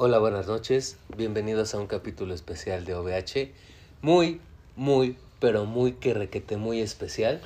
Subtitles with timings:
[0.00, 0.96] Hola, buenas noches.
[1.16, 3.52] Bienvenidos a un capítulo especial de OVH.
[4.00, 4.40] Muy,
[4.76, 7.40] muy, pero muy que requete muy especial.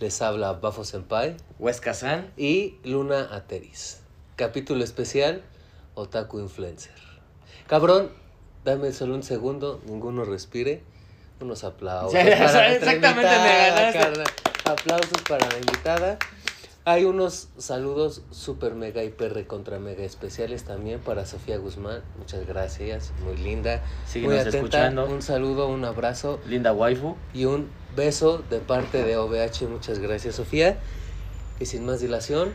[0.00, 2.32] Les habla Bafo Senpai Huesca San.
[2.36, 4.00] y Luna Ateris.
[4.34, 5.42] Capítulo especial,
[5.94, 6.96] Otaku Influencer.
[7.68, 8.10] Cabrón,
[8.64, 10.82] dame solo un segundo, ninguno respire.
[11.40, 12.14] Unos aplausos.
[12.14, 14.24] Para exactamente me ganaste.
[14.64, 16.18] Aplausos para la invitada.
[16.86, 22.02] Hay unos saludos super mega hiper contra mega especiales también para Sofía Guzmán.
[22.18, 23.82] Muchas gracias, muy linda.
[24.06, 24.58] Síguenos muy atenta.
[24.58, 25.06] escuchando.
[25.06, 27.16] Un saludo, un abrazo Linda waifu.
[27.32, 29.66] y un beso de parte de OVH.
[29.66, 30.78] Muchas gracias, Sofía.
[31.58, 32.52] Y sin más dilación,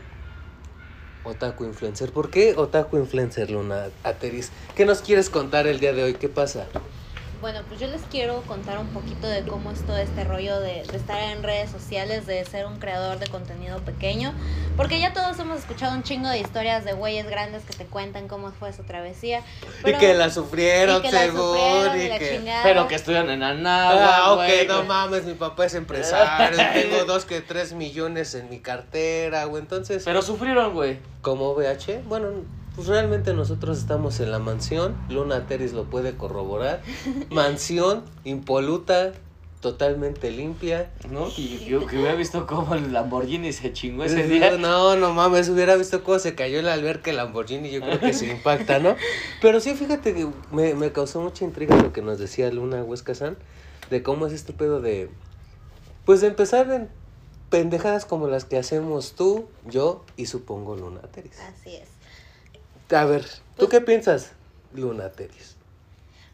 [1.24, 2.12] Otaku Influencer.
[2.12, 4.52] ¿Por qué Otaku Influencer, Luna Ateris?
[4.76, 6.14] ¿Qué nos quieres contar el día de hoy?
[6.14, 6.68] ¿Qué pasa?
[7.40, 10.82] Bueno, pues yo les quiero contar un poquito de cómo es todo este rollo de,
[10.84, 14.34] de estar en redes sociales, de ser un creador de contenido pequeño,
[14.76, 18.28] porque ya todos hemos escuchado un chingo de historias de güeyes grandes que te cuentan
[18.28, 19.40] cómo fue su travesía.
[19.82, 21.40] pero- y que la sufrieron, y que la según.
[21.40, 22.36] sufrieron y y la que...
[22.36, 22.62] chingada.
[22.62, 24.86] Pero que estudian en Ah, Anáhuac, ok, güey, no güey.
[24.88, 29.62] mames, mi papá es empresario, tengo dos que tres millones en mi cartera, güey.
[29.62, 30.98] Entonces, Pero sufrieron, güey.
[31.22, 32.28] como VH, bueno,
[32.80, 36.80] pues realmente nosotros estamos en la mansión, Luna Teris lo puede corroborar.
[37.30, 39.12] Mansión impoluta,
[39.60, 40.90] totalmente limpia.
[41.10, 41.28] ¿No?
[41.36, 44.52] Y yo que hubiera visto cómo el Lamborghini se chingó ese día.
[44.58, 48.14] No, no mames, hubiera visto cómo se cayó el alberca el Lamborghini, yo creo que
[48.14, 48.96] se impacta, ¿no?
[49.42, 53.14] Pero sí, fíjate que me, me causó mucha intriga lo que nos decía Luna Huesca
[53.14, 53.36] San,
[53.90, 55.10] de cómo es este pedo de,
[56.06, 56.88] pues de empezar en
[57.50, 61.38] pendejadas como las que hacemos tú, yo y supongo Luna Teris.
[61.40, 61.99] Así es.
[62.92, 64.32] A ver, ¿tú Pues- qué piensas,
[64.74, 65.56] Luna Teris?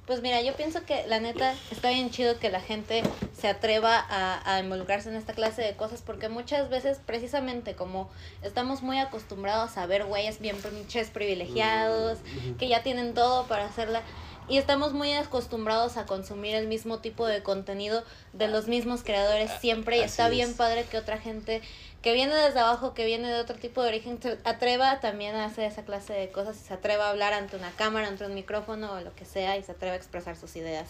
[0.06, 3.02] Pues mira, yo pienso que la neta está bien chido que la gente
[3.36, 8.08] se atreva a, a involucrarse en esta clase de cosas porque muchas veces precisamente como
[8.42, 12.18] estamos muy acostumbrados a ver güeyes bien pinches privilegiados,
[12.56, 14.00] que ya tienen todo para hacerla
[14.48, 19.50] y estamos muy acostumbrados a consumir el mismo tipo de contenido de los mismos creadores
[19.60, 20.56] siempre y Así está bien es.
[20.56, 21.62] padre que otra gente
[22.06, 25.44] que viene desde abajo, que viene de otro tipo de origen, se atreva también a
[25.44, 28.32] hacer esa clase de cosas y se atreva a hablar ante una cámara, ante un
[28.32, 30.86] micrófono o lo que sea y se atreva a expresar sus ideas.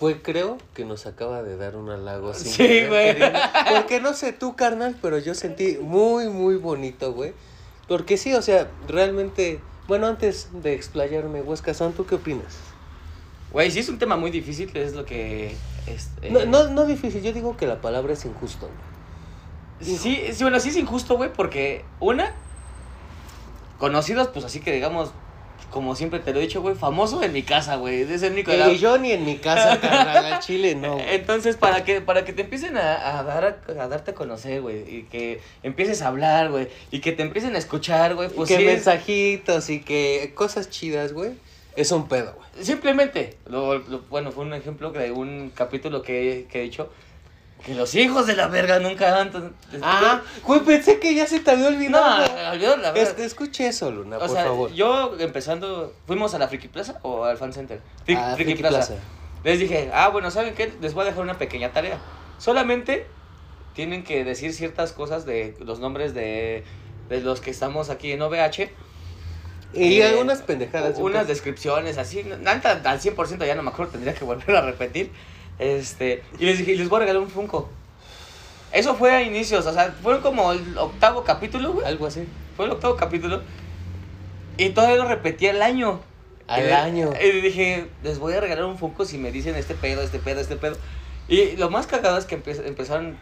[0.00, 3.14] Pues creo que nos acaba de dar un halago sin Sí, güey.
[3.72, 7.34] Porque no sé tú, carnal, pero yo sentí muy, muy bonito, güey.
[7.86, 9.60] Porque sí, o sea, realmente...
[9.86, 12.56] Bueno, antes de explayarme, Huesca San, ¿tú qué opinas?
[13.52, 15.54] Güey, sí es un tema muy difícil, es lo que...
[15.86, 18.97] es, eh, No, no, no difícil, yo digo que la palabra es injusto, güey.
[19.80, 19.96] Sí,
[20.32, 22.32] sí, bueno, sí es injusto, güey, porque una,
[23.78, 25.12] conocidos, pues así que digamos,
[25.70, 28.50] como siempre te lo he dicho, güey, famoso en mi casa, güey, es el único...
[28.52, 30.98] Y yo ni en mi casa, carnal, al chile, no.
[30.98, 34.78] Entonces, para que, para que te empiecen a, a dar, a darte a conocer, güey,
[34.96, 38.48] y que empieces a hablar, güey, y que te empiecen a escuchar, güey, Y pues
[38.48, 41.32] que sí es- mensajitos y que cosas chidas, güey.
[41.76, 42.64] Es un pedo, güey.
[42.64, 46.90] Simplemente, lo, lo- bueno, fue un ejemplo de un capítulo que, que he dicho,
[47.64, 49.52] que los hijos de la verga nunca han...
[49.82, 52.52] Ah, güey, pensé que ya se te había no, olvidado.
[52.52, 52.96] olvidó la verdad.
[53.10, 54.72] Este, escuche eso, Luna, O por sea, favor.
[54.72, 57.80] yo empezando, fuimos a la Friki Plaza o al Fan Center.
[58.16, 58.78] Ah, Friki, Friki Plaza.
[58.78, 58.94] Plaza.
[59.44, 60.72] Les dije, ah, bueno, ¿saben qué?
[60.80, 61.98] Les voy a dejar una pequeña tarea.
[62.38, 63.06] Solamente
[63.74, 66.64] tienen que decir ciertas cosas de los nombres de,
[67.08, 68.70] de los que estamos aquí en OVH.
[69.74, 70.98] Y Eh, algunas pendejadas.
[70.98, 72.24] Unas descripciones así.
[72.40, 75.12] Nada, al 100% ya no me acuerdo, tendría que volver a repetir.
[75.58, 77.68] Este, y les dije, les voy a regalar un Funko.
[78.72, 81.86] Eso fue a inicios, o sea, fue como el octavo capítulo, güey.
[81.86, 82.24] Algo así.
[82.56, 83.42] Fue el octavo capítulo.
[84.56, 86.00] Y todavía lo repetí al año.
[86.46, 87.10] Al Y- año.
[87.22, 90.40] Y dije, les voy a regalar un Funko si me dicen este pedo, este pedo,
[90.40, 90.76] este pedo.
[91.28, 93.18] Y lo más cagado es que empe- empezaron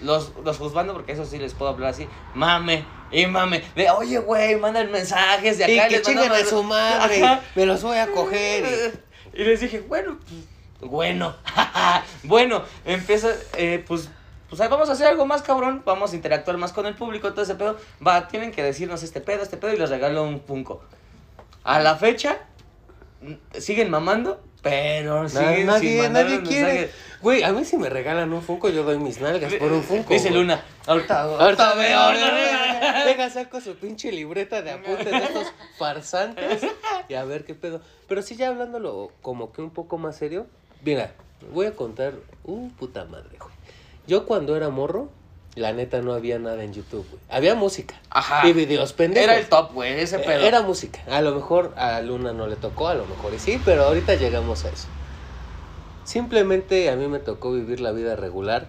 [0.00, 3.62] los, los juzgando, porque eso sí les puedo hablar así, mame y mame.
[3.76, 5.88] De, oye, güey, mandan mensajes de Y acá.
[5.88, 7.22] que les chinguen a su madre.
[7.22, 7.40] Ajá.
[7.54, 8.98] Me los voy a coger.
[9.34, 10.40] Y les dije, bueno, pues,
[10.82, 11.34] bueno,
[12.24, 14.08] bueno, empieza, eh, pues,
[14.48, 17.42] pues vamos a hacer algo más cabrón, vamos a interactuar más con el público, todo
[17.42, 17.78] ese pedo.
[18.04, 20.82] Va, tienen que decirnos este pedo, este pedo, y les regalo un Funko.
[21.62, 22.38] A la fecha,
[23.22, 26.90] mm, siguen mamando, pero sin nadie nadie los quiere.
[27.22, 30.12] Güey, a mí si me regalan un Funko, yo doy mis nalgas por un Funko.
[30.12, 30.30] Dice.
[30.30, 33.04] Luna, ahorita, Ahorita veo.
[33.04, 36.62] Deja, saco su pinche libreta de apuntes de estos farsantes
[37.08, 37.82] y a ver qué pedo.
[38.08, 40.46] Pero sí, ya hablándolo como que un poco más serio,
[40.84, 41.12] mira,
[41.52, 43.52] voy a contar, uh, puta madre, güey.
[44.06, 45.08] Yo cuando era morro,
[45.54, 47.22] la neta no había nada en YouTube, güey.
[47.28, 48.46] Había música Ajá.
[48.46, 49.24] y videos pendejos.
[49.24, 50.40] Era el top, güey, ese pedo.
[50.40, 51.00] Era música.
[51.08, 54.14] A lo mejor a Luna no le tocó, a lo mejor y sí, pero ahorita
[54.14, 54.88] llegamos a eso.
[56.04, 58.68] Simplemente a mí me tocó vivir la vida regular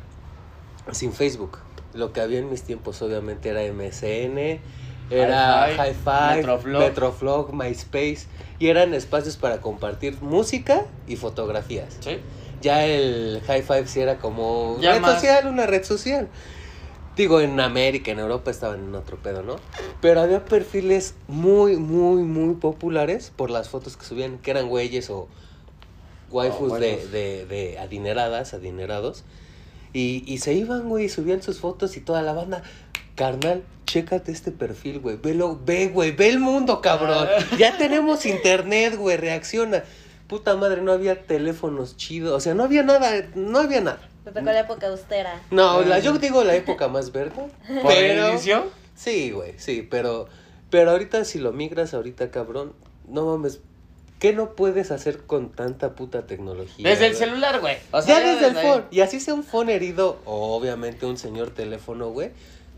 [0.92, 1.60] sin Facebook.
[1.94, 4.62] Lo que había en mis tiempos obviamente era MSN,
[5.12, 6.82] era Hi-Fi, Metroflog.
[6.82, 8.28] Metroflog, MySpace,
[8.60, 11.98] y eran espacios para compartir música y fotografías.
[12.00, 12.18] Sí.
[12.62, 15.16] Ya el High Five sí era como Ya red más.
[15.16, 16.28] social, una red social.
[17.16, 19.58] Digo, en América, en Europa estaban en otro pedo, ¿no?
[20.00, 25.10] Pero había perfiles muy, muy, muy populares por las fotos que subían, que eran güeyes
[25.10, 25.28] o
[26.30, 29.24] waifus Oh, de, de, de adineradas, adinerados.
[29.94, 32.64] Y, y se iban, güey, y subían sus fotos y toda la banda.
[33.16, 35.18] Carnal, chécate este perfil, güey.
[35.18, 37.28] Velo, ve, güey, ve el mundo, cabrón.
[37.58, 39.84] Ya tenemos internet, güey, reacciona.
[40.28, 42.34] Puta madre, no había teléfonos chidos.
[42.34, 44.10] O sea, no había nada, no había nada.
[44.26, 45.42] Me tocó la época austera.
[45.52, 47.48] No, la, yo digo la época más verde.
[47.82, 48.30] ¿Por el Pero.
[48.30, 48.66] inicio?
[48.96, 50.28] Sí, güey, sí, pero.
[50.70, 52.74] Pero ahorita si lo migras ahorita, cabrón,
[53.08, 53.60] no mames.
[54.20, 56.88] ¿Qué no puedes hacer con tanta puta tecnología?
[56.88, 57.78] Desde el celular, güey.
[57.90, 58.86] O sea, ya desde el phone.
[58.92, 62.30] Y así sea un phone herido, o obviamente un señor teléfono, güey.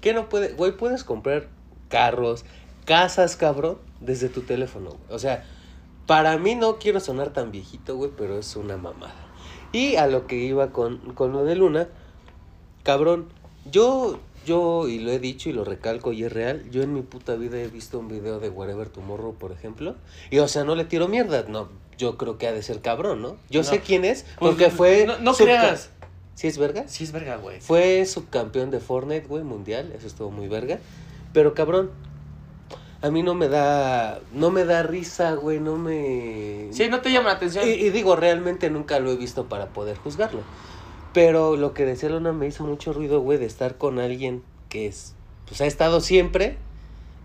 [0.03, 0.49] ¿Qué no puede?
[0.49, 1.47] Güey, puedes comprar
[1.87, 2.43] carros,
[2.83, 5.01] casas, cabrón, desde tu teléfono, güey.
[5.09, 5.45] O sea,
[6.07, 9.15] para mí no quiero sonar tan viejito, güey, pero es una mamada.
[9.71, 11.87] Y a lo que iba con, con lo de Luna,
[12.83, 13.29] cabrón,
[13.71, 17.01] yo, yo, y lo he dicho y lo recalco y es real, yo en mi
[17.01, 19.95] puta vida he visto un video de Wherever Tomorrow, por ejemplo,
[20.29, 23.21] y o sea, no le tiro mierda, no, yo creo que ha de ser cabrón,
[23.21, 23.37] ¿no?
[23.49, 23.63] Yo No.
[23.63, 25.05] sé quién es, Pues, porque fue...
[25.05, 25.91] No, no creas.
[26.35, 26.87] ¿Sí es verga?
[26.87, 27.61] Sí, es verga, güey.
[27.61, 30.79] Fue subcampeón de Fortnite, güey, mundial, eso estuvo muy verga.
[31.31, 31.91] Pero cabrón,
[33.01, 36.69] a mí no me da, no me da risa, güey, no me...
[36.71, 37.67] Sí, no te llama la atención.
[37.67, 40.41] y, y digo, realmente nunca lo he visto para poder juzgarlo.
[41.13, 44.87] Pero lo que decía Luna me hizo mucho ruido, güey, de estar con alguien que
[44.87, 45.13] es,
[45.47, 46.57] pues ha estado siempre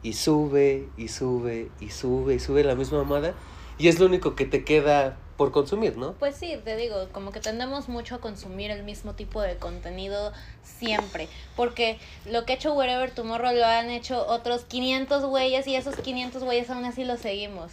[0.03, 3.35] y sube y sube y sube y sube la misma mamada
[3.79, 6.15] y es lo único que te queda por consumir, ¿no?
[6.15, 10.33] Pues sí, te digo, como que tendemos mucho a consumir el mismo tipo de contenido
[10.65, 11.29] siempre.
[11.57, 11.97] Porque
[12.27, 16.43] lo que ha hecho Wherever Tomorrow lo han hecho otros 500 güeyes y esos 500
[16.43, 17.71] güeyes aún así los seguimos.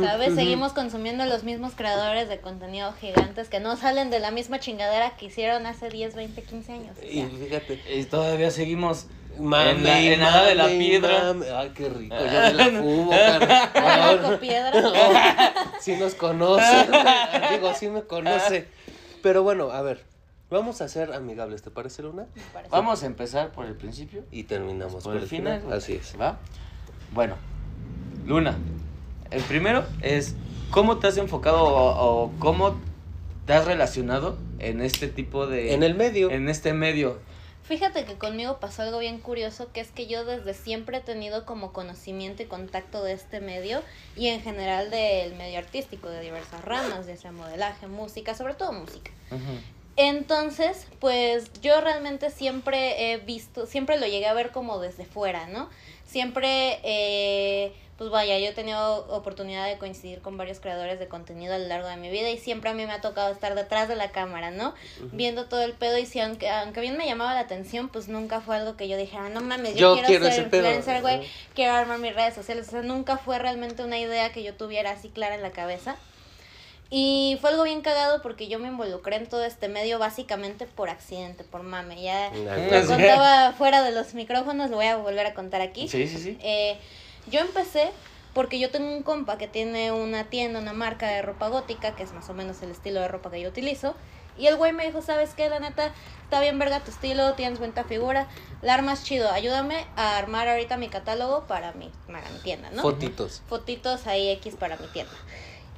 [0.00, 0.36] ¿Sabes?
[0.36, 5.16] Seguimos consumiendo los mismos creadores de contenido gigantes que no salen de la misma chingadera
[5.16, 6.96] que hicieron hace 10, 20, 15 años.
[7.02, 9.06] O Y sea, fíjate, Y todavía seguimos.
[9.38, 11.34] Mame, En la- en la edad de la piedra.
[11.58, 12.14] Ay, qué rico.
[12.16, 15.52] Yo me la fumo, Oh, piedra.
[15.80, 16.62] sí nos conoce.
[17.52, 18.66] Digo, sí me conoce.
[19.22, 20.04] Pero bueno, a ver.
[20.50, 22.26] Vamos a ser amigables, ¿te parece, Luna?
[22.54, 22.70] parece.
[22.70, 24.24] Vamos a empezar por el principio.
[24.30, 25.62] Y terminamos Por el final.
[25.72, 26.14] Así es.
[26.18, 26.38] ¿Va?
[27.12, 27.34] Bueno,
[28.26, 28.56] Luna.
[29.30, 30.34] El primero es
[30.70, 32.78] cómo te has enfocado o, o cómo
[33.46, 35.74] te has relacionado en este tipo de.
[35.74, 36.30] En el medio.
[36.30, 37.18] En este medio.
[37.64, 41.44] Fíjate que conmigo pasó algo bien curioso, que es que yo desde siempre he tenido
[41.44, 43.82] como conocimiento y contacto de este medio
[44.16, 48.72] y en general del medio artístico, de diversas ramas, ya sea modelaje, música, sobre todo
[48.72, 49.10] música.
[49.96, 55.48] Entonces, pues yo realmente siempre he visto, siempre lo llegué a ver como desde fuera,
[55.48, 55.68] ¿no?
[56.06, 61.54] Siempre, eh, pues vaya, yo he tenido oportunidad de coincidir con varios creadores de contenido
[61.54, 63.88] a lo largo de mi vida y siempre a mí me ha tocado estar detrás
[63.88, 64.72] de la cámara, ¿no?
[65.10, 68.40] Viendo todo el pedo y si aunque, aunque bien me llamaba la atención, pues nunca
[68.40, 70.62] fue algo que yo dijera, no mames, yo, Yo quiero, quiero ser ese pedo".
[70.62, 74.44] influencer, güey, quiero armar mis redes sociales, o sea, nunca fue realmente una idea que
[74.44, 75.96] yo tuviera así clara en la cabeza.
[76.90, 80.88] Y fue algo bien cagado porque yo me involucré en todo este medio básicamente por
[80.88, 82.00] accidente, por mame.
[82.00, 85.88] Ya lo contaba fuera de los micrófonos, lo voy a volver a contar aquí.
[85.88, 86.38] Sí, sí, sí.
[86.40, 86.78] Eh,
[87.28, 87.90] yo empecé
[88.34, 92.02] porque yo tengo un compa que tiene una tienda, una marca de ropa gótica, que
[92.02, 93.94] es más o menos el estilo de ropa que yo utilizo.
[94.38, 95.48] Y el güey me dijo, ¿sabes qué?
[95.48, 95.92] La neta,
[96.22, 98.28] está bien verga tu estilo, tienes buena figura,
[98.62, 102.82] la armas chido, ayúdame a armar ahorita mi catálogo para mi, para mi tienda, ¿no?
[102.82, 103.42] Fotitos.
[103.48, 105.12] fotitos ahí X para mi tienda.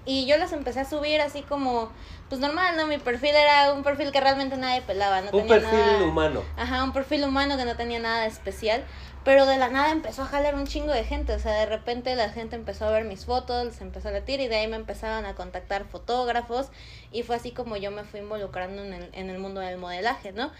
[0.06, 1.90] Y yo las empecé a subir así como,
[2.28, 2.86] pues normal, ¿no?
[2.86, 6.42] Mi perfil era un perfil que realmente nadie pelaba, no Un tenía perfil nada- humano.
[6.56, 8.82] Ajá, un perfil humano que no tenía nada de especial.
[9.22, 11.34] Pero de la nada empezó a jalar un chingo de gente.
[11.34, 14.40] O sea, de repente la gente empezó a ver mis fotos, les empezó a latir
[14.40, 16.68] y de ahí me empezaban a contactar fotógrafos.
[17.12, 20.32] Y fue así como yo me fui involucrando en el, en el mundo del modelaje,
[20.32, 20.50] ¿no?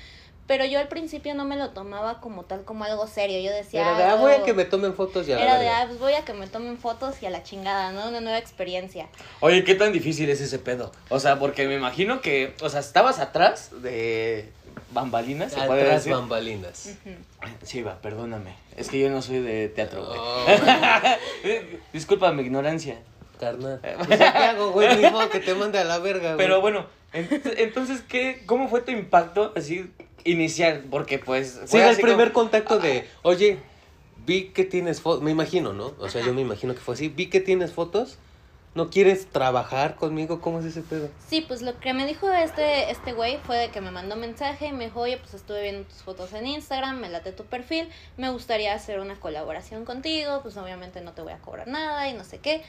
[0.51, 3.41] Pero yo al principio no me lo tomaba como tal, como algo serio.
[3.41, 3.83] Yo decía.
[3.83, 4.45] Era de, ah, "Ah, voy a no".
[4.45, 6.49] que me tomen fotos y a la Era de, ah, pues voy a que me
[6.49, 8.09] tomen fotos y a la chingada, ¿no?
[8.09, 9.07] Una nueva experiencia.
[9.39, 10.91] Oye, ¿qué tan difícil es ese pedo?
[11.09, 14.51] O sea, porque me imagino que, o sea, estabas atrás de
[14.91, 16.15] bambalinas, se puede decir.
[16.15, 16.97] bambalinas.
[17.63, 18.53] Sí, va, perdóname.
[18.77, 20.19] Es que yo no soy de teatro, güey.
[20.21, 20.47] Oh,
[21.45, 22.99] Eh, Disculpa mi ignorancia.
[23.39, 23.81] carnal.
[24.05, 24.97] Pues, ¿qué hago, güey?
[24.97, 26.39] Ni modo que te mande a la verga, güey.
[26.45, 29.93] Pero bueno, ent- entonces, ¿qué, ¿cómo fue tu impacto así
[30.25, 30.85] inicial?
[30.91, 31.61] Porque pues...
[31.65, 33.59] Sí, fue el primer como- contacto de, oye,
[34.27, 35.95] vi que tienes fotos, me imagino, ¿no?
[35.99, 38.19] O sea, yo me imagino que fue así, vi que tienes fotos,
[38.73, 40.41] ¿No quieres trabajar conmigo?
[40.41, 41.09] ¿Cómo es ese pedo?
[41.27, 44.69] Sí, pues lo que me dijo este este güey fue de que me mandó mensaje
[44.69, 47.89] y me dijo, oye, pues estuve viendo tus fotos en Instagram, me late tu perfil,
[48.17, 52.13] me gustaría hacer una colaboración contigo, pues obviamente no te voy a cobrar nada y
[52.13, 52.63] no sé qué.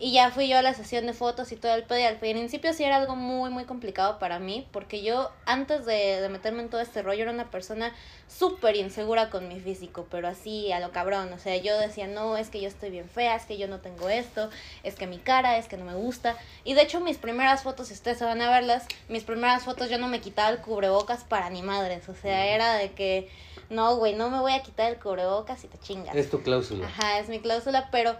[0.00, 1.98] Y ya fui yo a la sesión de fotos y todo el pedo.
[1.98, 4.64] Y al principio sí era algo muy, muy complicado para mí.
[4.70, 7.92] Porque yo, antes de, de meterme en todo este rollo, era una persona
[8.28, 10.06] súper insegura con mi físico.
[10.08, 11.32] Pero así, a lo cabrón.
[11.32, 13.80] O sea, yo decía, no, es que yo estoy bien fea, es que yo no
[13.80, 14.50] tengo esto,
[14.84, 16.36] es que mi cara, es que no me gusta.
[16.62, 19.90] Y de hecho, mis primeras fotos, si ustedes se van a verlas, mis primeras fotos
[19.90, 22.08] yo no me quitaba el cubrebocas para ni madres.
[22.08, 23.28] O sea, era de que,
[23.68, 26.14] no, güey, no me voy a quitar el cubrebocas y te chingas.
[26.14, 26.86] Es tu cláusula.
[26.86, 28.16] Ajá, es mi cláusula, pero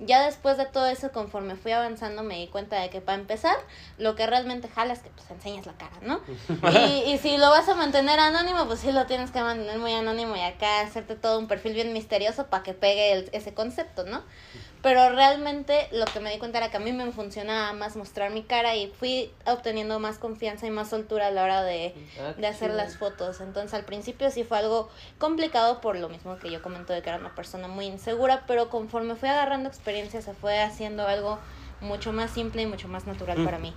[0.00, 3.54] ya después de todo eso, conforme fui avanzando, me di cuenta de que para empezar,
[3.98, 6.20] lo que realmente jala es que pues enseñes la cara, ¿no?
[6.88, 9.92] y, y si lo vas a mantener anónimo, pues sí lo tienes que mantener muy
[9.92, 14.04] anónimo y acá hacerte todo un perfil bien misterioso para que pegue el- ese concepto,
[14.04, 14.22] ¿no?
[14.82, 18.30] Pero realmente lo que me di cuenta era que a mí me funcionaba más mostrar
[18.30, 22.32] mi cara y fui obteniendo más confianza y más soltura a la hora de, Ah,
[22.36, 23.40] de hacer las fotos.
[23.40, 27.10] Entonces al principio sí fue algo complicado por lo mismo que yo comento de que
[27.10, 31.38] era una persona muy insegura, pero conforme fui agarrando experiencia se fue haciendo algo
[31.82, 33.44] mucho más simple y mucho más natural Mm.
[33.44, 33.74] para mí.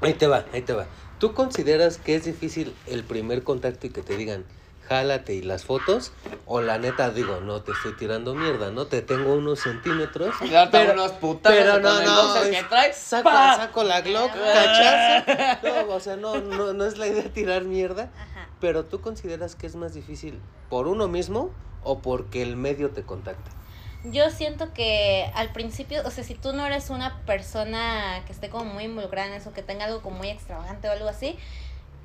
[0.00, 0.86] Ahí te va, ahí te va.
[1.18, 4.44] ¿Tú consideras que es difícil el primer contacto y que te digan,
[4.88, 6.12] jálate y las fotos?
[6.46, 8.86] O la neta digo, no te estoy tirando mierda, ¿no?
[8.86, 10.34] Te tengo unos centímetros.
[10.38, 12.96] Te unos putazos pero no, no, que traes.
[12.96, 15.66] saco, la Glock, cachazo.
[15.66, 18.10] No, o sea, no, no, no es la idea tirar mierda.
[18.16, 18.48] Ajá.
[18.60, 20.40] Pero tú consideras que es más difícil
[20.70, 21.50] por uno mismo
[21.82, 23.50] o porque el medio te contacta.
[24.04, 28.48] Yo siento que al principio, o sea, si tú no eres una persona que esté
[28.48, 31.36] como muy involucrada en eso, que tenga algo como muy extravagante o algo así,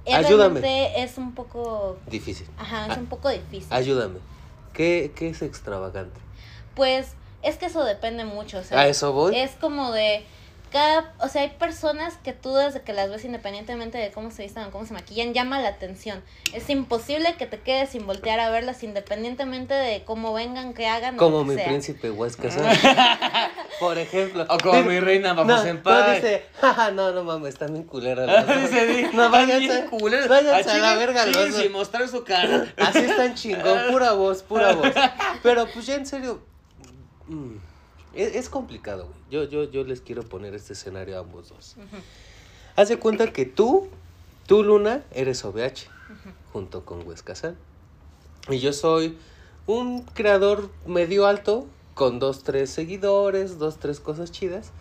[0.08, 1.01] Ayúdame.
[1.03, 2.48] es un poco, Difícil.
[2.58, 3.67] ajá, es un poco difícil.
[3.72, 4.20] Ayúdame.
[4.74, 6.20] ¿Qué, qué es extravagante?
[6.75, 9.36] Pues es que eso depende mucho, o sea, ¿A eso voy?
[9.36, 10.25] es como de
[10.72, 14.44] cada, o sea, hay personas que tú desde que las ves independientemente de cómo se
[14.44, 16.24] vistan o cómo se maquillan, llama la atención.
[16.54, 21.16] Es imposible que te quedes sin voltear a verlas independientemente de cómo vengan, qué hagan.
[21.16, 21.66] o Como lo que mi sea.
[21.66, 22.50] príncipe Huesca.
[23.80, 24.44] Por ejemplo.
[24.50, 26.16] O como Dice- mi reina, vamos no, en no, paz.
[26.16, 28.62] dice, jaja, no, no mames, están bien culeras las dos".
[28.62, 30.28] Dice, di, No, "Están váyanse, bien culeros".
[30.28, 31.62] váyanse a la verga sí, los dos.
[31.62, 32.74] sin mostrar su cara.
[32.78, 34.92] Así están chingón, pura voz, pura voz.
[35.44, 36.42] Pero pues ya en serio,
[37.28, 37.56] mm,
[38.13, 39.21] es, es complicado, güey.
[39.32, 41.76] Yo, yo, yo les quiero poner este escenario a ambos dos.
[41.78, 42.02] Ujú.
[42.76, 43.88] Haz de cuenta que tú,
[44.46, 45.88] tú Luna, eres OVH,
[46.52, 47.56] junto con Huesca San.
[48.50, 49.18] Y yo soy
[49.68, 54.72] un creador medio alto, con dos, tres seguidores, dos, tres cosas chidas.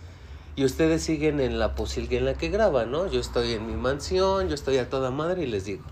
[0.57, 3.07] Y ustedes siguen en la posilga en la que graban, ¿no?
[3.07, 5.85] Yo estoy en mi mansión, yo estoy a toda madre y les digo,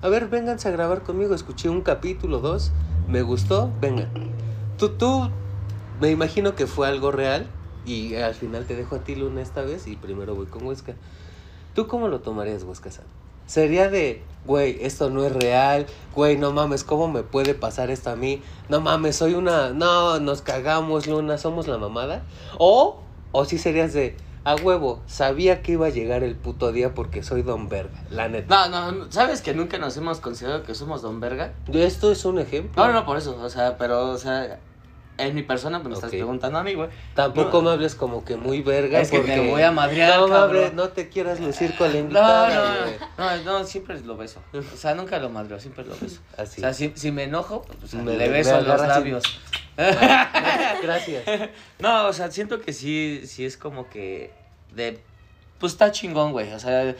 [0.00, 2.70] a ver, vénganse a grabar conmigo, escuché un capítulo, dos,
[3.06, 4.08] me gustó, vengan.
[4.78, 5.28] Tú, tú,
[6.00, 7.46] me imagino que fue algo real
[7.84, 10.94] y al final te dejo a ti Luna esta vez y primero voy con Huesca.
[11.74, 13.04] ¿Tú cómo lo tomarías, Huesca San?
[13.46, 18.10] Sería de, güey, esto no es real, güey, no mames, ¿cómo me puede pasar esto
[18.10, 18.42] a mí?
[18.68, 22.22] No mames, soy una, no, nos cagamos, Luna, somos la mamada.
[22.58, 23.00] O,
[23.32, 27.22] o si serías de, a huevo, sabía que iba a llegar el puto día porque
[27.22, 28.68] soy Don Verga, la neta.
[28.68, 31.52] No, no, ¿sabes que nunca nos hemos considerado que somos Don Verga?
[31.72, 32.82] Esto es un ejemplo.
[32.82, 34.60] No, no, no, por eso, o sea, pero, o sea,
[35.18, 36.88] en mi persona, pues me estás preguntando a mí, güey.
[37.14, 37.62] Tampoco No.
[37.64, 39.00] me hables como que muy verga.
[39.00, 39.32] Es que porque...
[39.34, 40.74] te voy a madrear, No, cabrón.
[40.74, 42.96] no te quieras lucir con la No, invitada, güey.
[43.18, 44.40] no, no, no, siempre lo beso.
[44.52, 46.20] O sea, nunca lo madreo, siempre lo beso.
[46.38, 46.60] Así.
[46.60, 48.86] O sea, si, si me enojo, pues, o sea, Me- le me beso los agarras
[48.86, 49.22] y- labios.
[50.82, 51.24] Gracias.
[51.78, 54.32] No, o sea, siento que sí, sí es como que
[54.74, 55.00] de,
[55.58, 56.94] pues está chingón, güey, o sea,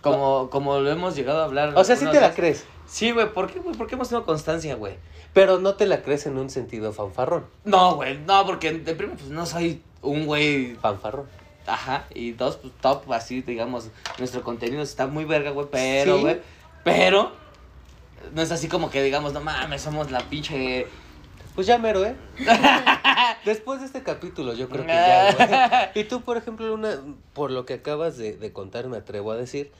[0.00, 1.72] como, como lo hemos llegado a hablar.
[1.74, 3.74] O sea, sí te la crees, Sí, güey, ¿por qué, güey?
[3.76, 4.96] ¿Por qué hemos tenido constancia, güey?
[5.36, 7.44] pero no te la crees en un sentido fanfarrón.
[7.64, 11.26] No, güey, no, porque de primero, pues no soy un güey, Fanfarrón.
[11.66, 16.22] ajá, y dos, pues top, así, digamos, nuestro contenido está muy verga, güey, pero, Sí.
[16.22, 16.40] güey,
[16.84, 17.32] pero,
[18.32, 20.86] no es así como que digamos, no mames, somos la pinche...
[21.54, 22.16] Pues ya mero, ¿eh?
[23.44, 25.48] Después de este capítulo, yo creo que ya, güey.
[26.02, 26.98] Y tú, por ejemplo, Luna,
[27.34, 29.70] por lo que acabas de, de contar, me atrevo a decir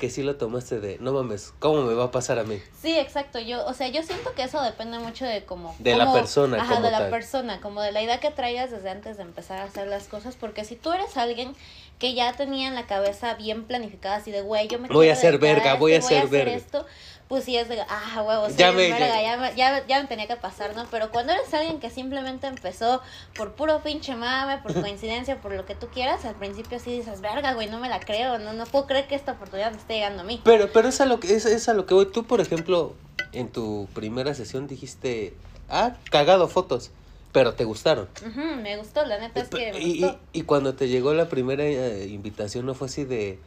[0.00, 2.60] que sí lo tomaste de, no mames, ¿cómo me va a pasar a mí?
[2.82, 3.38] Sí, exacto.
[3.38, 5.76] Yo, o sea, yo siento que eso depende mucho de cómo.
[5.78, 7.10] De la persona Ajá, como de la tal.
[7.10, 10.34] persona, como de la idea que traigas desde antes de empezar a hacer las cosas.
[10.34, 11.54] Porque si tú eres alguien
[12.00, 15.14] que ya tenía en la cabeza bien planificada, así de, güey, yo me Voy a
[15.14, 16.54] dedicar verga, voy a ser verga.
[16.54, 16.86] esto,
[17.30, 20.02] pues sí es de, ah, huevo, soy Ya me- verga, ya- ya, me- ya, ya
[20.02, 20.84] me tenía que pasar, ¿no?
[20.90, 23.00] Pero cuando eres alguien que simplemente empezó
[23.36, 27.20] por puro pinche mame, por coincidencia, por lo que tú quieras, al principio sí dices,
[27.20, 29.94] verga, güey, no me la creo, no, no puedo creer que esta oportunidad me esté
[29.94, 30.40] llegando a mí.
[30.44, 32.06] Pero, pero es a lo que, es, es a lo que voy.
[32.06, 32.96] Tú, por ejemplo,
[33.32, 35.32] en tu primera sesión dijiste,
[35.68, 36.90] ah, cagado fotos.
[37.32, 38.08] pero te gustaron.
[38.26, 40.18] Ujú, me gustó, la neta es que me y, gustó.
[40.34, 43.38] y- y cuando te llegó la primera eh, invitación, ¿no fue así de,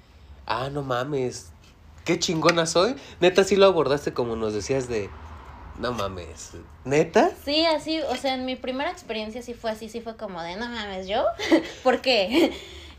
[0.46, 1.52] ah, no mames,
[2.04, 2.96] qué chingona soy?
[3.20, 5.10] Neta, sí lo abordaste como nos decías de,
[5.80, 6.52] no mames,
[6.86, 7.32] ¿neta?
[7.44, 10.56] Sí, así, o sea, en mi primera experiencia sí fue así, sí fue como de,
[10.56, 11.24] no mames, ¿yo?
[11.84, 12.54] ¿Por qué?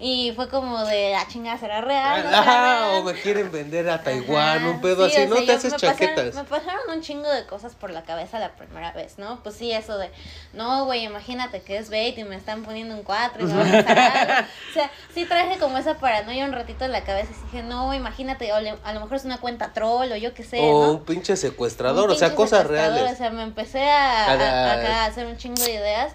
[0.06, 2.24] Y fue como de, ah, chingada, ¿será real?
[2.24, 5.36] ¿No Ah, o me quieren vender a Taiwán, Ajá, un pedo sí, así, ¿no?
[5.36, 6.34] sea, Te haces me pasaron- chaquetas.
[6.34, 9.42] me pasaron un chingo de cosas por la cabeza la primera vez, ¿no?
[9.42, 10.10] Pues sí, eso de,
[10.52, 13.62] no, güey, imagínate que es bait y me están poniendo un 4 y va a
[14.36, 14.48] algo.
[14.70, 17.94] O sea, sí traje como esa paranoia un ratito en la cabeza y dije, no,
[17.94, 20.84] imagínate, o le- a lo mejor es una cuenta troll o yo qué sé, o
[20.86, 20.92] ¿no?
[20.92, 23.10] un pinche secuestrador, Un o sea, cosas reales.
[23.10, 26.12] O sea, me empecé a, a- A- acá a hacer un chingo de ideas.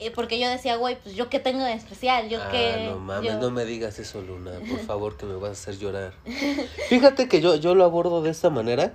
[0.00, 2.88] Eh, Porque yo decía, güey, pues yo qué tengo de especial, yo ah, qué.
[2.90, 5.78] no mames, yo- no me digas eso, Luna, por favor, que me vas a hacer
[5.78, 6.12] llorar.
[6.88, 8.92] Fíjate que yo, yo lo abordo de esta manera.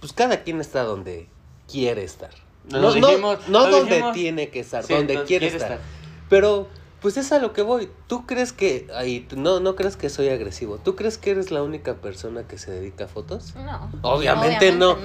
[0.00, 1.28] Pues cada quien está donde
[1.70, 2.30] quiere estar.
[2.70, 4.14] Lo No, no, dijimos, no lo donde dijimos.
[4.14, 5.72] tiene que estar, Sí, donde quiere, quiere estar.
[5.72, 5.80] estar.
[6.28, 6.68] Pero,
[7.00, 7.90] pues es a lo que voy.
[8.06, 10.78] ¿Tú crees que, ahí, no, no crees que soy agresivo?
[10.78, 13.54] ¿Tú crees que eres la única persona que se dedica a fotos?
[13.56, 13.90] No.
[14.02, 14.96] Obviamente no.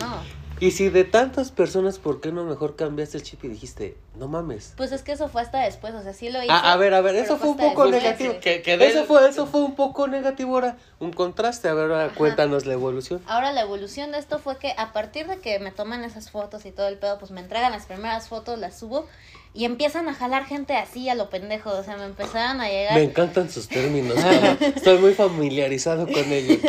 [0.63, 4.29] Y si de tantas personas, ¿por qué no mejor cambiaste el chip y dijiste, no
[4.29, 4.73] mames?
[4.77, 6.53] Pues es que eso fue hasta después, o sea, sí lo hice.
[6.53, 8.35] A, a ver, a ver, eso fue un poco después, negativo.
[8.39, 10.77] Que, que de Eso fue, eso fue un poco negativo ahora.
[11.01, 11.67] Un contraste.
[11.67, 13.21] A ver, ahora cuéntanos la evolución.
[13.27, 16.65] Ahora la evolución de esto fue que a partir de que me toman esas fotos
[16.65, 19.05] y todo el pedo, pues me entregan las primeras fotos, las subo
[19.53, 22.95] y empiezan a jalar gente así a lo pendejo, o sea, me empezaron a llegar.
[22.95, 24.17] Me encantan sus términos.
[24.75, 26.59] Estoy muy familiarizado con ellos.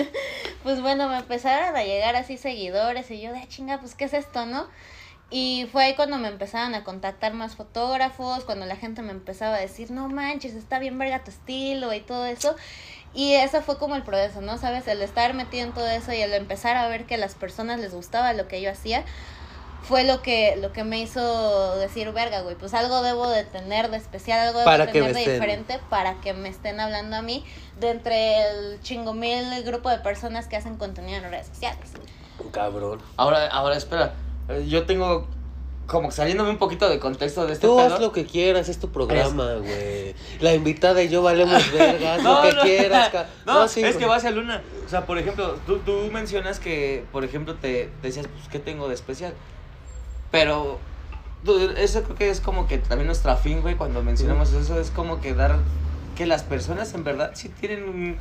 [0.63, 4.05] Pues bueno, me empezaron a llegar así seguidores y yo de "Ah, chinga, pues qué
[4.07, 4.67] es esto, ¿no?
[5.29, 9.57] Y fue ahí cuando me empezaron a contactar más fotógrafos, cuando la gente me empezaba
[9.57, 12.57] a decir, no manches, está bien verga tu estilo y todo eso.
[13.13, 14.57] Y eso fue como el progreso, ¿no?
[14.57, 14.89] ¿Sabes?
[14.89, 17.79] El estar metido en todo eso y el empezar a ver que a las personas
[17.79, 19.05] les gustaba lo que yo hacía,
[19.89, 23.91] fue lo que, lo que me hizo decir, verga, güey, pues algo debo de tener
[23.91, 27.17] de especial, algo debo Para de tener de estén- diferente para que me estén hablando
[27.17, 27.45] a mí
[27.81, 31.91] de entre el chingo mil grupo de personas que hacen contenido en redes sociales.
[32.53, 33.01] Cabrón.
[33.17, 34.15] Ahora, ahora, espera.
[34.49, 35.27] Eh, Yo tengo
[35.87, 37.95] como saliéndome un poquito de contexto de este Tú pedo.
[37.95, 40.15] haz lo que quieras, es tu programa, güey.
[40.41, 42.63] La invitada y yo valemos verga, haz lo No, que no.
[42.63, 43.13] quieras.
[43.45, 44.63] No, sí, es que va hacia Luna.
[44.87, 48.59] O sea, por ejemplo, tú, tú mencionas que, por ejemplo, te, te decías, pues, ¿qué
[48.59, 49.35] tengo de especial?
[50.35, 50.81] Pero
[51.77, 55.21] eso creo que es como que también nuestra fin, güey, cuando mencionamos eso, es como
[55.21, 55.59] que dar
[56.17, 58.17] que las personas en verdad sí tienen un,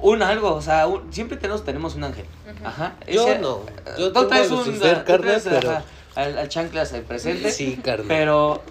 [0.00, 2.24] un algo, o sea, un- siempre tenemos, tenemos un ángel.
[2.56, 2.66] Ujú.
[2.66, 2.94] Ajá.
[3.06, 3.60] Yo Ese- no.
[3.98, 5.82] Yo tú tengo traes un- traes, pero- ajá,
[6.14, 7.50] al, al chanclas al presente.
[7.52, 8.06] Sí, carnal.
[8.08, 8.62] Pero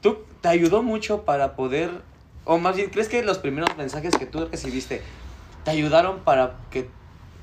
[0.00, 1.90] tú te ayudó mucho para poder,
[2.44, 5.00] o más bien, ¿crees que los primeros mensajes que tú recibiste
[5.64, 6.88] te ayudaron para que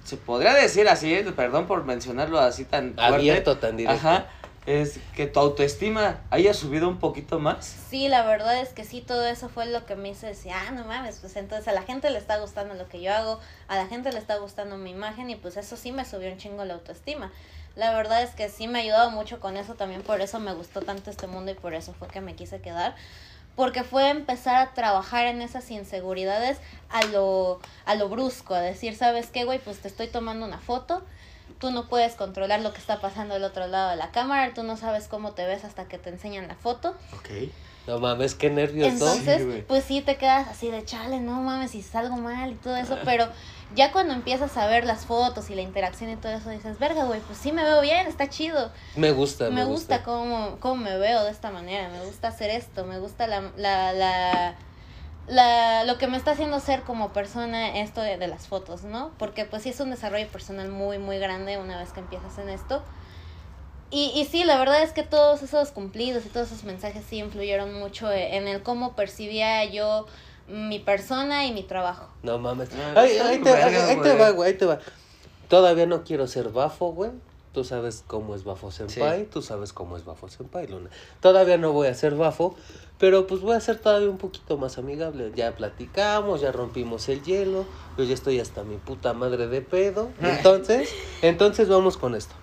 [0.10, 4.08] se podría decir así, eh, perdón por mencionarlo así tan fuerte, Abierto, tan directo.
[4.08, 4.26] Ajá,
[4.66, 7.76] es que tu autoestima haya subido un poquito más?
[7.90, 10.72] Sí, la verdad es que sí, todo eso fue lo que me hizo decir, ah,
[10.72, 13.76] no mames, pues entonces a la gente le está gustando lo que yo hago, a
[13.76, 16.66] la gente le está gustando mi imagen y pues eso sí me subió un chingo
[16.66, 17.32] la autoestima.
[17.76, 20.54] La verdad es que sí me ha ayudado mucho con eso, también por eso me
[20.54, 22.96] gustó tanto este mundo y por eso fue que me quise quedar.
[23.56, 26.60] Porque fue empezar a trabajar en esas inseguridades
[26.90, 29.60] a lo, a lo brusco, a decir, ¿sabes qué, güey?
[29.60, 31.04] Pues te estoy tomando una foto,
[31.60, 34.64] tú no puedes controlar lo que está pasando del otro lado de la cámara, tú
[34.64, 36.96] no sabes cómo te ves hasta que te enseñan la foto.
[37.18, 37.50] Ok.
[37.88, 38.94] No mames, qué nervios, ¿no?
[38.94, 42.56] Entonces, Sí, pues sí te quedas así de chale, no mames, si salgo mal y
[42.56, 43.28] todo eso, pero
[43.76, 47.06] ya cuando empiezas a ver las fotos y la interacción y todo eso, dices, verga,
[47.06, 48.72] güey, pues sí me veo bien, está chido.
[48.96, 52.86] Me gusta, Me gusta cómo, cómo me veo de esta manera, me gusta hacer esto,
[52.86, 54.56] me gusta la, la, la,
[55.28, 59.12] la- lo que me está haciendo ser como persona esto de, de las fotos, ¿no?
[59.18, 62.50] Porque pues sí es un desarrollo personal muy, muy grande una vez que empiezas en
[62.50, 62.84] esto.
[63.92, 67.18] Y, y sí, la verdad es que todos esos cumplidos y todos esos mensajes sí
[67.18, 70.06] influyeron mucho e, en el cómo percibía yo
[70.48, 72.08] mi persona y mi trabajo.
[72.24, 72.70] No mames.
[72.74, 74.80] Ah, Ahí, está ahí te, verga, ahí te va, güey, ahí te va.
[75.48, 77.12] Todavía no quiero ser bafo, güey.
[77.54, 80.92] Tú sabes cómo es Bafo Senpai, tú sabes cómo es Bafo Senpai, Luna.
[81.20, 82.56] Todavía no voy a ser bafo,
[83.00, 85.32] pero pues voy a ser todavía un poquito más amigable.
[85.36, 87.66] Ya platicamos, ya rompimos el hielo,
[87.98, 90.10] yo ya estoy hasta mi puta madre de pedo.
[90.22, 90.90] Entonces,
[91.24, 92.36] entonces vamos con esto.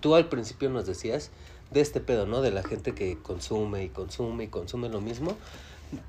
[0.00, 1.30] Tú al principio nos decías
[1.70, 2.40] de este pedo, ¿no?
[2.40, 5.36] De la gente que consume y consume y consume lo mismo.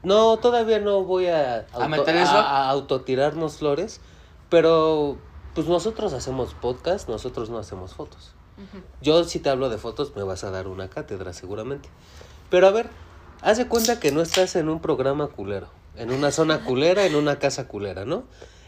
[0.03, 2.31] No, todavía no voy a, ¿A meter eso?
[2.31, 4.01] a, a autotirarnos flores,
[4.49, 5.17] pero
[5.53, 8.33] pues nosotros hacemos podcast, nosotros no hacemos fotos.
[9.01, 11.89] Yo si te hablo de fotos me vas a dar una cátedra seguramente.
[12.49, 12.89] Pero a ver,
[13.41, 17.15] haz de cuenta que no estás en un programa culero, en una zona culera, en
[17.15, 18.23] una casa culera, ¿no?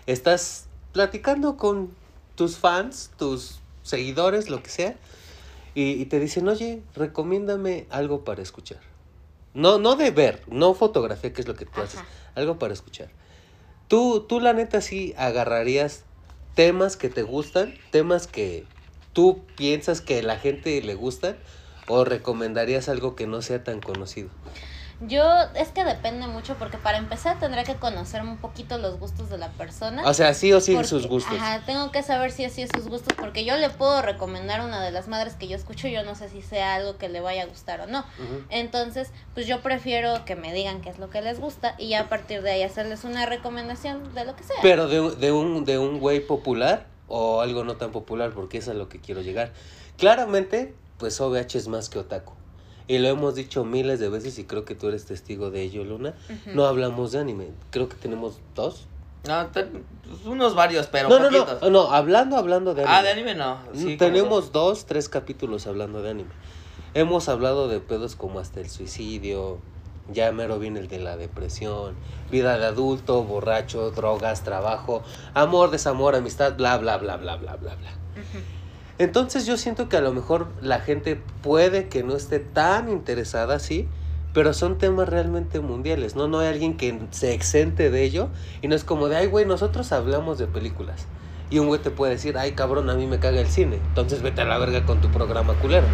[0.05, 1.91] Estás platicando con
[2.35, 4.97] tus fans, tus seguidores, lo que sea,
[5.75, 8.79] y, y te dicen, oye, recomiéndame algo para escuchar.
[9.53, 12.01] No, no de ver, no fotografía, que es lo que tú haces,
[12.35, 13.09] algo para escuchar.
[13.87, 16.03] Tú, tú la neta sí agarrarías
[16.53, 18.65] temas que te gustan, temas que
[19.13, 21.37] tú piensas que la gente le gustan,
[21.87, 24.29] o recomendarías algo que no sea tan conocido.
[25.01, 25.23] Yo,
[25.55, 29.37] es que depende mucho porque para empezar tendré que conocer un poquito los gustos de
[29.37, 30.03] la persona.
[30.05, 31.37] O sea, sí o sí Porque- sus gustos.
[31.37, 34.83] Ajá, tengo que saber si así es sus gustos, porque yo le puedo recomendar una
[34.83, 37.43] de las madres que yo escucho, yo no sé si sea algo que le vaya
[37.43, 38.03] a gustar o no.
[38.49, 42.01] Entonces, pues yo prefiero que me digan qué es lo que les gusta y ya
[42.01, 44.57] a partir de ahí hacerles una recomendación de lo que sea.
[44.61, 48.67] Pero de, de un de un güey popular o algo no tan popular, porque es
[48.67, 49.53] a lo que quiero llegar.
[49.97, 52.33] Claramente, pues OVH es más que otaku.
[52.89, 55.83] Y lo hemos dicho miles de veces y creo que tú eres testigo de ello,
[55.83, 56.15] Luna.
[56.55, 57.49] No hablamos de anime.
[57.69, 58.87] Creo que tenemos dos.
[59.27, 61.61] No, te- pues, unos varios, pero no, no, poquitos.
[61.61, 62.97] no, no, hablando, hablando de anime.
[62.97, 63.59] Ah, de anime no.
[63.73, 66.31] Sí, como Tenemos dos, tres capítulos hablando de anime.
[66.95, 69.59] Hemos hablado de pedos como hasta el suicidio,
[70.11, 71.93] ya mero viene el de la depresión,
[72.31, 75.03] vida de adulto, borracho, drogas, trabajo,
[75.35, 77.89] amor, desamor, amistad, bla, bla, bla, bla, bla, bla, bla.
[78.15, 78.39] Ujú.
[78.99, 83.57] Entonces yo siento que a lo mejor la gente puede que no esté tan interesada,
[83.59, 83.87] sí,
[84.33, 86.27] pero son temas realmente mundiales, ¿no?
[86.27, 88.27] No hay alguien que se exente de ello
[88.61, 91.07] y no es como de, ay, güey, nosotros hablamos de películas.
[91.49, 93.77] Y un güey te puede decir, ay, cabrón, a mí me caga el cine.
[93.87, 95.87] Entonces vete a la verga con tu programa culero.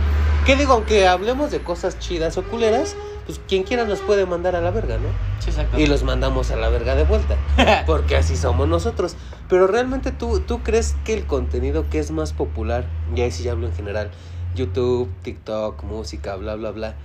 [0.47, 0.73] ¿Qué digo?
[0.73, 4.71] Aunque hablemos de cosas chidas o culeras, pues quien quiera nos puede mandar a la
[4.71, 5.09] verga, ¿no?
[5.39, 5.79] Sí, exacto.
[5.79, 7.38] Y los mandamos a la verga de vuelta.
[7.85, 9.15] Porque así somos nosotros.
[9.49, 12.85] Pero realmente tú, tú crees que el contenido que es más popular,
[13.15, 14.11] y ahí sí ya hablo en general,
[14.55, 16.95] YouTube, TikTok, música, bla, bla, bla,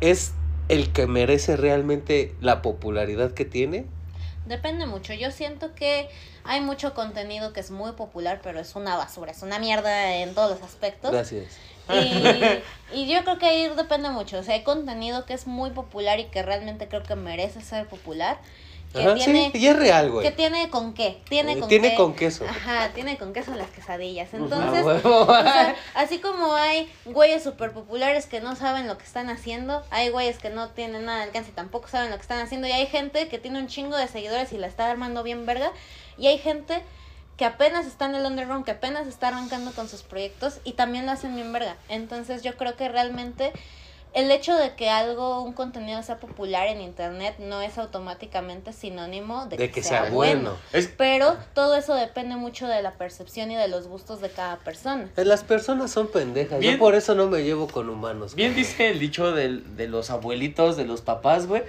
[0.00, 0.32] es
[0.68, 3.86] el que merece realmente la popularidad que tiene?
[4.46, 5.14] Depende mucho.
[5.14, 6.08] Yo siento que
[6.44, 10.34] hay mucho contenido que es muy popular, pero es una basura, es una mierda en
[10.34, 11.12] todos los aspectos.
[11.12, 11.58] Gracias.
[12.92, 14.38] Y, y yo creo que ahí depende mucho.
[14.38, 17.86] O sea, hay contenido que es muy popular y que realmente creo que merece ser
[17.86, 18.38] popular.
[18.92, 20.24] Que Ajá, tiene, sí, y es real, güey.
[20.24, 21.20] que tiene con qué.
[21.28, 21.96] Tiene Eh, con tiene qué.
[21.96, 22.44] con queso.
[22.48, 24.32] Ajá, tiene con queso las quesadillas.
[24.32, 29.02] Entonces, Ah, o sea, así como hay güeyes súper populares que no saben lo que
[29.02, 32.22] están haciendo, hay güeyes que no tienen nada de alcance y tampoco saben lo que
[32.22, 35.24] están haciendo, y hay gente que tiene un chingo de seguidores y la está armando
[35.24, 35.72] bien verga,
[36.16, 36.80] y hay gente
[37.36, 41.06] que apenas está en el underground, que apenas está arrancando con sus proyectos y también
[41.06, 41.76] lo hacen bien verga.
[41.88, 43.52] Entonces yo creo que realmente
[44.12, 49.46] el hecho de que algo, un contenido sea popular en internet no es automáticamente sinónimo
[49.46, 50.56] de, De que sea bueno.
[50.72, 54.58] Es- Pero todo eso depende mucho de la percepción y de los gustos de cada
[54.58, 55.08] persona.
[55.16, 56.60] Eh, Las personas son pendejas.
[56.60, 56.74] Bien.
[56.74, 58.36] Yo por eso no me llevo con humanos.
[58.36, 61.64] Bien dice el dicho del- de los abuelitos, de los papás, güey.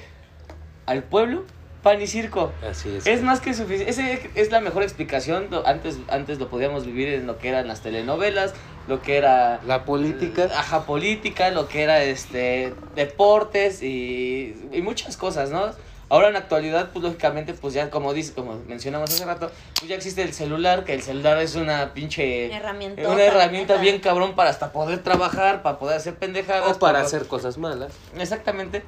[0.86, 1.46] Al pueblo,
[1.86, 2.52] pan y circo.
[2.68, 3.06] Así es.
[3.06, 4.32] Es más que suficiente.
[4.34, 5.50] Es la mejor explicación.
[5.66, 8.56] Antes, antes lo podíamos vivir en lo que eran las telenovelas,
[8.88, 10.50] lo que era La política.
[10.58, 15.70] Ajá, política, lo que era este deportes y, y muchas cosas, ¿no?
[16.10, 19.88] Ahora en la actualidad, pues lógicamente, pues ya como dice, como mencionamos hace rato, pues
[19.88, 23.08] ya existe el celular, que el celular es una pinche Herramienta.
[23.10, 26.78] una herramienta bien cabrón para hasta poder trabajar, para poder hacer pendejadas.
[26.78, 27.94] O para hacer cosas malas.
[28.18, 28.84] Exactamente.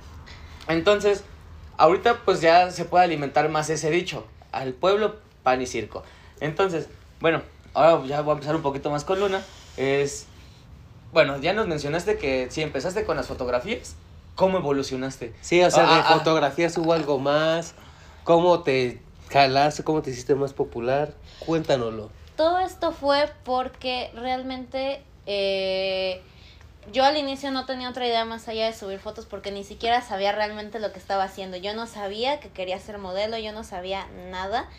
[0.68, 1.24] Entonces,
[1.78, 4.26] ahorita pues ya se puede alimentar más ese dicho.
[4.52, 6.04] Al pueblo, pan y circo.
[6.40, 6.88] Entonces,
[7.20, 7.42] bueno,
[7.74, 9.42] ahora ya voy a empezar un poquito más con Luna.
[9.78, 10.26] Es,
[11.14, 13.96] bueno, ya nos mencionaste que si empezaste con las fotografías,
[14.36, 15.34] ¿cómo evolucionaste?
[15.42, 16.14] Sí, o sea, Ah, de ah, ah.
[16.18, 17.76] fotografías hubo algo más.
[18.24, 19.84] ¿Cómo te jalaste?
[19.84, 21.14] ¿Cómo te hiciste más popular?
[21.46, 22.10] Cuéntanoslo.
[22.36, 26.22] Todo esto fue porque realmente eh,
[26.92, 30.02] yo al inicio no tenía otra idea más allá de subir fotos porque ni siquiera
[30.02, 31.58] sabía realmente lo que estaba haciendo.
[31.58, 34.70] Yo no sabía que quería ser modelo, yo no sabía nada.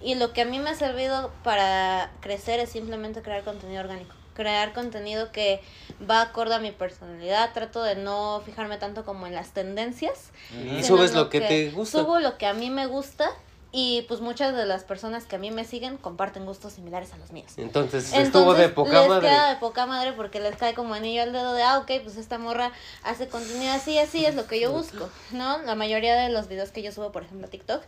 [0.00, 4.14] Y lo que a mí me ha servido para crecer es simplemente crear contenido orgánico.
[4.34, 5.60] Crear contenido que
[6.08, 7.52] va acorde a mi personalidad.
[7.52, 10.30] Trato de no fijarme tanto como en las tendencias.
[10.78, 11.98] Y subes lo que te gusta.
[11.98, 13.30] Subo lo que a mí me gusta.
[13.70, 17.18] Y pues muchas de las personas que a mí me siguen comparten gustos similares a
[17.18, 17.52] los míos.
[17.58, 19.28] Entonces, estuvo de poca les madre.
[19.28, 22.16] queda de poca madre porque les cae como anillo al dedo de, ah, ok, pues
[22.16, 25.58] esta morra hace contenido así, así es lo que yo busco, ¿no?
[25.58, 27.82] La mayoría de los videos que yo subo, por ejemplo, a TikTok,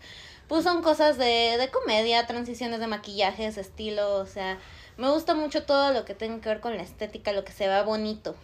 [0.48, 4.58] pues son cosas de, de comedia, transiciones de maquillajes, estilo, o sea,
[4.98, 7.66] me gusta mucho todo lo que tenga que ver con la estética, lo que se
[7.66, 8.34] vea bonito.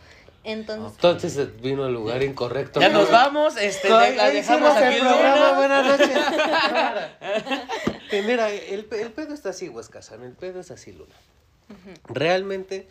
[0.48, 2.80] Entonces, Entonces vino al lugar incorrecto.
[2.80, 5.36] Ya nos vamos, este, Ay, la dejamos aquí el en programa.
[5.36, 5.52] Luna.
[5.56, 6.10] Buenas noches.
[8.24, 10.22] Mira, el, pe- el pedo está así, Huescasan.
[10.22, 11.14] El pedo es así, Luna.
[12.08, 12.86] Realmente.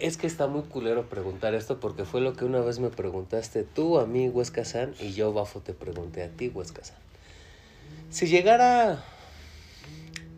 [0.00, 3.62] Es que está muy culero preguntar esto porque fue lo que una vez me preguntaste
[3.62, 6.96] tú a mí, Huescasan, y yo, Bafo, te pregunté a ti, Huescasan.
[8.10, 9.02] Si llegara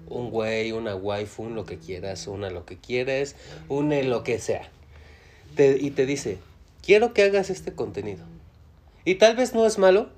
[0.06, 3.34] un güey, una waifu, un lo que quieras, una lo que quieres,
[3.68, 4.68] une lo que sea.
[5.56, 6.38] Y te dice,
[6.82, 8.24] quiero que hagas este contenido.
[9.04, 10.08] Y tal vez no es malo,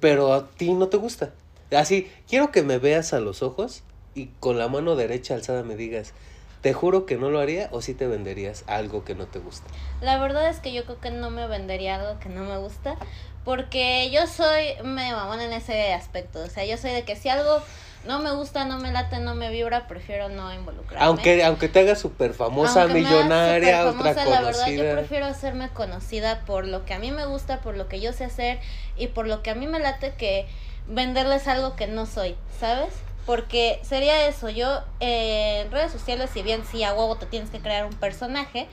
[0.00, 1.32] pero a ti no te gusta.
[1.76, 3.82] Así, quiero que me veas a los ojos
[4.14, 6.14] y con la mano derecha alzada me digas,
[6.60, 9.66] te juro que no lo haría o sí te venderías algo que no te gusta.
[10.00, 12.96] La verdad es que yo creo que no me vendería algo que no me gusta.
[13.44, 16.40] Porque yo soy medio mamón en ese aspecto.
[16.42, 17.62] O sea, yo soy de que si algo
[18.06, 21.04] no me gusta, no me late, no me vibra, prefiero no involucrarme.
[21.04, 24.92] Aunque, aunque te hagas súper famosa, Aunque me millonaria, superfamosa, otra La verdad, yo conocida.
[24.94, 28.24] prefiero hacerme conocida por lo que a mí me gusta, por lo que yo sé
[28.24, 28.60] hacer
[28.96, 30.46] y por lo que a mí me late que
[30.86, 32.94] venderles algo que no soy, ¿sabes?
[33.26, 37.50] Porque sería eso, yo eh, en redes sociales, si bien sí a huevo te tienes
[37.50, 38.68] que crear un personaje,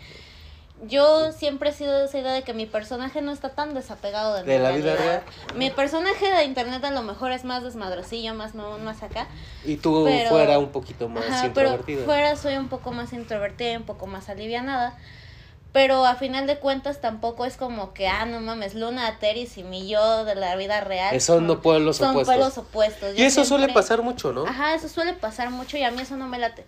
[0.84, 4.44] yo siempre he sido de esa idea de que mi personaje no está tan desapegado
[4.44, 5.24] de, la vida real.
[5.56, 9.28] Mi personaje de internet a lo mejor es más desmadrocillo, más mamón, más acá.
[9.64, 13.72] Y tú Pero- fuera un poquito más Ajá, pero fuera soy un poco más introvertida
[13.72, 14.98] y un poco más alivianada.
[15.72, 19.64] Pero a final de cuentas tampoco es como que, ah, no mames, Luna, Teris y
[19.64, 21.14] mi yo de la vida real.
[21.14, 22.34] Eh, Son no pueblos son opuestos.
[22.34, 23.20] pueblos opuestos.
[23.20, 24.46] Y eso suele pasar mucho, ¿no?
[24.46, 26.66] Ajá, eso suele pasar mucho y a mí eso no me late.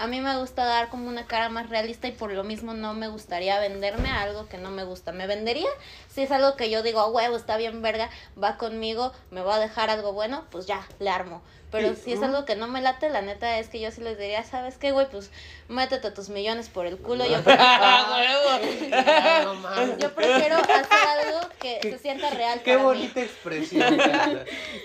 [0.00, 2.94] A mí me gusta dar como una cara más realista y por lo mismo no
[2.94, 5.12] me gustaría venderme a algo que no me gusta.
[5.12, 5.68] Me vendería
[6.08, 8.08] si es algo que yo digo, "Ah, huevo, está bien verga,
[8.42, 11.42] va conmigo, me va a dejar algo bueno, pues ya, le armo.
[11.70, 14.00] Pero Sí, si es algo que no me late, la neta es que yo sí
[14.00, 15.08] les diría, ¿sabes qué, güey?
[15.10, 15.30] Pues
[15.68, 17.24] métete tus millones por el culo.
[17.26, 19.98] Yo prefiero, Ah, no mames.
[19.98, 20.86] yo prefiero hacer
[21.26, 23.26] algo que se sienta real Qué para bonita mí.
[23.26, 24.00] expresión.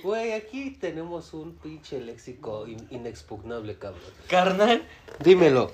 [0.04, 4.02] Güey, aquí tenemos un pinche léxico in- inexpugnable, cabrón.
[4.30, 4.86] Carnal,
[5.20, 5.72] Dímelo.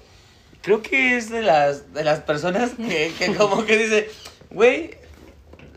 [0.62, 4.10] creo que es de las, de las personas que, que como que dice,
[4.50, 4.97] güey,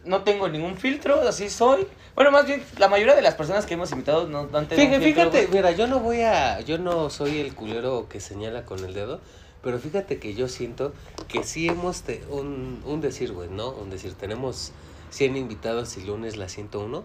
[0.04, 1.86] no tengo ningún filtro, así soy.
[2.14, 4.86] Bueno, más bien, la mayoría de las personas que hemos invitado no, no han tenido
[5.00, 8.64] Fíjate, un fíjate, mira, yo no voy a, yo no soy el culero que señala
[8.64, 9.20] con el dedo,
[9.62, 10.92] pero fíjate que yo siento
[11.26, 13.70] que sí hemos, te- un, un decir, güey, ¿no?
[13.70, 14.70] Un decir, tenemos
[15.10, 17.04] 100 invitados y lunes la 101.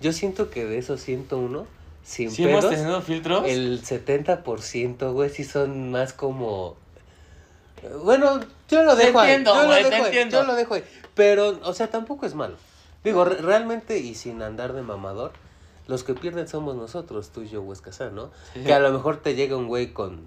[0.00, 1.66] Yo siento que de esos 101,
[2.04, 3.44] sin ¿Sí hemos tenido filtros?
[3.44, 6.76] el 70%, güey, sí son más como...
[8.04, 10.40] Bueno, yo lo Te dejo ahí, yo lo güey, te dejo ahí, entiendo.
[10.40, 10.84] yo lo dejo ahí.
[11.14, 12.56] Pero, o sea, tampoco es malo.
[13.08, 15.32] Digo, re- realmente, y sin andar de mamador,
[15.86, 18.30] los que pierden somos nosotros, tú y yo, Huescasán, ¿no?
[18.54, 18.62] Sí.
[18.64, 20.20] Que a lo mejor te llega un güey con,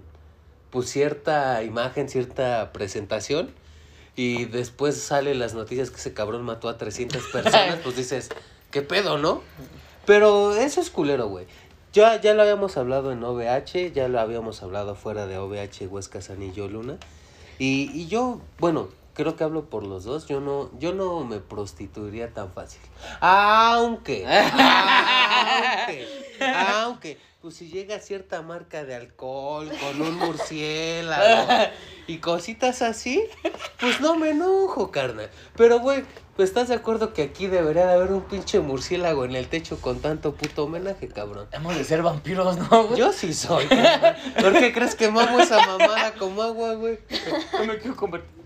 [0.70, 3.50] pues, cierta imagen, cierta presentación,
[4.16, 8.28] y después salen las noticias que ese cabrón mató a 300 personas, pues dices,
[8.70, 9.42] ¿qué pedo, no?
[10.04, 11.46] Pero eso es culero, güey.
[11.92, 16.20] Ya, ya lo habíamos hablado en OVH, ya lo habíamos hablado fuera de OVH, Huesca,
[16.20, 16.96] San y yo, Luna.
[17.58, 20.26] Y, y yo, bueno, creo que hablo por los dos.
[20.26, 22.80] Yo no, yo no me prostituiría tan fácil.
[23.20, 26.08] Aunque, aunque,
[26.40, 31.72] aunque, pues si llega cierta marca de alcohol con un murciélago
[32.06, 33.24] y cositas así,
[33.80, 35.30] pues no me enojo, carnal.
[35.56, 36.04] Pero, güey,
[36.36, 39.80] pues estás de acuerdo que aquí debería de haber un pinche murciélago en el techo
[39.80, 41.48] con tanto puto homenaje, cabrón.
[41.52, 42.98] Hemos de ser vampiros, ¿no, güey?
[42.98, 44.16] Yo sí soy, carnal.
[44.40, 47.00] ¿Por qué crees que mamo esa mamada como agua, güey?
[47.52, 48.41] No me quiero convertir.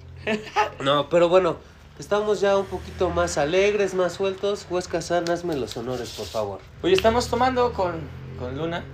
[0.81, 1.57] No, pero bueno,
[1.99, 4.67] estamos ya un poquito más alegres, más sueltos.
[4.71, 6.61] Huesca San, hazme los honores, por favor.
[6.83, 8.01] Oye, estamos tomando con,
[8.39, 8.85] con Luna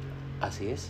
[0.41, 0.89] Así es.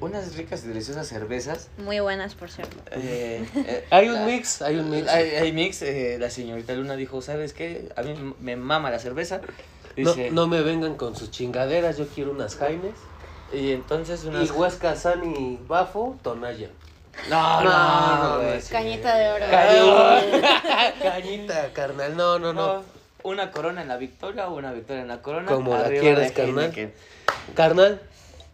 [0.00, 1.68] unas ricas y deliciosas cervezas.
[1.78, 2.76] Muy buenas, por cierto.
[2.92, 5.08] Eh, eh, Hay un la- mix, hay un mix.
[5.08, 5.82] Hay, hay mix.
[5.82, 7.88] eh, la señorita Luna dijo, ¿sabes qué?
[7.96, 9.40] A mí me mama la cerveza.
[9.96, 12.94] No, no me vengan con sus chingaderas, yo quiero unas Jaimes.
[13.52, 14.48] Y entonces unas...
[14.48, 16.70] Y Huesca San y Bafo, Tonaya.
[17.28, 18.72] No, no, no, sí.
[18.72, 19.44] Cañita de oro.
[19.50, 20.94] Cañita.
[21.02, 22.74] Cañita, carnal, no, no, no.
[22.78, 22.84] No,
[23.22, 25.52] Una corona en la victoria o una victoria en la corona.
[25.52, 26.64] Como la de carnal.
[26.64, 26.94] Heineken.
[27.54, 28.00] Carnal.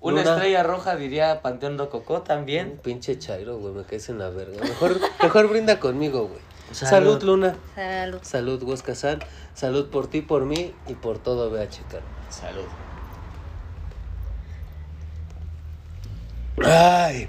[0.00, 0.34] Una Luna.
[0.34, 2.78] estrella roja diría Panteón Rococó Un también.
[2.82, 4.62] pinche chairo, güey, me caes en la verga.
[4.62, 6.40] Mejor, mejor brinda conmigo, güey.
[6.72, 6.90] Salud.
[7.18, 7.56] Salud, Luna.
[7.74, 8.18] Salud.
[8.22, 9.18] Salud, Huesca San.
[9.54, 12.02] Salud por ti, por mí y por todo VH, carnal.
[12.30, 12.64] Salud.
[16.64, 17.28] Ay,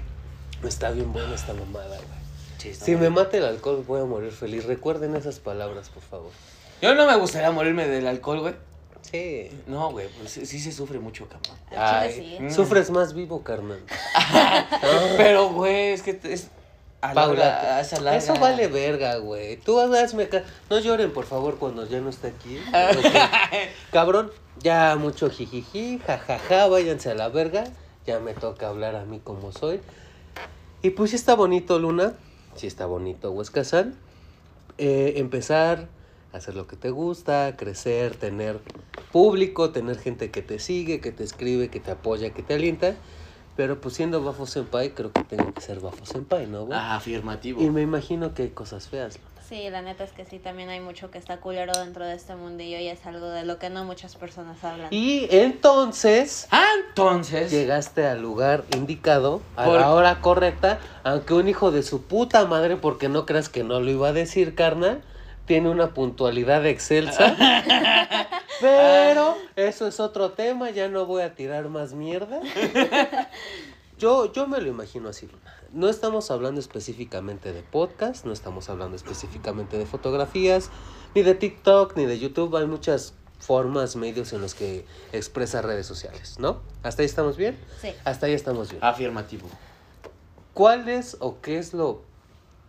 [0.64, 2.20] está bien buena esta mamada, güey.
[2.58, 4.64] Sí, Si me mata el alcohol, voy a morir feliz.
[4.66, 6.30] Recuerden esas palabras, por favor.
[6.82, 8.54] Yo no me gustaría morirme del alcohol, güey.
[9.10, 9.50] Sí.
[9.66, 11.56] No, güey, pues sí, sí se sufre mucho, cabrón.
[11.76, 12.36] Ay, sí.
[12.44, 12.50] Mm.
[12.50, 13.80] sufres más vivo, carnal.
[15.16, 16.48] Pero, güey, es que es...
[17.00, 19.56] a Paula, larga- esa larga- Eso vale verga, güey.
[19.56, 22.60] Tú hazme ca- No lloren, por favor, cuando ya no esté aquí.
[23.92, 24.30] cabrón,
[24.62, 27.64] ya mucho jijiji, jajaja, váyanse a la verga.
[28.06, 29.80] Ya me toca hablar a mí como soy.
[30.82, 32.14] Y pues sí está bonito, Luna.
[32.54, 33.94] Sí está bonito, Huesca San.
[34.78, 35.88] Eh, empezar
[36.32, 38.60] a hacer lo que te gusta, crecer, tener
[39.12, 42.96] público, tener gente que te sigue, que te escribe, que te apoya, que te alienta.
[43.56, 46.78] Pero pues siendo Bafo Senpai, creo que tengo que ser Bafo Senpai, ¿no, güey?
[46.78, 47.60] Ah, afirmativo.
[47.60, 49.18] Y me imagino que hay cosas feas.
[49.18, 49.29] Luna.
[49.50, 52.36] Sí, la neta es que sí, también hay mucho que está culero dentro de este
[52.36, 54.86] mundillo y es algo de lo que no muchas personas hablan.
[54.94, 57.50] Y entonces Ah, entonces.
[57.50, 62.46] llegaste al lugar indicado, a Por- la hora correcta, aunque un hijo de su puta
[62.46, 65.02] madre, porque no creas que no lo iba a decir, carnal,
[65.46, 67.34] tiene una puntualidad excelsa.
[68.60, 72.40] Pero eso es otro tema, ya no voy a tirar más mierda.
[73.98, 75.50] Yo, yo me lo imagino así, Luna.
[75.72, 80.68] No estamos hablando específicamente de podcast, no estamos hablando específicamente de fotografías,
[81.14, 82.56] ni de TikTok, ni de YouTube.
[82.56, 86.60] Hay muchas formas, medios en los que expresa redes sociales, ¿no?
[86.82, 87.56] ¿Hasta ahí estamos bien?
[87.80, 87.92] Sí.
[88.04, 88.82] Hasta ahí estamos bien.
[88.84, 89.48] Afirmativo.
[90.54, 92.02] ¿Cuál es o qué es lo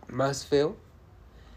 [0.07, 0.75] más feo?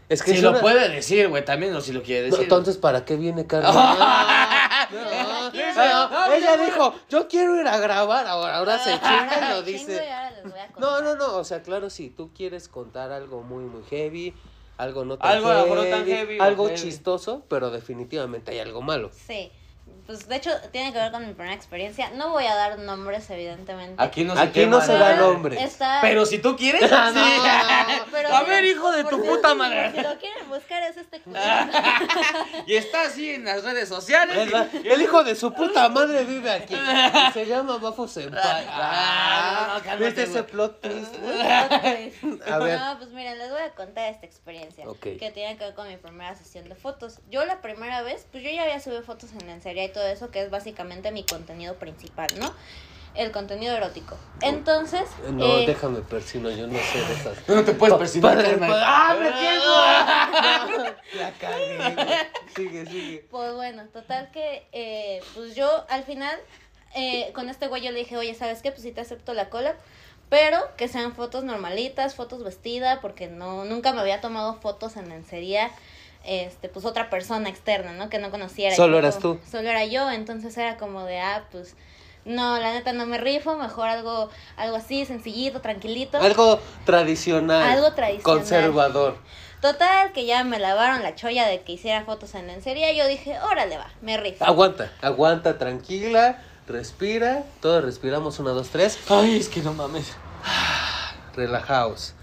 [0.09, 2.31] Es que Si es lo una- puede decir, güey, también no si lo quiere No,
[2.31, 2.43] decir.
[2.43, 3.71] entonces, ¿para qué viene Carmen?
[3.73, 9.53] Ah, no, ah, ella dijo, yo quiero ir a grabar, ahora, ahora se chinga y
[9.53, 10.03] lo dice.
[10.45, 11.03] Y ahora les voy a No, contar.
[11.03, 14.39] no, no, o sea, claro, si tú quieres contar algo muy, muy heavy,
[14.77, 16.79] algo no tan Algo a lo heavy, mejor no tan heavy algo heavy.
[16.81, 19.11] chistoso, pero definitivamente hay algo malo.
[19.11, 19.51] Sí.
[20.05, 22.11] Pues de hecho tiene que ver con mi primera experiencia.
[22.11, 23.95] No voy a dar nombres, evidentemente.
[24.01, 25.61] Aquí no se Aquí no se da nombre.
[25.63, 25.97] Está...
[26.01, 27.95] Pero si tú quieres, Ah, sí.
[27.99, 29.91] no, pero a ver, hijo de tu si- puta madre.
[29.93, 31.45] Si lo quieren buscar es este culero.
[32.67, 34.51] y está así en las redes sociales.
[34.83, 36.75] El hijo de su puta madre vive aquí.
[36.75, 38.65] y se llama Bafo Senpai.
[38.69, 41.15] Ah, no, no, Ah, cálmate, ¿Viste ese plot twist?
[42.47, 42.79] A ver.
[42.79, 44.99] No, pues miren, les voy a contar esta experiencia Ok.
[45.19, 47.19] que tiene que ver con mi primera sesión de fotos.
[47.29, 50.29] Yo la primera vez, pues yo ya había subido fotos en lencería y todo eso,
[50.29, 52.53] que es básicamente mi contenido principal, ¿no?
[53.15, 54.17] El contenido erótico.
[54.41, 57.37] Entonces, No, eh, déjame persino, yo no sé de esas.
[57.47, 57.97] No te puedes pa-
[58.85, 60.95] ¡Ah, me tengo!
[61.21, 62.27] La cagué.
[62.55, 63.25] Sigue, sigue.
[63.31, 66.37] Pues bueno, total que, eh, pues yo al final,
[66.93, 68.71] eh, con este güey yo le dije, oye, ¿sabes qué?
[68.71, 69.75] Pues sí te acepto la cola,
[70.29, 75.07] pero que sean fotos normalitas, fotos vestida, porque no, nunca me había tomado fotos en
[75.07, 75.71] lencería,
[76.25, 78.09] este, pues otra persona externa, ¿no?
[78.09, 78.75] Que no conociera.
[78.75, 79.39] Solo eras tú.
[79.49, 81.75] Solo era yo, entonces era como de, ah, pues,
[82.25, 86.17] no, la neta no me rifo, mejor algo, algo así, sencillito, tranquilito.
[86.19, 87.61] Algo tradicional.
[87.61, 88.39] Algo tradicional.
[88.39, 89.17] Conservador.
[89.61, 93.39] Total, que ya me lavaron la cholla de que hiciera fotos en lencería, yo dije,
[93.39, 94.43] órale va, me rifo.
[94.45, 97.43] Aguanta, aguanta, tranquila, respira.
[97.61, 98.99] Todos respiramos, una, dos, tres.
[99.09, 100.13] Ay, es que no mames.
[101.35, 102.13] Relajaos.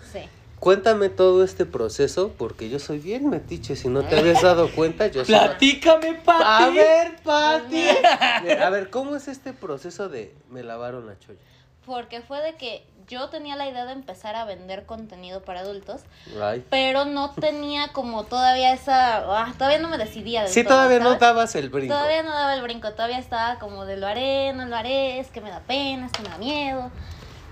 [0.63, 3.75] Cuéntame todo este proceso, porque yo soy bien metiche.
[3.75, 5.35] Si no te habías dado cuenta, yo soy.
[5.35, 6.45] Platícame, papi.
[6.47, 7.85] A ver, Pati.
[8.63, 11.41] A ver, ¿cómo es este proceso de me lavaron la cholla?
[11.85, 16.03] Porque fue de que yo tenía la idea de empezar a vender contenido para adultos,
[16.41, 16.65] Ay.
[16.71, 19.17] pero no tenía como todavía esa...
[19.37, 21.93] ah, todavía no me decidía del Sí, todo, todavía no dabas el brinco.
[21.93, 25.27] Todavía no daba el brinco, todavía estaba como de lo haré, no lo haré, es
[25.33, 26.93] que me da pena, es que me da miedo.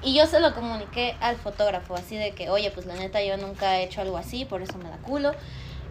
[0.03, 3.37] Y yo se lo comuniqué al fotógrafo, así de que, oye, pues la neta yo
[3.37, 5.33] nunca he hecho algo así, por eso me da culo.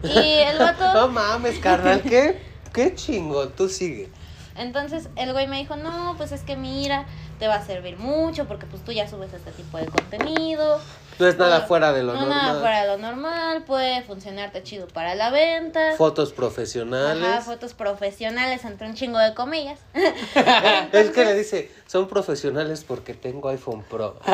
[0.02, 0.92] Y el vato...
[0.92, 2.40] No mames, carnal, qué,
[2.72, 4.08] qué chingo, tú sigue.
[4.56, 7.06] Entonces el güey me dijo, no, pues es que mira,
[7.38, 10.80] te va a servir mucho porque pues tú ya subes este tipo de contenido.
[11.18, 12.38] No es nada fuera de lo no, normal.
[12.38, 15.92] nada fuera de lo normal, puede funcionarte chido para la venta.
[15.98, 17.22] Fotos profesionales.
[17.22, 19.78] Ajá, fotos profesionales entre un chingo de comillas.
[20.92, 24.18] es que le dice, son profesionales porque tengo iPhone Pro.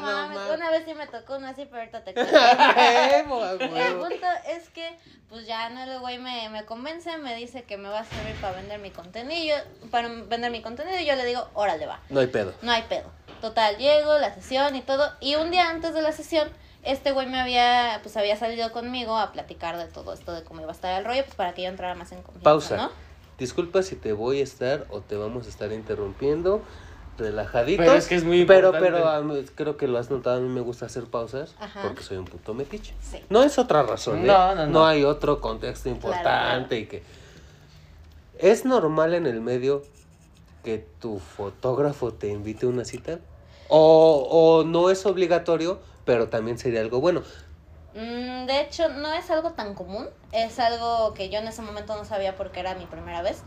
[0.00, 0.54] No mames, mames.
[0.56, 2.36] una vez sí me tocó uno así, pero ahorita te cuento.
[2.36, 4.96] A El punto es que,
[5.28, 8.34] pues ya no, el güey me, me convence, me dice que me va a servir
[8.40, 9.56] para vender mi contenido,
[9.90, 12.00] para vender mi contenido, y yo le digo, órale va.
[12.08, 12.54] No hay pedo.
[12.62, 13.10] No hay pedo.
[13.40, 15.12] Total, llego, la sesión y todo.
[15.20, 16.50] Y un día antes de la sesión,
[16.82, 20.60] este güey me había, pues había salido conmigo a platicar de todo esto, de cómo
[20.60, 22.76] iba a estar el rollo, pues para que yo entrara más en confianza, Pausa.
[22.76, 22.90] ¿no?
[23.38, 26.62] Disculpa si te voy a estar o te vamos a estar interrumpiendo.
[27.20, 27.84] Relajaditos.
[27.84, 28.90] Pero es que es muy Pero, importante.
[28.90, 31.82] pero creo que lo has notado, a mí me gusta hacer pausas Ajá.
[31.82, 32.94] porque soy un puto metiche.
[33.02, 33.18] Sí.
[33.28, 34.26] No es otra razón, ¿eh?
[34.26, 34.86] No, no, no.
[34.86, 36.76] hay otro contexto importante claro.
[36.76, 37.02] y que...
[38.38, 39.82] ¿Es normal en el medio
[40.64, 43.18] que tu fotógrafo te invite a una cita?
[43.68, 47.22] O, o no es obligatorio, pero también sería algo bueno.
[47.94, 50.08] Mm, de hecho, no es algo tan común.
[50.32, 53.42] Es algo que yo en ese momento no sabía porque era mi primera vez.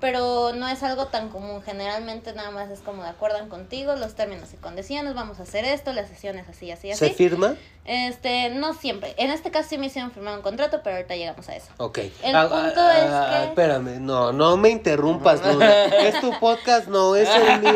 [0.00, 1.62] Pero no es algo tan común.
[1.62, 5.14] Generalmente nada más es como de acuerdan contigo los términos y condiciones.
[5.14, 7.14] Vamos a hacer esto, las sesiones así, así, ¿Se así.
[7.14, 7.54] firma?
[7.86, 9.14] Este, no siempre.
[9.16, 11.68] En este caso sí me hicieron firmar un contrato, pero ahorita llegamos a eso.
[11.78, 11.98] Ok.
[12.22, 15.84] El Ah, punto ah, es ah, que- Espérame, no, no me interrumpas, Luna.
[16.06, 17.72] es tu podcast, no, es el mío.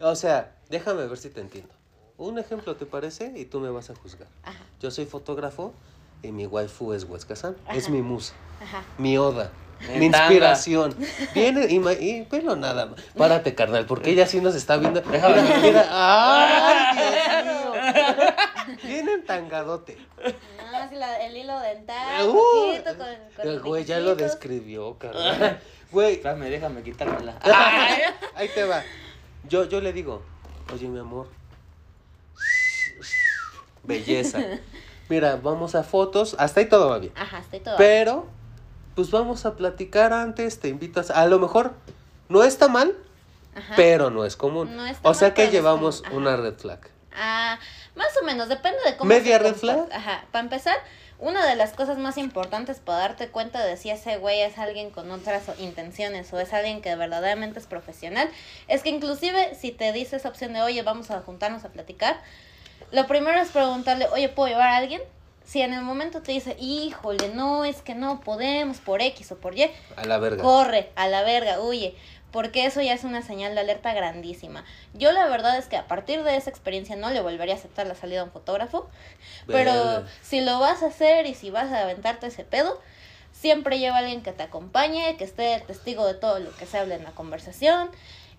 [0.00, 1.72] O sea, déjame ver si te entiendo.
[2.16, 3.32] Un ejemplo, ¿te parece?
[3.36, 4.28] Y tú me vas a juzgar.
[4.44, 5.72] Ajá, Yo soy fotógrafo
[6.22, 7.56] y mi waifu es Huesca San.
[7.74, 8.82] Es mi musa, ajá.
[8.98, 9.50] mi oda.
[9.98, 10.94] Mi inspiración.
[11.34, 13.00] Viene y, y velo nada más.
[13.16, 15.00] Párate, carnal, porque ella sí nos está viendo.
[15.00, 15.42] Déjame.
[15.42, 15.86] Mira, mira.
[15.90, 16.98] ¡Ay,
[17.44, 18.78] Dios mío!
[18.84, 19.96] Viene en tangadote.
[20.72, 22.32] Ah, sí, la- el hilo dental, Uh,
[22.72, 23.06] poquito, con,
[23.36, 25.60] con el güey ya lo describió, carnal.
[25.90, 27.36] Güey, Espérame, déjame quitármela.
[28.36, 28.82] ahí te va.
[29.48, 30.22] Yo, yo le digo,
[30.72, 31.26] oye, mi amor.
[33.82, 34.38] Belleza.
[35.08, 36.36] Mira, vamos a fotos.
[36.38, 37.12] Hasta ahí todo va bien.
[37.16, 37.76] Ajá, estoy todo.
[37.76, 38.28] Pero,
[38.94, 40.60] pues vamos a platicar antes.
[40.60, 41.10] Te invitas.
[41.10, 41.74] A lo mejor
[42.28, 42.94] no está mal,
[43.54, 43.74] Ajá.
[43.76, 44.76] pero no es común.
[44.76, 46.80] No o sea que llevamos una red flag.
[47.12, 47.58] Ah,
[47.96, 49.08] más o menos, depende de cómo.
[49.08, 49.88] ¿Media red flag?
[49.92, 50.76] Ajá, para empezar,
[51.18, 54.90] una de las cosas más importantes para darte cuenta de si ese güey es alguien
[54.90, 58.30] con otras intenciones o es alguien que verdaderamente es profesional,
[58.68, 62.20] es que inclusive si te dice esa opción de, oye, vamos a juntarnos a platicar,
[62.90, 65.02] lo primero es preguntarle, oye, ¿puedo llevar a alguien?
[65.44, 69.36] Si en el momento te dice, híjole, no, es que no podemos por X o
[69.36, 70.42] por Y, A la verga.
[70.42, 71.96] corre a la verga, huye,
[72.30, 74.64] porque eso ya es una señal de alerta grandísima.
[74.94, 77.86] Yo la verdad es que a partir de esa experiencia no le volvería a aceptar
[77.88, 78.88] la salida a un fotógrafo,
[79.48, 80.06] pero Verga.
[80.22, 82.80] si lo vas a hacer y si vas a aventarte ese pedo,
[83.32, 86.78] siempre lleva a alguien que te acompañe, que esté testigo de todo lo que se
[86.78, 87.90] habla en la conversación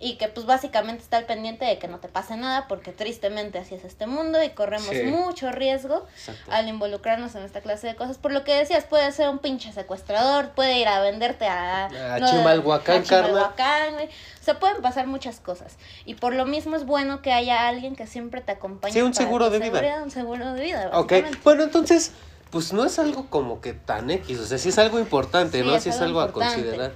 [0.04, 3.60] y que pues básicamente está al pendiente de que no te pase nada porque tristemente
[3.60, 5.04] así es este mundo y corremos Sí.
[5.04, 6.52] mucho riesgo Exacto.
[6.52, 8.18] al involucrarnos en esta clase de cosas.
[8.18, 11.86] Por lo que decías, puede ser un pinche secuestrador, puede ir a venderte a...
[12.16, 13.94] A Chimalhuacán, a Chimalhuacán.
[13.96, 15.78] O sea, pueden pasar muchas cosas.
[16.06, 18.94] Y por lo mismo es bueno que haya alguien que siempre te acompañe.
[18.94, 20.02] Sí, un seguro de vida.
[20.04, 22.12] Un seguro de vida, Ok, bueno, entonces,
[22.50, 25.68] pues no es algo como que tan X, o sea, sí es algo importante, Sí,
[25.68, 25.76] ¿no?
[25.76, 26.92] es Sí es algo algo a considerar.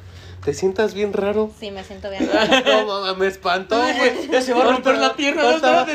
[0.46, 1.52] ¿Te sientas bien raro?
[1.60, 2.30] Sí, me siento bien.
[2.66, 4.30] No, mamá, me espantó, güey.
[4.30, 5.86] Ya se va a romper la pierna, no.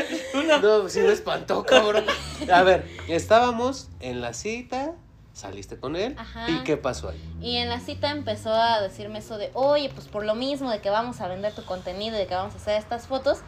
[0.41, 0.59] Una.
[0.59, 2.05] No, sí me espantó, cabrón.
[2.53, 4.93] A ver, estábamos en la cita,
[5.33, 6.51] saliste con él, Ajá.
[6.51, 7.23] ¿y qué pasó ahí?
[7.41, 10.81] Y en la cita empezó a decirme eso de, oye, pues por lo mismo de
[10.81, 13.39] que vamos a vender tu contenido y de que vamos a hacer estas fotos,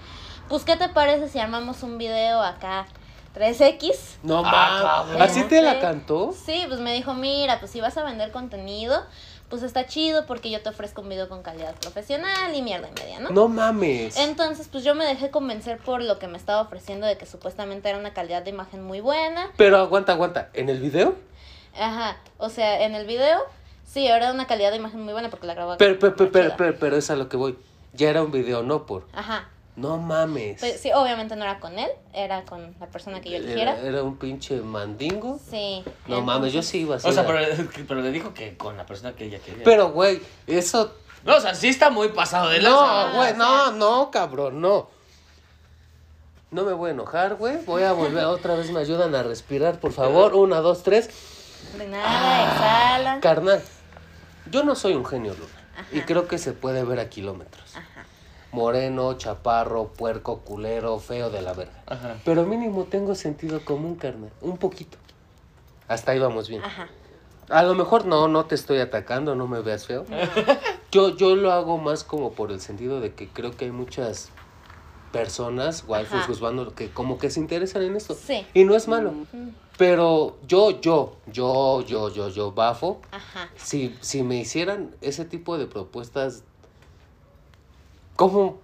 [0.48, 2.86] pues ¿qué te parece si armamos un video acá
[3.36, 3.92] 3X?
[4.22, 5.20] No, Ah, mames.
[5.22, 6.32] ¿así te la cantó?
[6.32, 9.02] Sí, pues me dijo, mira, pues si vas a vender contenido,
[9.52, 12.98] pues está chido porque yo te ofrezco un video con calidad profesional y mierda y
[12.98, 13.28] media, ¿no?
[13.28, 14.16] No mames.
[14.16, 17.86] Entonces, pues yo me dejé convencer por lo que me estaba ofreciendo de que supuestamente
[17.90, 19.50] era una calidad de imagen muy buena.
[19.58, 21.16] Pero aguanta, aguanta, ¿en el video?
[21.78, 23.40] Ajá, o sea, en el video,
[23.84, 25.76] sí, era una calidad de imagen muy buena porque la grababa.
[25.76, 27.58] Pero, pero, pero, pero, pero, pero es a lo que voy.
[27.92, 29.06] Ya era un video, no por.
[29.12, 30.60] Ajá, No mames.
[30.60, 33.78] pues, sí, obviamente no era con él, era con la persona que yo eligiera.
[33.78, 35.40] Era, era un pinche mandingo.
[35.50, 35.82] Sí.
[36.06, 37.40] No mames, yo sí iba a O sea, pero,
[37.88, 39.64] pero le dijo que con la persona que ella quería.
[39.64, 40.94] Pero, güey, eso.
[41.24, 43.08] No, o sea, sí está muy pasado de lanza.
[43.08, 44.90] No, güey, o no, no, cabrón, no.
[46.50, 47.64] No me voy a enojar, güey.
[47.64, 48.24] Voy a volver.
[48.26, 50.34] Otra vez me ayudan a respirar, por favor.
[50.34, 51.08] Una, dos, tres.
[51.78, 53.20] De nada, exhala.
[53.20, 53.62] Carnal,
[54.50, 55.62] yo no soy un genio, Luna.
[55.78, 55.86] Ajá.
[55.92, 57.74] Y creo que se puede ver a kilómetros.
[57.74, 57.91] Ajá.
[58.52, 61.82] Moreno, chaparro, puerco, culero, feo de la verga.
[61.86, 62.16] Ajá.
[62.24, 64.30] Pero mínimo tengo sentido común, carnal.
[64.40, 64.98] Un poquito.
[65.88, 66.62] Hasta ahí vamos bien.
[66.62, 66.88] Ajá.
[67.48, 70.04] A lo mejor no, no te estoy atacando, no me veas feo.
[70.92, 74.28] Yo, yo lo hago más como por el sentido de que creo que hay muchas
[75.10, 78.14] personas, waifus, juzgando, que como que se interesan en esto.
[78.14, 78.46] Sí.
[78.52, 79.12] Y no es malo.
[79.12, 79.48] Mm,
[79.78, 83.48] Pero yo, yo, yo, yo, yo, yo, bafo, Ajá.
[83.56, 86.44] si, si me hicieran ese tipo de propuestas,
[88.16, 88.60] como...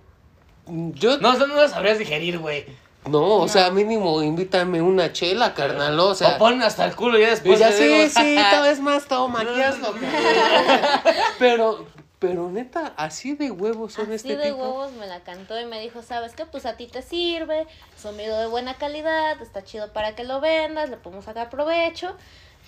[0.66, 2.66] Yo No, no lo sabrías digerir, güey.
[3.09, 6.34] No, o sea, mínimo invítame una chela, carnal, o sea.
[6.34, 7.59] o ponen hasta el culo y ya y después.
[7.59, 11.03] ya te sí, digo, sí, tal vez más toma, aquí hazlo, carnal.
[11.38, 11.86] Pero,
[12.18, 14.59] pero neta, así de huevos son Así este de tipo.
[14.59, 16.44] huevos me la cantó y me dijo, ¿sabes qué?
[16.44, 20.24] Pues a ti te sirve, es un video de buena calidad, está chido para que
[20.24, 22.14] lo vendas, le podemos sacar provecho,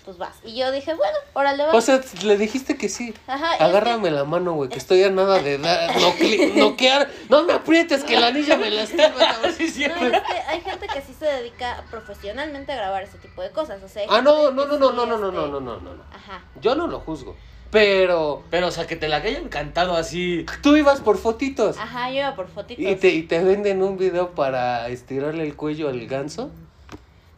[0.05, 0.37] pues vas.
[0.45, 1.73] Y yo dije, bueno, órale, va.
[1.73, 3.15] O sea, le dijiste que sí.
[3.27, 7.11] Ajá, Agárrame la mano, güey, que estoy a nada de dar, nocle- noquear.
[7.29, 8.71] No me aprietes, que la niña me.
[9.57, 9.87] Sí, sí.
[9.87, 13.51] No, es que hay gente que sí se dedica profesionalmente a grabar ese tipo de
[13.51, 14.05] cosas, o sea...
[14.09, 16.03] Ah, no, no, no, no, no, no, no, este, no, no, no, no, no.
[16.15, 16.43] Ajá.
[16.61, 17.37] Yo no lo juzgo.
[17.71, 20.45] Pero Pero, o sea, que te la hayan cantado así.
[20.63, 21.79] tú ibas por fotitos.
[21.79, 22.85] Ajá, yo iba por fotitos.
[22.85, 26.51] Y te, y te venden un video para estirarle el cuello al ganso.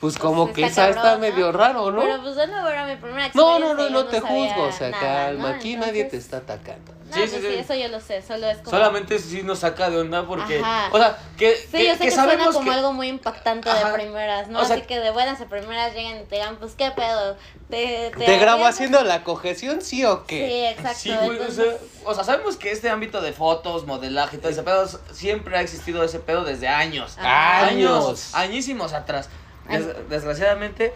[0.02, 1.58] Pues como Pues que está esa está medio ¿no?
[1.58, 2.00] raro, ¿no?
[2.02, 3.68] Pero pues de nuevo era mi primera No, experiencia.
[3.68, 5.54] no, no, yo no te juzgo, o sea, nada, calma, ¿no?
[5.54, 6.92] aquí nadie te está atacando.
[6.92, 7.54] No, Sí, pues sí, sí, sí.
[7.58, 8.70] eso yo lo sé, solo es como...
[8.70, 10.58] Solamente sí nos saca de onda porque.
[10.58, 10.88] Ajá.
[10.92, 11.54] O sea, que.
[11.54, 13.88] Sí, yo sé que, suena sabemos como que- algo muy impactante Ajá.
[13.90, 14.58] de primeras, ¿no?
[14.60, 17.36] O sea- Así que de buenas a primeras llegan y te digan, pues, ¿qué pedo?
[17.70, 18.74] ¿Te, ¿Te grabo arriesgas?
[18.74, 20.70] haciendo la cogeción, sí o Sí, qué?
[20.70, 20.98] exacto.
[20.98, 24.38] Sí, güey, o, sea, entonces- o sea, sabemos que este ámbito de fotos, modelaje y
[24.40, 27.16] todo ese pedo, siempre ha existido ese pedo desde años.
[27.18, 27.66] Ajá.
[27.68, 28.30] Años.
[28.34, 29.28] Añísimos atrás.
[29.68, 30.92] Des- desgraciadamente,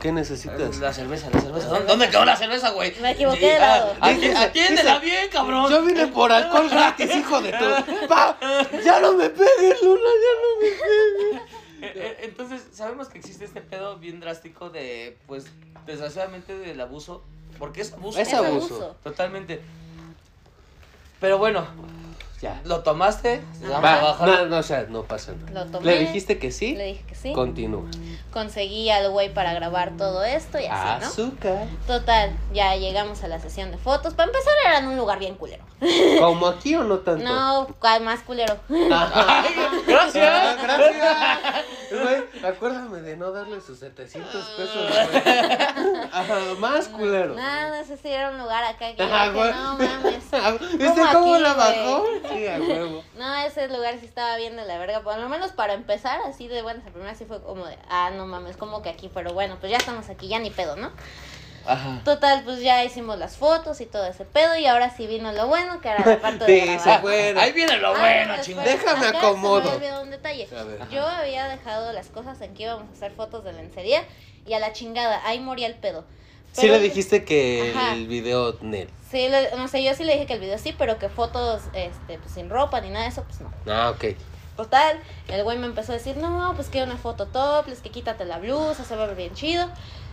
[0.00, 0.78] ¿Qué necesitas?
[0.78, 1.68] La cerveza, la cerveza.
[1.68, 2.92] ¿Dónde, dónde quedó la cerveza, güey?
[3.00, 3.94] Me equivoqué de lado.
[4.00, 5.70] Ah, ati- Dice- Atiéndela dice- bien, cabrón.
[5.70, 8.08] Yo vine por alcohol gratis, hijo de tu.
[8.08, 8.36] ¡Pa!
[8.84, 10.00] ¡Ya no me pegues, Luna!
[10.24, 11.42] ¡Ya no me pegues!
[11.82, 15.46] Eh, eh, Entonces, sabemos que existe este pedo bien drástico de, pues,
[15.86, 17.22] desgraciadamente del abuso.
[17.60, 18.18] Porque es abuso.
[18.18, 18.96] Es abuso.
[19.04, 19.60] Totalmente.
[21.20, 21.64] Pero bueno,
[22.42, 22.60] Ya.
[22.64, 23.40] lo tomaste.
[23.60, 24.28] Vamos a Va, bajar.
[24.28, 25.64] no, no, o sea, no pasa nada.
[25.64, 25.86] Lo tomé.
[25.86, 26.74] ¿Le dijiste que sí?
[26.74, 27.32] Le dije que sí.
[27.32, 27.84] Continúa.
[28.32, 31.06] Conseguí al güey para grabar todo esto y así, ¿no?
[31.06, 31.66] Azúcar.
[31.86, 34.14] Total, ya llegamos a la sesión de fotos.
[34.14, 35.62] Para empezar era en un lugar bien culero.
[36.20, 37.22] ¿Como aquí o no tanto?
[37.24, 37.68] No,
[38.02, 38.56] más culero.
[38.68, 40.28] Gracias.
[40.28, 41.64] Ah, gracias.
[41.90, 46.06] Güey, acuérdame de no darle sus 700 pesos, güey.
[46.12, 47.34] Ajá, más culero.
[47.34, 50.70] Nada, ese sí era un lugar acá que Ajá, dije, no mames.
[50.78, 51.66] ¿Viste ¿Cómo aquí, la güey?
[51.78, 52.04] bajó?
[52.34, 53.04] Sí, a huevo.
[53.16, 55.02] No, ese lugar sí estaba bien de la verga.
[55.02, 58.10] Por lo menos para empezar, así de buenas a primeras, sí fue como de, ah,
[58.14, 60.90] no mames, como que aquí, pero bueno, pues ya estamos aquí, ya ni pedo, ¿no?
[61.64, 62.00] Ajá.
[62.04, 65.46] Total, pues ya hicimos las fotos y todo ese pedo, y ahora sí vino lo
[65.46, 67.34] bueno, que era la parte Sí, de se fue.
[67.38, 68.64] Ahí viene lo Ah, bueno, después, chingón.
[68.64, 69.70] Déjame acá acomodo.
[69.72, 70.48] Se me un detalle.
[70.90, 74.02] Yo había dejado las cosas en que íbamos a hacer fotos de lencería
[74.44, 76.04] y a la chingada, ahí moría el pedo.
[76.52, 77.94] Sí le dijiste que Ajá.
[77.94, 78.88] el video Nel.
[79.10, 81.62] Sí, le- no sé, yo sí le dije que el video sí, pero que fotos
[81.74, 83.50] este, pues, sin ropa ni nada de eso, pues no.
[83.66, 84.16] Ah, ok.
[84.56, 88.26] Total, el güey me empezó a decir, no, pues que una foto topless, que quítate
[88.26, 89.68] la blusa, se va a ver bien chido.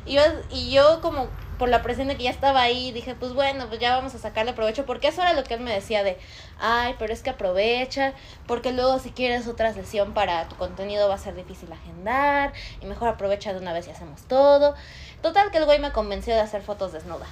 [0.06, 1.28] Y yo, y yo como
[1.60, 4.18] por la presión de que ya estaba ahí, dije, pues bueno, pues ya vamos a
[4.18, 6.18] sacarle provecho, porque eso era lo que él me decía de,
[6.58, 8.14] ay, pero es que aprovecha,
[8.48, 12.86] porque luego si quieres otra sesión para tu contenido va a ser difícil agendar, y
[12.86, 14.74] mejor aprovecha de una vez y hacemos todo.
[15.22, 17.26] Total, que el güey me convenció de hacer fotos desnuda.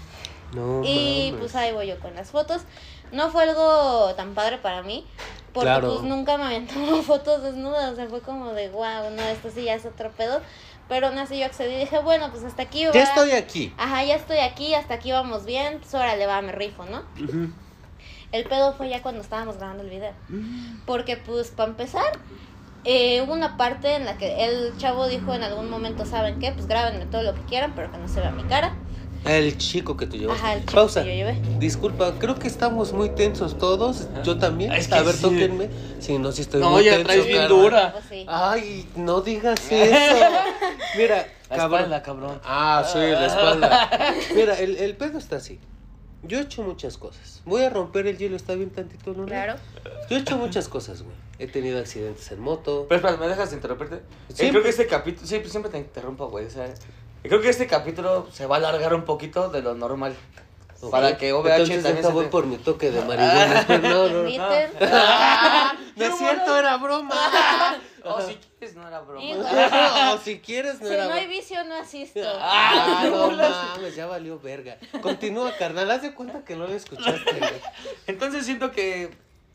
[0.53, 1.39] No, Y mames.
[1.41, 2.61] pues ahí voy yo con las fotos.
[3.11, 5.05] No fue algo tan padre para mí,
[5.53, 5.93] porque Claro.
[5.93, 9.49] pues nunca me habían tomado fotos desnudas, o sea, fue como de wow, no, esto
[9.53, 10.41] sí ya es otro pedo.
[10.89, 12.93] Pero aún así yo accedí y dije, bueno, pues hasta aquí va.
[12.93, 13.73] Ya estoy aquí.
[13.77, 17.03] Ajá, ya estoy aquí, hasta aquí vamos bien, pues órale, va, me rifo, ¿no?
[18.31, 20.13] El pedo fue ya cuando estábamos grabando el video.
[20.29, 20.81] Mm.
[20.85, 22.05] Porque pues para empezar,
[22.88, 26.51] eh, hubo una parte en la que el chavo dijo en algún momento, ¿saben qué?
[26.53, 28.75] Pues grábenme todo lo que quieran, pero que no se vea mi cara.
[29.25, 30.41] El chico que tú llevaste.
[30.41, 31.03] Ajá, el chico Pausa.
[31.03, 31.41] que yo llevé.
[31.59, 34.07] Disculpa, creo que estamos muy tensos todos.
[34.23, 34.71] Yo también.
[34.71, 35.21] Es que a ver, sí.
[35.23, 35.69] tóquenme.
[35.99, 37.07] Sí, no, sí estoy No, muy ya tenso.
[37.07, 37.93] traes bien dura.
[38.07, 38.23] Pues.
[38.27, 40.25] Ay, no digas eso.
[40.97, 41.79] Mira, La cabrón.
[41.81, 42.41] espalda, cabrón.
[42.45, 43.89] Ah, sí, la espalda.
[44.33, 45.59] Mira, el, el pedo está así.
[46.28, 47.41] Yo he hecho muchas cosas.
[47.45, 49.25] Voy a romper el hielo, está bien tantito, ¿no?
[49.25, 49.55] Claro.
[50.09, 51.15] Yo he hecho muchas cosas, güey.
[51.39, 52.86] He tenido accidentes en moto.
[52.89, 53.95] Pero espera, ¿me dejas interrumpirte?
[53.95, 55.28] Eh, creo que este capítulo...
[55.28, 56.45] Sí, pues siempre te interrumpo, güey.
[56.45, 56.73] O sea,
[57.23, 60.15] creo que este capítulo se va a alargar un poquito de lo normal.
[60.91, 63.65] Para que OVH Entonces también se voy te- por mi toque de marihuana.
[63.82, 64.19] No, no, no.
[64.30, 64.71] Inviten.
[65.97, 67.15] No es cierto, era broma.
[68.09, 69.21] Oh, si quieres, no era broma.
[69.21, 70.13] Hijo.
[70.13, 71.34] o si quieres, no Si era no hay broma.
[71.38, 72.21] vicio, no asisto.
[72.39, 74.78] Ah, Ah, no no, mames, ya valió verga.
[75.01, 75.91] Continúa, carnal.
[75.91, 77.61] Haz de cuenta que no lo escuchaste.
[78.05, 79.09] Entonces siento que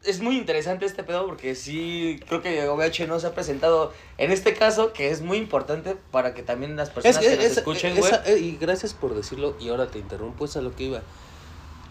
[0.05, 4.33] es muy interesante este pedo porque sí, creo que OVH no se ha presentado en
[4.33, 7.97] este caso, que es muy importante para que también las personas que nos es- escuchen,
[7.97, 8.13] güey.
[8.39, 11.03] y gracias por decirlo, y ahora te interrumpo, es a lo que iba.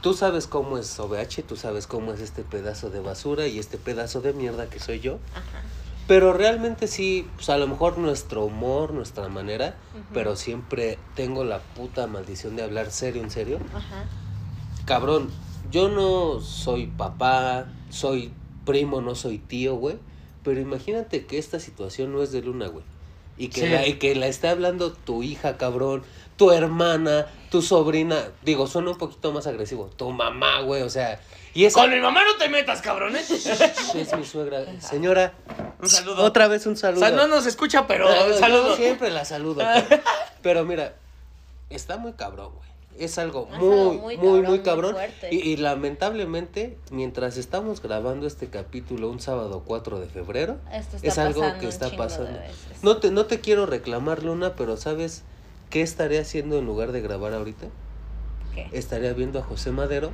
[0.01, 3.77] Tú sabes cómo es OVH, tú sabes cómo es este pedazo de basura y este
[3.77, 5.19] pedazo de mierda que soy yo.
[5.33, 5.61] Ajá.
[6.07, 9.75] Pero realmente sí, pues a lo mejor nuestro humor, nuestra manera,
[10.13, 13.59] pero siempre tengo la puta maldición de hablar serio, en serio.
[13.73, 14.05] Ajá.
[14.85, 15.29] Cabrón,
[15.69, 18.31] yo no soy papá, soy
[18.65, 19.97] primo, no soy tío, güey.
[20.43, 22.83] Pero imagínate que esta situación no es de Luna, güey.
[23.37, 23.69] Y que, Sí.
[23.69, 26.03] la, y que la esté hablando tu hija, cabrón,
[26.37, 28.29] tu hermana, tu sobrina.
[28.43, 29.85] Digo, suena un poquito más agresivo.
[29.95, 31.19] Tu mamá, güey, o sea.
[31.53, 33.21] Y esa Con mi mamá no te metas, cabrón, ¿eh?
[33.29, 34.63] es mi suegra.
[34.79, 35.33] Señora,
[35.81, 36.23] Un saludo.
[36.23, 37.01] otra vez un O saludo.
[37.01, 38.75] sea, no nos escucha, pero Ah, un yo saludo.
[38.77, 39.61] siempre la saludo.
[39.89, 40.01] Pero,
[40.41, 40.95] pero mira,
[41.69, 42.70] está muy cabrón, güey.
[43.05, 44.95] Es algo Es muy, algo muy, muy cabrón, muy cabrón.
[45.31, 51.17] y, y lamentablemente, mientras estamos grabando este capítulo un sábado 4 de febrero, Esto es
[51.17, 52.39] algo que está pasando.
[52.83, 55.23] No te, no te quiero reclamar, Luna, pero ¿sabes
[55.69, 57.67] qué estaré haciendo en lugar de grabar ahorita?
[58.53, 58.67] ¿Qué?
[58.71, 60.11] Estaría viendo a José Madero.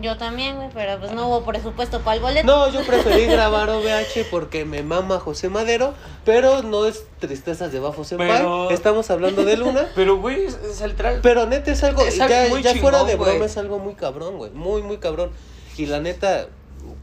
[0.00, 2.46] Yo también, güey, pero pues no hubo presupuesto para el boleto.
[2.46, 7.78] No, yo preferí grabar OVH porque me mama José Madero, pero no es tristezas de
[7.78, 8.28] Bafo Senpai.
[8.28, 9.86] Pero- Estamos hablando de Luna.
[9.94, 11.20] Pero, güey, es, es literal.
[11.22, 13.94] Pero neta es algo, Es algo ya, muy ya fuera de broma es algo muy
[13.94, 14.50] cabrón, güey.
[14.52, 15.30] Muy, muy cabrón.
[15.76, 16.46] Y la neta,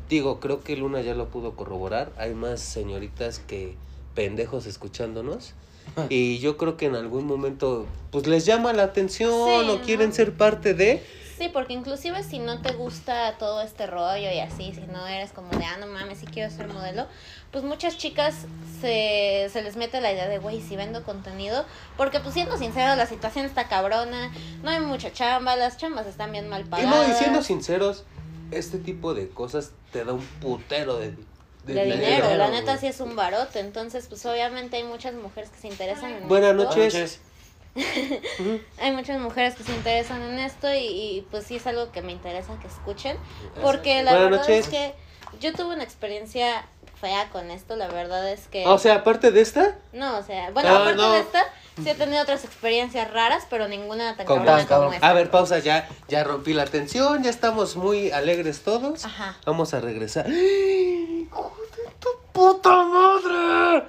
[0.10, 2.12] digo, creo que Luna ya lo pudo corroborar.
[2.18, 3.76] Hay más señoritas que
[4.16, 5.54] pendejos escuchándonos.
[6.10, 10.10] Y yo creo que en algún momento, pues les llama la atención Sí, o quieren
[10.10, 10.16] ¿no?
[10.16, 11.04] ser parte de.
[11.40, 15.32] Sí, porque inclusive si no te gusta todo este rollo y así, si no eres
[15.32, 17.08] como de, ah, no mames, sí quiero ser modelo,
[17.54, 18.36] pues muchas chicas
[18.82, 21.64] se, se les mete la idea de, güey, si vendo contenido,
[21.96, 24.34] porque pues siendo sincero, la situación está cabrona,
[24.64, 27.08] no hay mucha chamba, las chambas están bien mal Y pagadas.
[27.08, 28.04] no, y siendo sinceros,
[28.52, 31.16] este tipo de cosas te da un putero de,
[31.64, 35.60] de, dinero, la neta sí es un barote, entonces pues obviamente hay muchas mujeres que
[35.60, 37.29] se interesan en Buenas esto.
[38.82, 42.02] Hay muchas mujeres que se interesan en esto y, y, pues sí es algo que
[42.02, 43.18] me interesa que escuchen.
[43.62, 44.66] Porque la Buenas verdad noches.
[44.66, 44.94] es que
[45.40, 46.66] yo tuve una experiencia
[47.00, 48.66] fea con esto, la verdad es que...
[48.68, 51.12] O sea, aparte de esta, no, o sea, bueno, Ah, aparte no.
[51.14, 51.44] de esta,
[51.82, 54.94] sí he tenido otras experiencias raras, pero ninguna tan Como- cabrona como cabrón.
[54.96, 55.10] esta.
[55.10, 59.06] A ver, pausa, ya, ya rompí la tensión, ya estamos muy alegres todos.
[59.06, 59.38] Ajá.
[59.46, 60.26] Vamos a regresar.
[60.28, 63.84] ¡Ay, ¡Hijo de tu puta madre!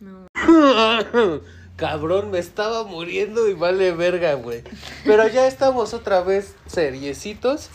[0.00, 0.26] No.
[1.84, 4.62] Cabrón, me estaba muriendo y vale verga, güey.
[5.04, 7.68] Pero ya estamos otra vez seriecitos.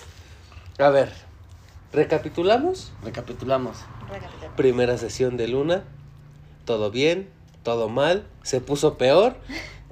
[0.80, 1.12] A ver,
[1.93, 2.91] recapitulamos.
[3.03, 3.78] Recapitulamos.
[4.57, 5.84] Primera sesión de Luna.
[6.66, 7.30] Todo bien,
[7.62, 8.26] todo mal.
[8.41, 9.36] Se puso peor.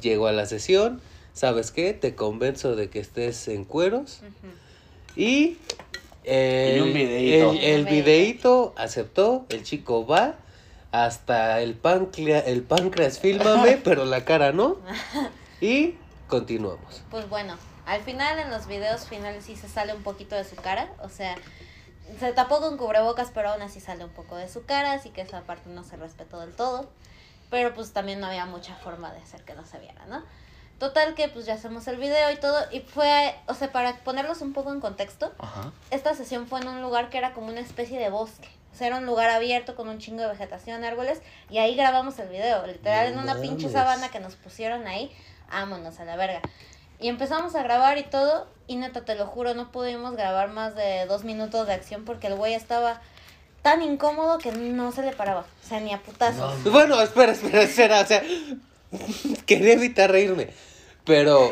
[0.01, 0.99] Llegó a la sesión.
[1.34, 1.93] ¿Sabes qué?
[1.93, 4.22] Te convenzo de que estés en cueros.
[5.15, 5.57] Y
[6.24, 7.51] el, Y un videíto.
[7.51, 10.38] el, el videíto aceptó, el chico va,
[10.92, 14.78] hasta el, páncreas el páncreas fílmame, pero la cara no.
[15.62, 15.96] Y
[16.28, 17.04] continuamos.
[17.10, 20.56] Pues bueno, al final en los videos finales sí se sale un poquito de su
[20.56, 21.36] cara, o sea,
[22.20, 25.22] se tapó con cubrebocas, pero aún así sale un poco de su cara, así que
[25.22, 26.90] esa parte no se respetó del todo.
[27.50, 30.22] Pero pues también no había mucha forma de hacer que no se viera, ¿no?
[30.80, 34.42] Total que pues ya hacemos el video y todo, y fue, o sea, para ponerlos
[34.42, 35.72] un poco en contexto, Ajá.
[35.90, 38.50] esta sesión fue en un lugar que era como una especie de bosque.
[38.78, 41.20] O sea, era un lugar abierto con un chingo de vegetación, árboles,
[41.50, 42.68] y ahí grabamos el video.
[42.68, 45.12] Literal, No en una pinche sabana que nos pusieron ahí,
[45.50, 46.44] vámonos a la verga.
[47.00, 50.76] Y empezamos a grabar y todo, y neta, te lo juro, no pudimos grabar más
[50.76, 53.02] de dos minutos de acción porque el güey estaba
[53.64, 55.48] tan incómodo que no se le paraba.
[55.66, 56.64] O sea, ni a putazos.
[56.66, 58.02] Bueno, espera, espera, espera.
[58.02, 58.22] O sea,
[59.48, 60.50] quería evitar reírme.
[61.04, 61.52] Pero,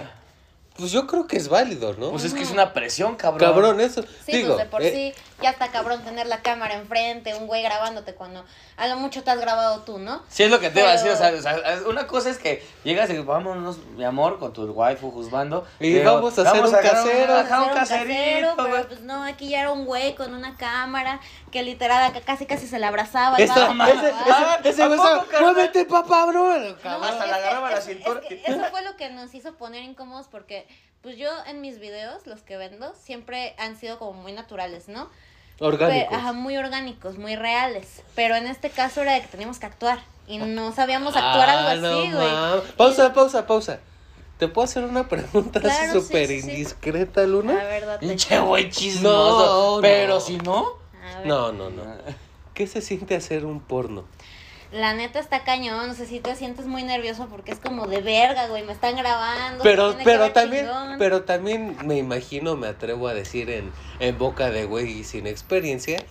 [0.78, 2.12] pues yo creo que es válido, ¿no?
[2.12, 3.40] Pues es que es una presión, cabrón.
[3.40, 4.04] Cabrón, eso.
[4.26, 7.48] Sí, digo, pues de por eh, sí, ya está cabrón tener la cámara enfrente, un
[7.48, 8.46] güey grabándote cuando
[8.78, 10.24] a lo mucho te has grabado tú, ¿no?
[10.30, 11.12] Sí, es lo que te iba a decir.
[11.12, 14.54] O sea, Pero- o sea, una cosa es que llegas y vámonos, mi amor, con
[14.54, 15.68] tu waifu juzgando.
[15.80, 17.36] Y pero vamos a hacer un grabar casero.
[17.38, 18.72] ajá, un Hacer caserito, güey.
[18.72, 21.20] pero pues no, aquí ya era un güey con una cámara
[21.52, 23.38] que literal acá casi casi se le abrazaba.
[23.38, 23.46] vato
[23.78, 24.60] para ese, grabar.
[24.62, 24.90] ese, ese ¿A
[25.30, 25.42] carnal?
[25.54, 26.58] muévete, papá, bro.
[26.58, 28.22] No, hasta que- agarraba la cintura.
[28.22, 30.68] es que eso fue lo que nos hizo poner incómodos porque
[31.06, 35.08] pues yo en mis videos, los que vendo, siempre han sido como muy naturales, ¿no?
[35.60, 36.12] Orgánicos.
[36.12, 38.02] Ajá, muy orgánicos, muy reales.
[38.16, 40.00] Pero en este caso era de que teníamos que actuar.
[40.28, 42.72] Y no sabíamos actuar Ah, algo así, no güey.
[42.76, 43.80] Pausa, pausa, pausa.
[44.40, 46.50] ¿Te puedo hacer una pregunta así Claro, súper sí, sí.
[46.50, 47.54] indiscreta, La Luna?
[47.54, 48.00] verdad.
[48.00, 49.76] te- Pinche güey chismoso.
[49.76, 50.20] No, pero no.
[50.20, 50.66] si no.
[51.24, 51.84] No, no, no.
[52.56, 54.06] ¿Qué se siente hacer un porno?
[54.72, 58.02] La neta está cañón, no sé si te sientes muy nervioso porque es como de
[58.02, 59.64] verga, güey, me están grabando.
[59.64, 60.98] Pero, pero también, chingón.
[60.98, 66.04] pero también me imagino, me atrevo a decir en, en boca de güey sin experiencia,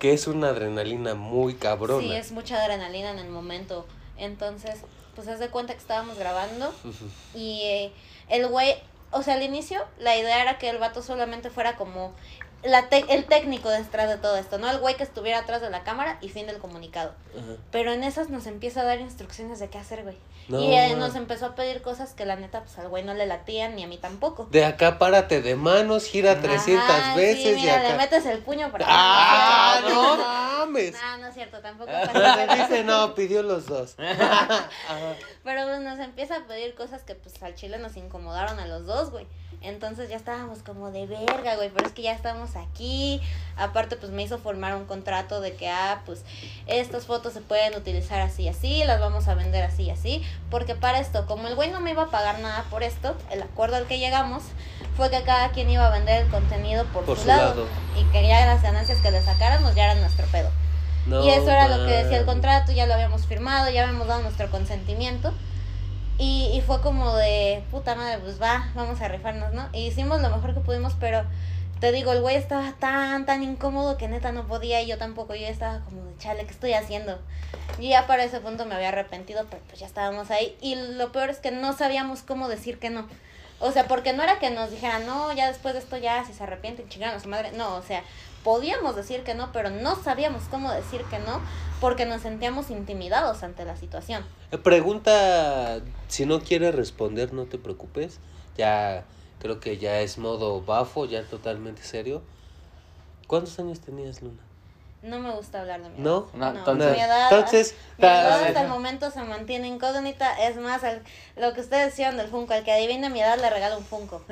[0.00, 2.02] que es una adrenalina muy cabrona.
[2.02, 3.86] Sí, es mucha adrenalina en el momento.
[4.16, 4.80] Entonces,
[5.14, 6.72] pues haz de cuenta que estábamos grabando
[7.34, 7.92] y eh,
[8.28, 8.74] el güey,
[9.10, 12.12] o sea, al inicio la idea era que el vato solamente fuera como
[12.64, 15.70] la te- el técnico detrás de todo esto, no el güey que estuviera atrás de
[15.70, 17.12] la cámara y fin del comunicado.
[17.36, 17.56] Ajá.
[17.70, 20.16] Pero en esas nos empieza a dar instrucciones de qué hacer, güey.
[20.48, 23.14] No, y eh, nos empezó a pedir cosas que la neta, pues al güey no
[23.14, 24.46] le latían ni a mí tampoco.
[24.50, 27.96] De acá párate de manos, gira 300 Ajá, veces sí, mira, y le acá.
[27.96, 30.92] metes el puño para ¡Ah, no, no no, mames!
[30.92, 33.94] no, no es cierto, tampoco pasa le dice, no, pidió los dos.
[35.44, 38.86] Pero pues, nos empieza a pedir cosas que pues al chile nos incomodaron a los
[38.86, 39.26] dos, güey.
[39.64, 43.20] Entonces ya estábamos como de verga, güey, pero es que ya estamos aquí.
[43.56, 46.22] Aparte pues me hizo formar un contrato de que, ah, pues
[46.66, 50.22] estas fotos se pueden utilizar así y así, las vamos a vender así y así.
[50.50, 53.42] Porque para esto, como el güey no me iba a pagar nada por esto, el
[53.42, 54.42] acuerdo al que llegamos
[54.96, 57.66] fue que cada quien iba a vender el contenido por, Por su, su lado, lado.
[57.98, 60.50] Y que ya las ganancias que le sacáramos ya eran nuestro pedo.
[61.06, 64.06] No y eso era lo que decía el contrato, ya lo habíamos firmado, ya habíamos
[64.06, 65.34] dado nuestro consentimiento.
[66.18, 69.68] Y, y fue como de, puta madre, pues va, vamos a rifarnos, ¿no?
[69.72, 71.24] Y hicimos lo mejor que pudimos, pero
[71.80, 75.34] te digo, el güey estaba tan, tan incómodo que neta no podía y yo tampoco,
[75.34, 77.18] yo estaba como de, chale, ¿qué estoy haciendo?
[77.78, 80.56] Y ya para ese punto me había arrepentido, pero pues ya estábamos ahí.
[80.60, 83.06] Y lo peor es que no sabíamos cómo decir que no.
[83.60, 86.32] O sea, porque no era que nos dijeran, no, ya después de esto ya, si
[86.32, 87.52] se arrepienten, chingaron a su madre.
[87.52, 88.02] No, o sea,
[88.44, 91.40] podíamos decir que no, pero no sabíamos cómo decir que no
[91.80, 94.24] porque nos sentíamos intimidados ante la situación.
[94.52, 98.20] Eh, Pregunta, si no quieres responder, no te preocupes.
[98.56, 99.04] Ya
[99.40, 102.22] creo que ya es modo bafo, ya totalmente serio.
[103.26, 104.42] ¿Cuántos años tenías, Luna?
[105.04, 106.02] No me gusta hablar de mi edad.
[106.04, 106.30] ¿No?
[106.32, 110.32] No, No, entonces- mi edad, Entonces, mi edad ta- hasta el momento se mantiene incógnita.
[110.48, 111.02] Es más, al-
[111.36, 114.24] lo que ustedes decían del Funko, al que adivine mi edad le regalo un Funko.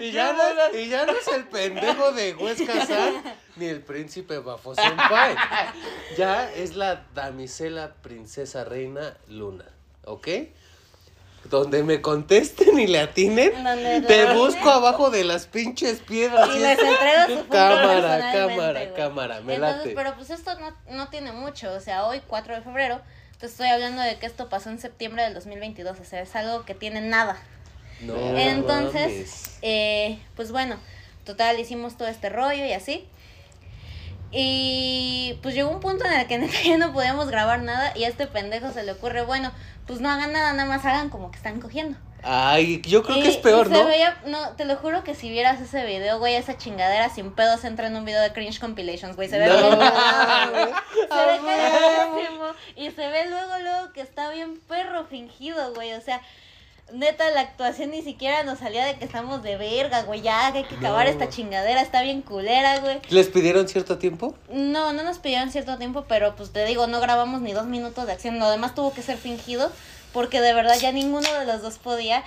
[0.00, 3.22] y, ya no, y ya no es el pendejo de Huesca San
[3.56, 5.34] ni el príncipe Bafo Senpai.
[6.16, 9.64] Ya es la damisela princesa reina Luna,
[10.04, 10.28] ¿ok?
[11.50, 13.52] Donde me contesten y le atinen,
[14.06, 16.48] te busco abajo de las pinches piedras.
[16.54, 18.94] Y les entrego su Funko Cámara, cámara, güey.
[18.94, 19.94] cámara, me Entonces, late.
[19.94, 21.72] pero pues esto no, no tiene mucho.
[21.72, 23.00] O sea, hoy, 4 de febrero,
[23.38, 25.98] te estoy hablando de que esto pasó en septiembre del 2022.
[26.00, 27.38] O sea, es algo que tiene nada.
[28.00, 30.76] No Entonces, eh, pues bueno,
[31.24, 33.08] total, hicimos todo este rollo y así.
[34.30, 38.04] Y pues llegó un punto en el que neta ya no podíamos grabar nada y
[38.04, 39.52] a este pendejo se le ocurre, bueno,
[39.86, 41.98] pues no hagan nada, nada más hagan como que están cogiendo.
[42.24, 43.86] Ay, yo creo Y- que es peor, ¿no?
[43.86, 47.64] veía- no, te lo juro que si vieras ese video, güey, esa chingadera sin pedos
[47.64, 49.28] entra en un video de cringe compilations, güey.
[49.28, 49.70] Se ve No, bien.
[51.08, 52.54] Se ve Ah.
[52.76, 55.92] Y se ve luego, luego que está bien perro fingido, güey.
[55.92, 56.20] O sea,
[56.92, 60.20] neta, la actuación ni siquiera nos salía de que estamos de verga, güey.
[60.22, 61.12] Ya, que hay que acabar No.
[61.12, 61.80] esta chingadera.
[61.82, 63.00] Está bien culera, güey.
[63.10, 64.34] ¿Les pidieron cierto tiempo?
[64.50, 68.06] No, no nos pidieron cierto tiempo, pero pues te digo, no grabamos ni dos minutos
[68.06, 68.38] de acción.
[68.38, 69.70] Lo demás tuvo que ser fingido,
[70.12, 72.24] porque de verdad ya ninguno de los dos podía.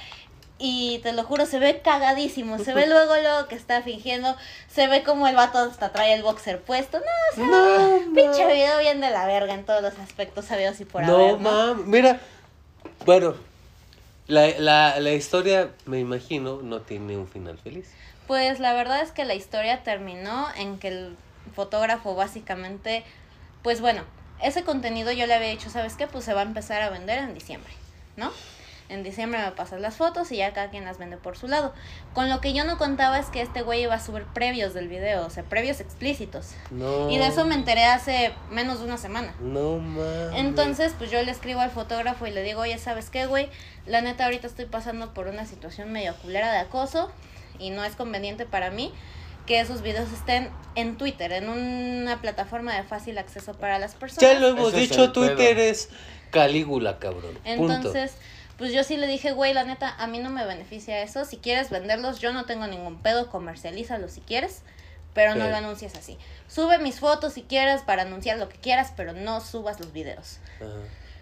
[0.63, 2.59] Y te lo juro, se ve cagadísimo.
[2.59, 4.35] Se ve luego, luego que está fingiendo.
[4.71, 6.99] Se ve como el vato hasta trae el boxer puesto.
[6.99, 10.79] No, o sea, No, pinche video bien de la verga en todos los aspectos sabidos
[10.79, 11.51] y por no, haber, ¿no?
[11.51, 12.19] mam, mira,
[13.05, 13.33] bueno,
[14.27, 17.89] la, la, la historia, me imagino, no tiene un final feliz.
[18.27, 21.17] Pues la verdad es que la historia terminó en que el
[21.53, 23.03] fotógrafo básicamente,
[23.63, 24.03] pues bueno,
[24.41, 26.07] ese contenido yo le había dicho, ¿sabes qué?
[26.07, 27.71] Pues se va a empezar a vender en diciembre,
[28.15, 28.31] ¿no?
[28.91, 31.73] En diciembre me pasas las fotos y ya cada quien las vende por su lado.
[32.13, 34.89] Con lo que yo no contaba es que este güey iba a subir previos del
[34.89, 36.49] video, o sea, previos explícitos.
[36.71, 37.09] No.
[37.09, 39.33] Y de eso me enteré hace menos de una semana.
[39.39, 40.33] No mames.
[40.35, 43.47] Entonces, pues yo le escribo al fotógrafo y le digo, oye, ¿sabes qué, güey?
[43.85, 47.09] La neta, ahorita estoy pasando por una situación medio culera de acoso
[47.59, 48.91] y no es conveniente para mí
[49.45, 54.33] que esos videos estén en Twitter, en una plataforma de fácil acceso para las personas.
[54.33, 55.13] Ya lo hemos dicho, pedo.
[55.13, 55.89] Twitter es
[56.31, 57.37] Calígula, cabrón.
[57.57, 57.93] Punto.
[58.61, 61.25] Pues yo sí le dije, güey, la neta, a mí no me beneficia eso.
[61.25, 64.61] Si quieres venderlos, yo no tengo ningún pedo, comercialízalos si quieres,
[65.15, 66.15] pero no lo anuncies así.
[66.47, 70.37] Sube mis fotos si quieres para anunciar lo que quieras, pero no subas los videos.
[70.57, 70.67] Ajá.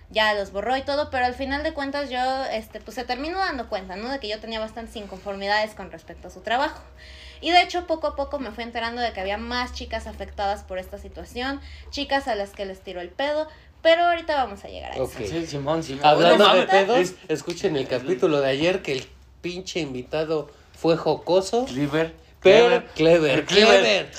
[0.10, 2.20] ya los borró y todo, pero al final de cuentas yo,
[2.52, 4.10] este, pues se terminó dando cuenta, ¿no?
[4.10, 6.82] De que yo tenía bastantes inconformidades con respecto a su trabajo.
[7.42, 10.64] Y de hecho, poco a poco me fui enterando de que había más chicas afectadas
[10.64, 13.48] por esta situación, chicas a las que les tiró el pedo,
[13.82, 15.04] pero ahorita vamos a llegar a eso.
[15.04, 15.12] Ok.
[15.26, 16.06] Sí, Simón, Simón.
[16.06, 19.08] Hablando de pedos, es escuchen el capítulo de ayer que el
[19.42, 22.16] pinche invitado fue jocoso, Cleaver.
[22.42, 24.12] pero clever, clever.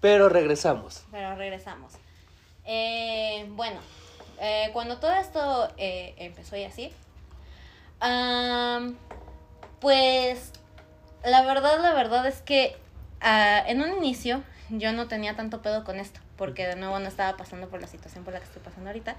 [0.00, 1.02] Pero regresamos.
[1.10, 1.92] Pero regresamos.
[2.64, 3.80] Eh, bueno,
[4.40, 6.92] eh, cuando todo esto eh, empezó y así,
[9.80, 10.52] pues
[11.24, 12.76] la verdad, la verdad es que
[13.20, 17.06] ah, en un inicio yo no tenía tanto pedo con esto, porque de nuevo no
[17.06, 19.14] estaba pasando por la situación por la que estoy pasando ahorita.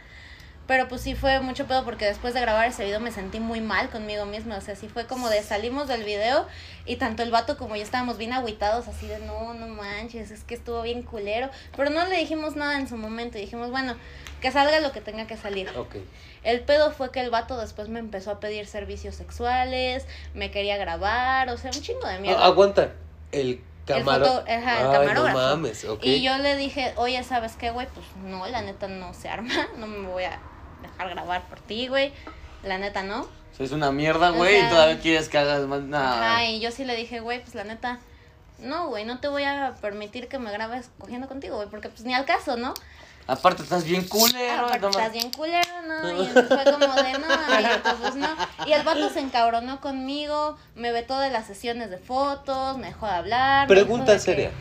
[0.65, 3.61] Pero pues sí fue mucho pedo porque después de grabar ese video me sentí muy
[3.61, 4.57] mal conmigo misma.
[4.57, 6.47] O sea, sí fue como de salimos del video
[6.88, 10.43] y tanto el vato como yo estábamos bien agüitados, así de no, no manches, es
[10.43, 11.51] que estuvo bien culero.
[11.78, 13.95] Pero no le dijimos nada en su momento y dijimos, bueno,
[14.41, 15.69] que salga lo que tenga que salir.
[15.78, 15.97] Ok.
[16.41, 20.78] El pedo fue que el vato después me empezó a pedir servicios sexuales, me quería
[20.78, 22.41] grabar, o sea, un chingo de mierda.
[22.41, 22.93] Ah, aguanta.
[23.32, 24.25] El El camaro...
[24.25, 25.38] foto- ajá, el Ay, camarógrafo.
[25.39, 25.99] No mames, ok.
[26.03, 27.88] Y yo le dije, oye, ¿sabes qué, güey?
[27.93, 30.39] Pues no, la neta no se arma, no me voy a
[30.82, 32.13] dejar grabar por ti, güey.
[32.63, 33.27] La neta no.
[33.59, 36.34] Es una mierda, O güey, sea- y todavía quieres que hagas más nada.
[36.36, 37.99] Ajá, y yo sí le dije, güey, pues la neta,
[38.59, 42.03] no, güey, no te voy a permitir que me grabes cogiendo contigo, güey, porque pues
[42.03, 42.73] ni al caso, ¿no?
[43.32, 44.65] Aparte estás bien culero.
[44.65, 46.11] Aparte no estás bien culero, ¿no?
[46.21, 48.27] Y entonces fue como de no, y entonces no.
[48.67, 53.05] Y el vato se encabronó conmigo, me vetó de las sesiones de fotos, me dejó
[53.05, 53.67] de hablar.
[53.67, 54.51] Pregunta de que- seria.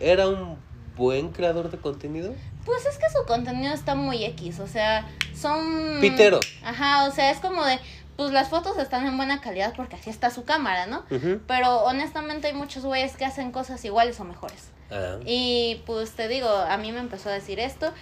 [0.00, 0.58] ¿Era un
[0.96, 2.34] buen creador de contenido?
[2.66, 5.98] Pues es que su contenido está muy X, o sea, son...
[6.00, 6.40] Pitero.
[6.64, 7.78] Ajá, o sea, es como de,
[8.16, 11.04] pues las fotos están en buena calidad porque así está su cámara, ¿no?
[11.46, 14.68] Pero honestamente hay muchos güeyes que hacen cosas iguales o mejores.
[15.26, 17.92] Y pues te digo, a mí me empezó a decir esto.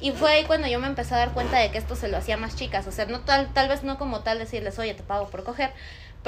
[0.00, 2.16] Y fue ahí cuando yo me empecé a dar cuenta de que esto se lo
[2.16, 2.86] hacía más chicas.
[2.86, 5.72] O sea, no tal, tal vez no como tal decirles, oye, te pago por coger.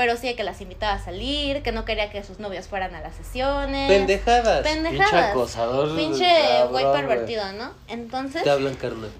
[0.01, 3.03] Pero sí que las invitaba a salir, que no quería que sus novios fueran a
[3.03, 3.87] las sesiones.
[3.87, 4.63] Pendejadas.
[4.67, 5.31] Pinche Pendejadas.
[5.33, 5.95] acosador.
[5.95, 6.97] Pinche güey güey.
[6.97, 7.75] pervertido, ¿no?
[7.87, 9.11] Entonces, Te hablan, carnal.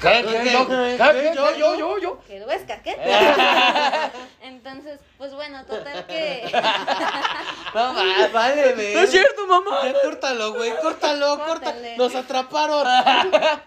[0.00, 0.24] ¿Qué?
[0.26, 0.42] ¿Qué?
[0.42, 1.32] ¿Qué?
[1.34, 2.96] Yo, yo, yo, yo, que Huesca, ¿qué?
[4.40, 6.50] Entonces, pues bueno, total que
[7.74, 8.94] No, va- vale, ve.
[8.94, 9.80] No es cierto, mamá.
[9.84, 11.96] Ya córtalo, güey, córtalo, córtalo.
[11.98, 12.88] Nos atraparon.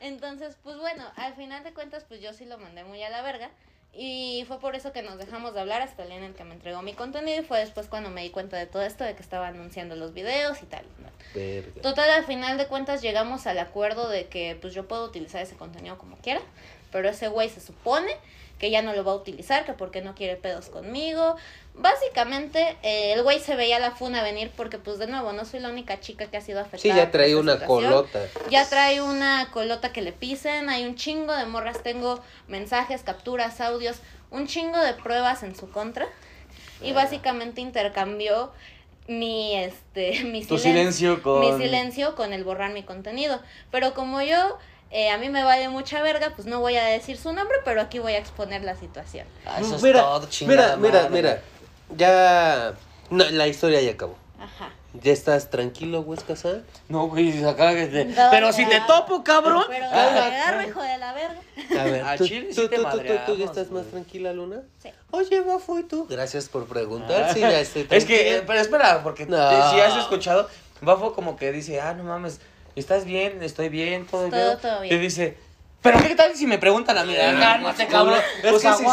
[0.00, 3.22] Entonces, pues bueno, al final de cuentas, pues yo sí lo mandé muy a la
[3.22, 3.50] verga.
[3.92, 6.44] Y fue por eso que nos dejamos de hablar hasta el día en el que
[6.44, 7.40] me entregó mi contenido.
[7.40, 10.14] Y fue después cuando me di cuenta de todo esto, de que estaba anunciando los
[10.14, 10.84] videos y tal.
[11.82, 15.56] Total, al final de cuentas llegamos al acuerdo de que pues yo puedo utilizar ese
[15.56, 16.40] contenido como quiera.
[16.92, 18.12] Pero ese güey se supone
[18.58, 21.36] que ya no lo va a utilizar, que porque no quiere pedos conmigo.
[21.74, 25.60] Básicamente, eh, el güey se veía la funa venir porque, pues, de nuevo, no soy
[25.60, 26.82] la única chica que ha sido afectada.
[26.82, 27.66] Sí, ya esta una situación.
[27.92, 28.18] colota.
[28.50, 33.60] Ya trae una colota que le pisen, hay un chingo de morras, tengo mensajes, capturas,
[33.60, 33.98] audios,
[34.30, 36.06] un chingo de pruebas en su contra.
[36.82, 38.52] Y básicamente intercambió
[39.06, 40.60] mi este mi Tu silen-
[40.92, 41.40] silencio con.
[41.40, 43.40] mi silencio con el borrar mi contenido.
[43.70, 44.58] Pero como yo
[44.90, 47.80] eh, a mí me vale mucha verga, pues no voy a decir su nombre, pero
[47.80, 49.26] aquí voy a exponer la situación.
[49.46, 51.42] Ah, eso es mira, todo, mira, mira, mira.
[51.96, 52.74] Ya.
[53.10, 54.16] No, la historia ya acabó.
[54.40, 54.70] Ajá.
[55.02, 56.64] ¿Ya estás tranquilo, Huesca San?
[56.88, 59.64] No, güey, acá que te- No, Pero si te topo, cabrón.
[59.68, 60.66] Pero calma, agarro, calma.
[60.66, 61.40] hijo de la verga.
[61.78, 63.82] A ver, A ¿tú, Chile sí tú, te tú, tú, tú, tú ya estás más
[63.82, 63.90] güey.
[63.90, 64.62] tranquila, Luna?
[64.82, 64.90] Sí.
[65.10, 66.06] Oye, va, fue tú.
[66.08, 67.32] Gracias por preguntar.
[67.34, 68.44] Sí, ya estoy Es que, tranquila.
[68.46, 69.70] pero espera, porque No.
[69.70, 70.48] si has escuchado,
[70.80, 72.40] Bafo como que dice, ah, no mames,
[72.78, 73.42] ¿estás bien?
[73.42, 74.58] Estoy bien, todo, Todo- bien.
[74.60, 74.94] todo bien.
[74.94, 75.36] Y dice,
[75.82, 77.14] pero ¿qué tal si me preguntan a mí?
[77.16, 78.18] Ah, Cálmate, cabrón.
[78.42, 78.84] Es Pues que si,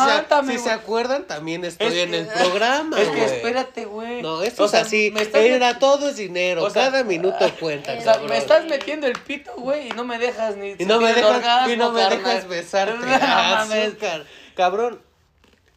[0.57, 2.99] se, si acuerdan, también estoy Es en el programa.
[3.01, 3.23] Es que güey.
[3.35, 4.21] espérate, güey.
[4.21, 5.09] No, esto O es sea, así.
[5.11, 6.63] me estás Era met- todo es dinero.
[6.63, 7.93] O sea, cada minuto cuenta.
[7.93, 8.29] o O sea, cabrón.
[8.29, 11.35] me estás metiendo el pito, güey, y no me dejas ni Y no me dejas,
[11.37, 12.23] orgasmo, y no me carnal.
[12.23, 13.05] dejas besarte.
[13.23, 14.25] Azúcar.
[14.55, 15.01] Cabrón.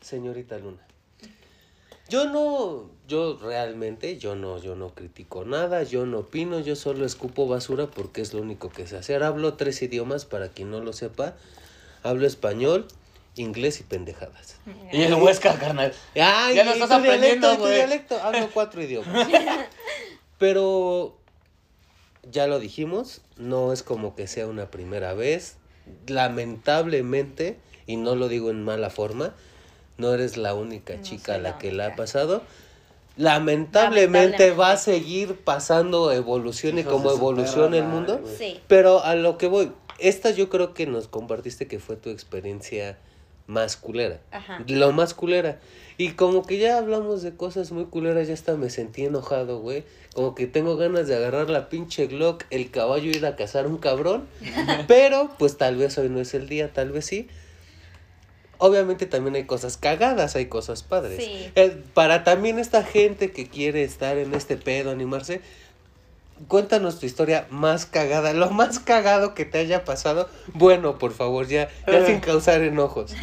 [0.03, 0.87] Señorita Luna.
[2.11, 7.07] Yo no, yo realmente, yo no, yo no critico nada, yo no opino, yo solo
[7.07, 9.23] escupo basura porque es lo único que sé hacer.
[9.23, 11.35] Hablo tres idiomas para quien no lo sepa.
[12.03, 12.87] Hablo español,
[13.35, 14.57] inglés y pendejadas.
[14.93, 15.93] Y el Huesca, carnal.
[16.15, 17.75] Ay, Ya lo estás aprendiendo, dialecto, tu güey.
[17.77, 18.23] dialecto.
[18.23, 19.27] Hablo cuatro idiomas.
[20.39, 21.17] Pero
[22.31, 25.57] ya lo dijimos, no es como que sea una primera vez.
[26.07, 27.57] Lamentablemente,
[27.87, 29.35] y no lo digo en mala forma,
[29.97, 32.43] no eres la única No chica a la, la que le ha pasado.
[33.19, 34.51] Lamentablemente, Lamentablemente.
[34.53, 38.21] va a seguir pasando, evolucione Hijos como evoluciona el mundo.
[38.39, 38.61] Sí.
[38.69, 42.97] Pero a lo que voy, esta yo creo que nos compartiste que fue tu experiencia
[43.49, 44.21] más culera.
[44.31, 44.63] Ajá.
[44.69, 45.59] Lo más culera.
[45.97, 49.83] Y como que ya hablamos de cosas muy culeras, ya hasta me sentí enojado, güey.
[50.15, 53.67] Como que tengo ganas de agarrar la pinche Glock, el caballo y ir a cazar
[53.67, 54.29] un cabrón.
[54.87, 57.29] Pero, pues tal vez hoy no es el día, tal vez sí.
[58.59, 61.25] Obviamente también hay cosas cagadas, hay cosas padres.
[61.25, 61.51] Sí.
[61.55, 65.41] Eh, para también esta gente que quiere estar en este pedo, animarse,
[66.49, 70.29] cuéntanos tu historia más cagada, lo más cagado que te haya pasado.
[70.55, 73.15] Bueno, por favor, ya, ya sin causar enojos.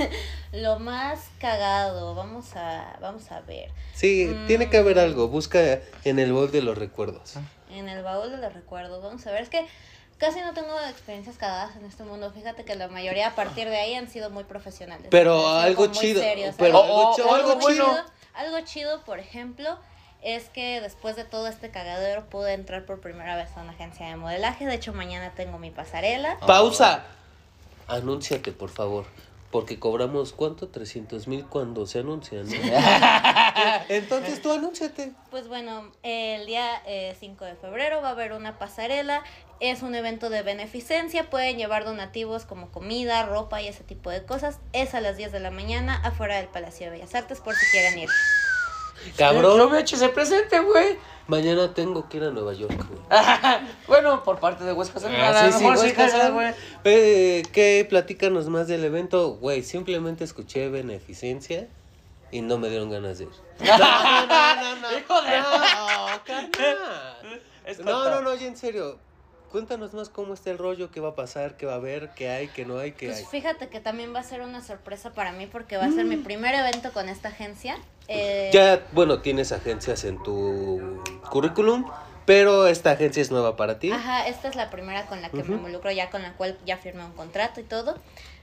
[0.54, 3.72] Lo más cagado, vamos a, vamos a ver.
[3.94, 4.48] Sí, Mm.
[4.48, 7.34] tiene que haber algo, busca en el bol de los recuerdos.
[7.70, 9.42] En el baúl de los recuerdos, vamos a ver.
[9.42, 9.66] Es que
[10.18, 12.32] casi no tengo experiencias cagadas en este mundo.
[12.32, 15.08] Fíjate que la mayoría a partir de ahí han sido muy profesionales.
[15.12, 17.58] Pero algo chido, serios, pero algo- chido.
[17.58, 17.96] bueno.
[18.34, 19.78] Algo chido, por ejemplo,
[20.22, 24.08] es que después de todo este cagadero pude entrar por primera vez a una agencia
[24.08, 24.66] de modelaje.
[24.66, 26.38] De hecho, mañana tengo mi pasarela.
[26.40, 27.04] Pausa.
[27.88, 29.06] Anúnciate, por favor.
[29.56, 30.68] Porque cobramos, ¿cuánto?
[30.68, 32.46] 300 mil cuando se anuncian.
[32.46, 32.54] ¿no?
[33.88, 35.14] Entonces tú anúnciate.
[35.32, 39.24] Pues bueno, el día eh, 5 de febrero va a haber una pasarela.
[39.62, 41.30] Es un evento de beneficencia.
[41.30, 44.60] Pueden llevar donativos como comida, ropa y ese tipo de cosas.
[44.74, 47.66] Es a las 10 de la mañana afuera del Palacio de Bellas Artes por si
[47.72, 48.10] quieren ir.
[49.18, 50.98] Cabrón, Yo me ese presente, güey.
[51.28, 53.02] mañana tengo que ir a Nueva York, güey.
[53.88, 55.00] bueno, por parte de Huesca.
[55.06, 55.78] Ah, sí, sí, mejor
[56.32, 56.54] güey.
[56.84, 57.86] Eh, ¿Qué?
[57.90, 59.36] Platícanos más del evento.
[59.36, 61.68] Güey, simplemente escuché beneficencia
[62.32, 63.30] y no me dieron ganas de ir.
[63.60, 64.98] No, no, no, no.
[64.98, 65.38] Hijo de-
[67.84, 69.00] No, No, no, no, ya en serio.
[69.52, 72.30] Cuéntanos más cómo está el rollo, qué va a pasar, qué va a haber, qué
[72.30, 73.26] hay, qué no hay, qué Pues hay.
[73.26, 76.18] fíjate que también va a ser una sorpresa para mí porque va a ser mi
[76.18, 77.78] primer evento con esta agencia.
[78.08, 81.86] Eh, Ya, bueno, tienes agencias en tu currículum,
[82.26, 83.92] pero esta agencia es nueva para ti.
[83.92, 86.78] Ajá, esta es la primera con la que me involucro ya, con la cual ya
[86.78, 87.98] firmé un contrato y todo.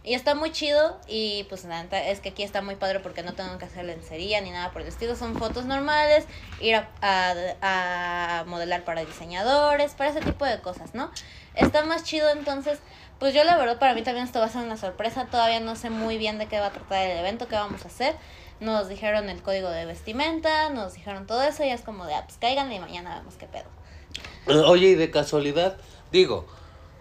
[0.05, 3.35] Y está muy chido y pues neta es que aquí está muy padre porque no
[3.35, 5.15] tengo que hacer lencería ni nada por el estilo.
[5.15, 6.25] Son fotos normales,
[6.61, 6.89] ir a,
[7.63, 11.11] a- modelar para diseñadores, para ese tipo de cosas, ¿no?
[11.55, 12.81] Está más chido entonces,
[13.21, 15.27] pues yo la verdad para mí también esto va a ser una sorpresa.
[15.31, 17.89] Todavía no sé muy bien de qué va a tratar el evento, qué vamos a
[17.89, 18.17] hacer.
[18.59, 22.23] nos dijeron el código de vestimenta, nos dijeron todo eso y es como de, ah,
[22.27, 23.67] pues cáiganle y mañana vemos qué pedo.
[24.67, 25.77] Oye, y de casualidad,
[26.11, 26.47] digo,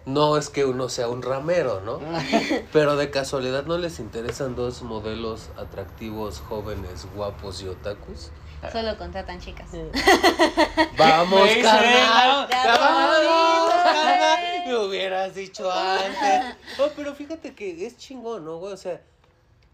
[0.05, 1.99] no es que uno sea un ramero, ¿no?
[2.73, 8.31] Pero de casualidad no les interesan dos modelos atractivos, jóvenes, guapos y otakus.
[8.71, 9.69] Solo contratan chicas.
[10.97, 12.47] Vamos, carnal.
[12.49, 13.73] la- Vamos.
[14.67, 16.55] Me hubieras dicho antes.
[16.79, 18.73] Oh, pero fíjate que es chingón, ¿no, güey?
[18.73, 19.01] O sea,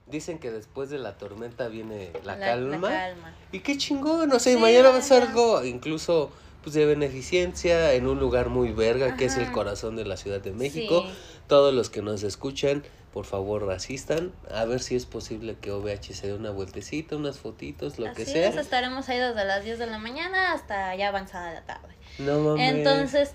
[0.07, 2.89] dicen que después de la tormenta viene la, calma.
[2.89, 3.33] calma.
[3.51, 6.31] Y qué chingón, o sea, y Sí, mañana va a ser algo incluso
[6.67, 10.41] pues de beneficencia en un lugar muy verga que es el corazón de la Ciudad
[10.41, 11.05] de México.
[11.07, 11.13] Sí.
[11.47, 14.33] Todos los que nos escuchan, por favor, asistan.
[14.51, 18.25] A ver si es posible que OVH se dé una vueltecita, unas fotitos, lo que
[18.25, 18.49] sea.
[18.49, 21.95] es, estaremos ahí desde las 10 de la mañana hasta ya avanzada la tarde.
[22.19, 22.73] No mames.
[22.73, 23.31] Entonces,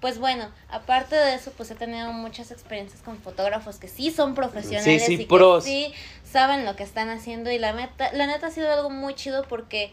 [0.00, 4.34] pues bueno, aparte de eso, pues he tenido muchas experiencias con fotógrafos que sí son
[4.34, 5.64] profesionales Sí, sí, y pros.
[5.64, 5.92] que sí
[6.24, 9.44] saben lo que están haciendo y la neta, la neta ha sido algo muy chido
[9.50, 9.92] porque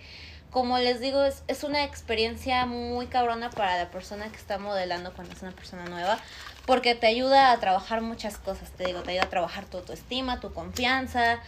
[0.51, 5.13] como les digo, es, es una experiencia muy cabrona para la persona que está modelando
[5.13, 6.17] cuando es una persona nueva,
[6.65, 10.39] porque te ayuda a trabajar muchas cosas, te digo, te ayuda a trabajar tu autoestima,
[10.39, 11.39] tu confianza,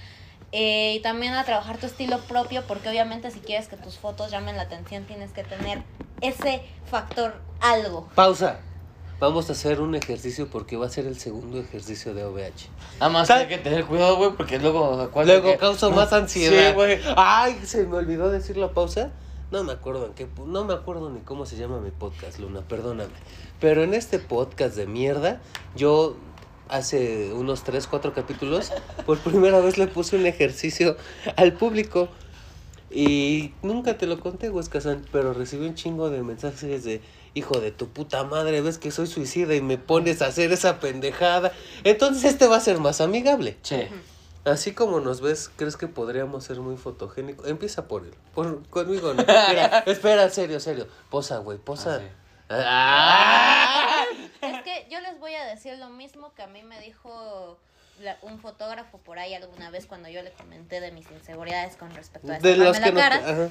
[0.52, 4.32] eh, y también a trabajar tu estilo propio, porque obviamente si quieres que tus fotos
[4.32, 5.84] llamen la atención, tienes que tener
[6.22, 8.10] ese factor algo.
[8.16, 8.60] Pausa.
[9.20, 12.70] Vamos a hacer un ejercicio porque va a ser el segundo ejercicio de OVH.
[13.00, 15.10] Nada más hay que tener cuidado, güey, porque luego...
[15.26, 16.70] Luego que- causa más ansiedad.
[16.70, 17.00] Sí, güey.
[17.18, 19.12] Ay, se me olvidó decir la pausa.
[19.52, 22.62] No me acuerdo en qué, no me acuerdo ni cómo se llama mi podcast, Luna,
[22.62, 23.10] perdóname.
[23.60, 25.42] Pero en este podcast de mierda,
[25.76, 26.16] yo
[26.70, 28.72] hace unos 3, 4 capítulos,
[29.08, 30.96] por primera vez le puse un ejercicio
[31.36, 32.10] al público.
[32.92, 37.02] Y nunca te lo conté, Huescazán, pero recibí un chingo de mensajes de
[37.34, 40.80] hijo de tu puta madre, ves que soy suicida y me pones a hacer esa
[40.80, 41.52] pendejada.
[41.84, 43.58] Entonces este va a ser más amigable.
[43.62, 43.88] Sí.
[44.46, 47.48] Así como nos ves, ¿crees que podríamos ser muy fotogénicos?
[47.48, 48.14] Empieza por él.
[48.34, 49.22] Por, conmigo no.
[49.50, 50.88] Mira, espera, serio, serio.
[51.10, 51.96] Posa, güey, posa.
[51.96, 52.08] Ah, sí.
[52.52, 54.06] Ah.
[54.42, 57.60] Es que yo les voy a decir lo mismo que a mí me dijo
[58.02, 61.94] la- un fotógrafo por ahí alguna vez cuando yo le comenté de mis inseguridades con
[61.94, 63.00] respecto a De los que la no.
[63.00, 63.50] cara.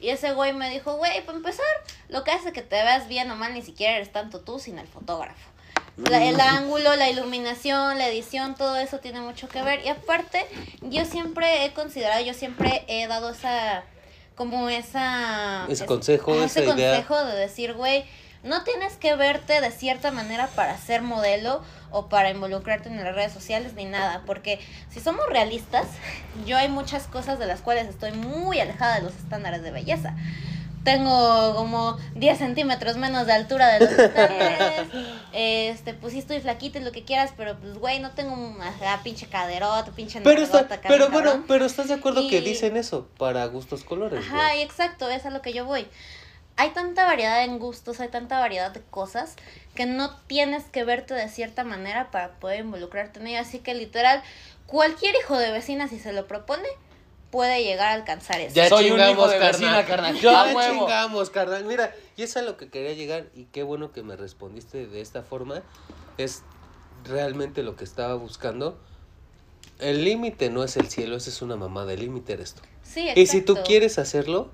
[0.00, 1.66] Y ese güey me dijo, güey, para empezar,
[2.08, 4.80] lo que hace que te veas bien o mal ni siquiera eres tanto tú, sino
[4.80, 5.50] el fotógrafo.
[5.96, 9.84] La- el ángulo, la iluminación, la edición, todo eso tiene mucho que ver.
[9.84, 10.46] Y aparte,
[10.80, 13.82] yo siempre he considerado, yo siempre he dado esa,
[14.34, 15.66] como esa...
[15.68, 16.90] Ese es- consejo, ajá, esa ese idea.
[16.92, 18.04] consejo de decir, güey,
[18.42, 23.14] no tienes que verte de cierta manera para ser modelo o para involucrarte en las
[23.14, 24.60] redes sociales ni nada, porque
[24.90, 25.86] si somos realistas,
[26.46, 30.14] yo hay muchas cosas de las cuales estoy muy alejada de los estándares de belleza.
[30.84, 34.88] Tengo como 10 centímetros menos de altura de los estándares.
[35.32, 38.72] Este, pues sí estoy flaquita y lo que quieras, pero pues güey, no tengo una
[39.04, 41.12] pinche caderota, pinche Pero, está, acá, pero cabrón.
[41.12, 44.24] bueno, pero estás de acuerdo que Y- dicen eso, para gustos colores.
[44.26, 45.86] Ajá, y exacto, es a lo que yo voy.
[46.56, 49.36] Hay tanta variedad en gustos, hay tanta variedad de cosas
[49.74, 53.40] que no tienes que verte de cierta manera para poder involucrarte en ello.
[53.40, 54.22] Así que literal,
[54.66, 56.68] cualquier hijo de vecina, si se lo propone,
[57.30, 58.54] puede llegar a alcanzar eso.
[58.54, 59.52] Ya Soy un hijo de carnal.
[59.60, 60.20] vecina, carnal.
[60.20, 61.64] Ya chingamos, carnal.
[61.64, 64.86] Mira, y eso es a lo que quería llegar y qué bueno que me respondiste
[64.86, 65.62] de esta forma.
[66.18, 66.42] Es
[67.04, 68.78] realmente lo que estaba buscando.
[69.78, 71.92] El límite no es el cielo, esa es una mamada.
[71.92, 72.62] El límite eres tú.
[72.82, 73.68] Sí, Y si tú exacto.
[73.68, 74.50] quieres hacerlo,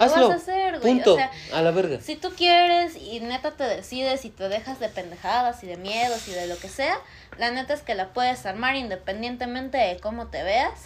[0.00, 0.32] Lo vas hazlo.
[0.32, 1.16] a hacer, güey, o Punto.
[1.16, 2.00] sea, a la verga.
[2.00, 6.26] Si tú quieres y neta te decides y te dejas de pendejadas y de miedos
[6.28, 6.96] y de lo que sea,
[7.38, 10.80] la neta es que la puedes armar independientemente de cómo te veas.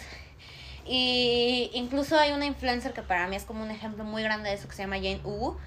[0.87, 4.55] Y incluso hay una influencer que para mí es como un ejemplo muy grande de
[4.55, 5.57] eso que se llama Jane Ugu.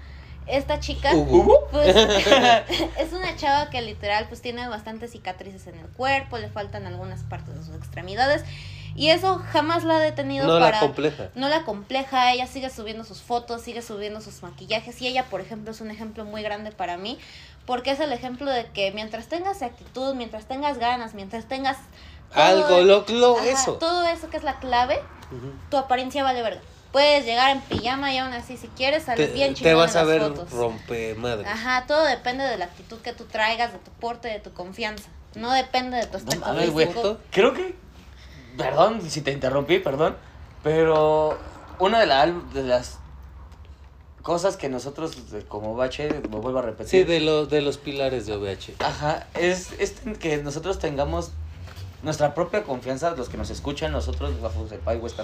[0.47, 1.67] Esta chica Hugo.
[1.71, 1.95] pues
[2.97, 7.23] es una chava que literal pues tiene bastantes cicatrices en el cuerpo, le faltan algunas
[7.23, 8.43] partes de sus extremidades
[8.95, 11.29] y eso jamás la ha detenido No para la compleja.
[11.35, 15.41] no la compleja, ella sigue subiendo sus fotos, sigue subiendo sus maquillajes y ella, por
[15.41, 17.17] ejemplo, es un ejemplo muy grande para mí
[17.65, 21.77] porque es el ejemplo de que mientras tengas actitud, mientras tengas ganas, mientras tengas
[22.33, 23.73] Algo, lo, lo, Ajá, eso.
[23.75, 24.99] todo eso que es la clave,
[25.69, 26.61] tu apariencia vale verga.
[26.91, 29.93] Puedes llegar en pijama y aún así si quieres Te, salir bien te chingón vas
[29.93, 30.49] en a ver fotos.
[30.51, 31.47] rompe madre.
[31.47, 35.09] Ajá, todo depende de la actitud que tú traigas, de tu porte, de tu confianza.
[35.35, 37.19] No depende de tu aspecto.
[37.29, 37.75] Creo que.
[38.63, 40.15] Perdón si te interrumpí, perdón.
[40.63, 41.37] Pero
[41.79, 42.99] una de, la- de las
[44.21, 46.87] cosas que nosotros, eh, como bache, lo vuelvo a repetir.
[46.89, 48.75] Sí, de los, de los pilares de OVH.
[48.79, 51.31] Ajá, es, es que nosotros tengamos
[52.03, 55.23] nuestra propia confianza, los que nos escuchan, nosotros, bajo Cepay Huesca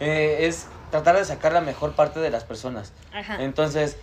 [0.00, 2.92] eh, es tratar de sacar la mejor parte de las personas.
[3.12, 3.42] Ajá.
[3.42, 3.96] Entonces,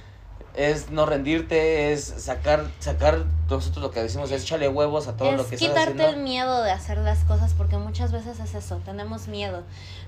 [0.55, 5.31] es no rendirte, es sacar, sacar, nosotros lo que decimos es echarle huevos a todo
[5.31, 6.17] lo que es estás quitarte haciendo.
[6.17, 9.63] el miedo de hacer las cosas porque muchas veces es eso, tenemos miedo.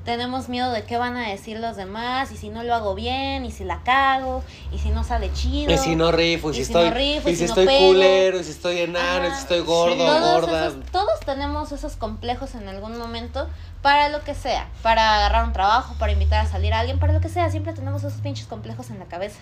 [0.06, 3.46] Tenemos miedo de qué van a decir los demás y si no lo hago bien
[3.46, 5.72] y si la cago y si no sale chido.
[5.74, 7.44] Y si no rifo, y Y si si no estoy, rifo, y y si si
[7.46, 7.88] no estoy pego.
[7.88, 10.68] culero, y si estoy enano, y si Ajá, estoy gordo, todos, gorda.
[10.68, 13.48] esos- todos tenemos esos complejos en algún momento
[13.82, 17.14] para lo que sea, para agarrar un trabajo, para invitar a salir a alguien, para
[17.14, 19.40] lo que sea, siempre tenemos esos pinches complejos en la cabeza.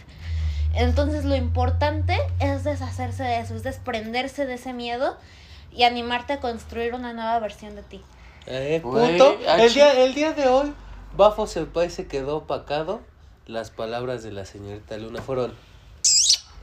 [0.74, 5.18] Entonces lo importante es deshacerse de eso, es desprenderse de ese miedo
[5.72, 8.02] y animarte a construir una nueva versión de ti.
[8.46, 9.38] Eh, punto.
[9.48, 10.74] ah, El día, el día de hoy,
[11.16, 13.02] Bafo Senpai se quedó opacado.
[13.48, 15.54] Las palabras de la señorita Luna fueron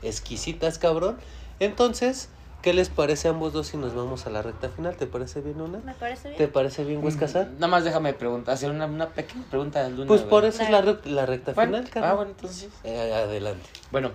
[0.01, 1.17] exquisitas, cabrón.
[1.59, 2.29] Entonces,
[2.61, 4.95] ¿qué les parece a ambos dos si nos vamos a la recta final?
[4.97, 5.79] ¿Te parece bien, Luna?
[5.85, 6.51] ¿Me parece ¿Te bien?
[6.51, 7.47] parece bien, Huescasar?
[7.53, 10.07] Nada más déjame preguntar, hacer una, una pequeña pregunta a Luna.
[10.07, 10.81] Pues por eso es la,
[11.25, 12.15] recta Bueno, final, ah, cabrón.
[12.17, 12.69] bueno, entonces.
[12.83, 13.69] Eh, adelante.
[13.91, 14.11] Bueno,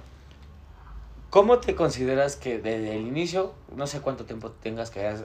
[1.31, 5.25] ¿cómo te consideras que desde el inicio, no sé cuánto tiempo tengas que hayas,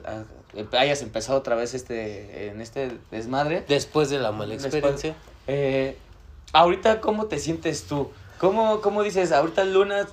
[0.72, 3.64] hayas empezado otra vez este en este desmadre?
[3.68, 5.14] Después de la mala Después- experiencia.
[5.46, 5.96] Eh,
[6.52, 8.10] ahorita, ¿cómo te sientes tú?
[8.38, 10.06] ¿Cómo, cómo dices, ahorita Luna,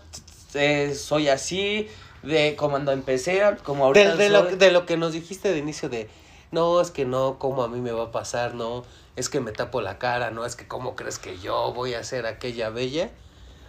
[0.53, 1.87] eh, soy así,
[2.27, 5.89] de cuando empecé, como ahorita De, de lo, de lo que nos dijiste de inicio
[5.89, 6.09] de,
[6.51, 8.53] no, es que no, ¿cómo a mí me va a pasar?
[8.53, 8.83] No,
[9.15, 12.03] es que me tapo la cara, no, es que ¿cómo crees que yo voy a
[12.03, 13.09] ser aquella bella?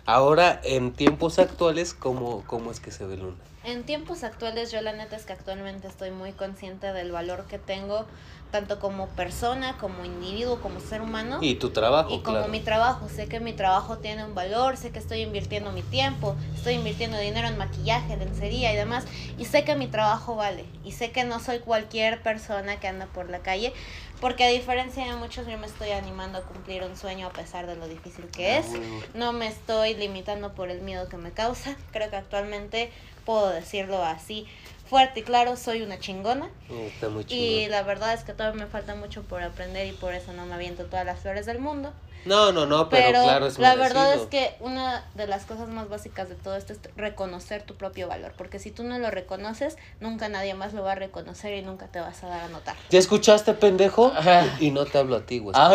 [0.04, 3.36] Ahora, en tiempos actuales, ¿cómo, cómo es que se ve Luna?
[3.64, 7.59] En tiempos actuales, yo la neta es que actualmente estoy muy consciente del valor que
[7.59, 8.06] tengo,
[8.51, 11.38] tanto como persona, como individuo, como ser humano.
[11.40, 12.53] Y tu trabajo, Y como claro.
[12.53, 16.34] mi trabajo, sé que mi trabajo tiene un valor, sé que estoy invirtiendo mi tiempo,
[16.55, 19.05] estoy invirtiendo dinero en maquillaje, lencería y demás,
[19.38, 23.07] y sé que mi trabajo vale, y sé que no soy cualquier persona que anda
[23.07, 23.72] por la calle,
[24.20, 27.66] porque a diferencia de muchos yo me estoy animando a cumplir un sueño a pesar
[27.66, 28.66] de lo difícil que Ah, es,
[29.14, 32.90] no me estoy limitando por el miedo que me causa, creo que actualmente
[33.24, 34.46] puedo decirlo así,
[34.89, 37.70] fuerte y claro, soy una chingona, Mm, Está muy y chido.
[37.70, 40.55] la verdad es que todavía me falta mucho por aprender y por eso no me
[40.55, 41.93] aviento todas las flores del mundo.
[42.24, 44.28] No, no, no, pero, Pero, claro, es la verdad es merecido.
[44.30, 48.34] que una de las cosas más básicas de todo esto es reconocer tu propio valor,
[48.36, 51.86] porque si tú no lo reconoces, nunca nadie más lo va a reconocer y nunca
[51.86, 52.76] te vas a dar a notar.
[52.91, 54.12] ¿Ya escuchaste, pendejo?
[54.14, 54.57] Ajá.
[54.61, 55.55] Y no te hablo a ti, güey.
[55.57, 55.72] Ah,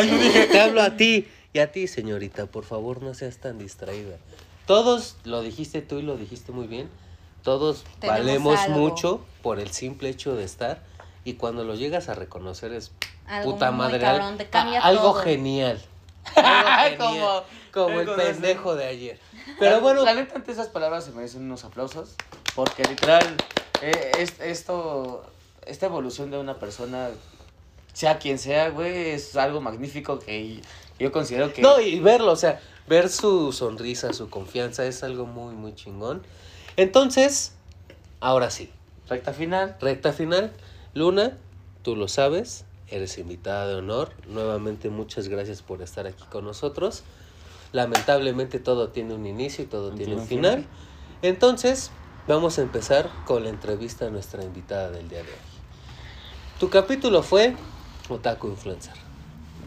[0.51, 1.27] Te hablo a ti.
[1.53, 4.17] Y a ti, señorita, por favor, no seas tan distraída.
[4.65, 6.89] Todos, lo dijiste tú y lo dijiste muy bien,
[7.43, 8.77] todos Tenemos valemos algo.
[8.79, 10.81] mucho por el simple hecho de estar.
[11.25, 12.91] Y cuando lo llegas a reconocer es
[13.27, 13.99] Algo puta madre.
[13.99, 15.21] cabrón, al- te cambia a- algo todo.
[15.21, 15.81] genial.
[16.35, 17.43] Algo genial, Como-
[17.87, 19.19] como el pendejo de ayer.
[19.59, 22.15] Pero bueno, La neta, ante esas palabras se merecen unos aplausos.
[22.55, 23.35] Porque literal,
[23.81, 25.25] eh, es- esto,
[25.65, 27.09] esta evolución de una persona,
[27.93, 30.61] sea quien sea, güey, es algo magnífico que
[30.99, 31.61] yo considero que.
[31.61, 36.23] No, y verlo, o sea, ver su sonrisa, su confianza es algo muy, muy chingón.
[36.77, 37.53] Entonces,
[38.19, 38.69] ahora sí,
[39.07, 39.75] Recta final.
[39.81, 40.51] recta final.
[40.93, 41.37] Luna,
[41.83, 44.11] tú lo sabes, eres invitada de honor.
[44.27, 47.03] Nuevamente, muchas gracias por estar aquí con nosotros.
[47.71, 50.51] Lamentablemente todo tiene un inicio y todo tiene un final.
[50.59, 50.67] final.
[51.21, 51.91] Entonces,
[52.27, 55.37] vamos a empezar con la entrevista a nuestra invitada del día de hoy.
[56.59, 57.55] Tu capítulo fue
[58.09, 58.93] Otaku Influencer.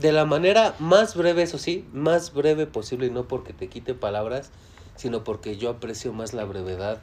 [0.00, 3.94] De la manera más breve, eso sí, más breve posible y no porque te quite
[3.94, 4.50] palabras,
[4.96, 7.00] sino porque yo aprecio más la brevedad,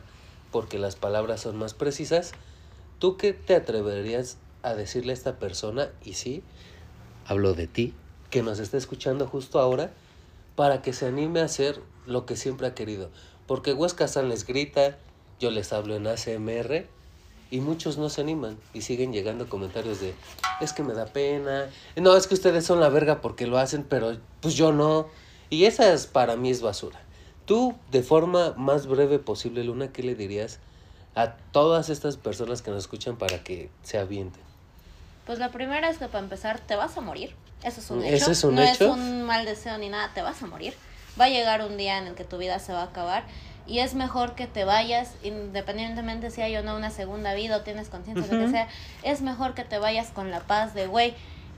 [0.52, 2.32] porque las palabras son más precisas.
[3.00, 5.89] ¿Tú qué te atreverías a decirle a esta persona?
[6.04, 6.44] Y sí,
[7.26, 7.94] hablo de ti,
[8.30, 9.91] que nos está escuchando justo ahora,
[10.56, 13.10] para que se anime a hacer lo que siempre ha querido.
[13.48, 14.98] Porque Huesca San les grita,
[15.39, 16.88] yo les hablo en ACMR
[17.52, 20.16] y muchos no se animan y siguen llegando comentarios de,
[20.62, 23.84] es que me da pena, no, es que ustedes son la verga porque lo hacen,
[23.84, 25.08] pero pues yo no.
[25.50, 27.03] Y esa es, para mí es basura.
[27.46, 30.60] Tú, de forma más breve posible, Luna, ¿qué le dirías
[31.16, 34.41] a todas estas personas que nos escuchan para que se avienten?
[35.26, 37.36] Pues la primera es que para empezar te vas a morir.
[37.64, 38.32] Eso es un ¿Ese hecho.
[38.32, 38.86] es un no hecho?
[38.86, 40.74] es un mal deseo ni nada, te vas a morir.
[41.20, 43.24] Va a llegar un día en el que tu vida se va a acabar
[43.66, 47.62] y es mejor que te vayas, independientemente si hay o no una segunda vida o
[47.62, 48.46] tienes conciencia, lo Ujú.
[48.46, 48.68] que sea,
[49.04, 51.14] es mejor que te vayas con la paz de, güey,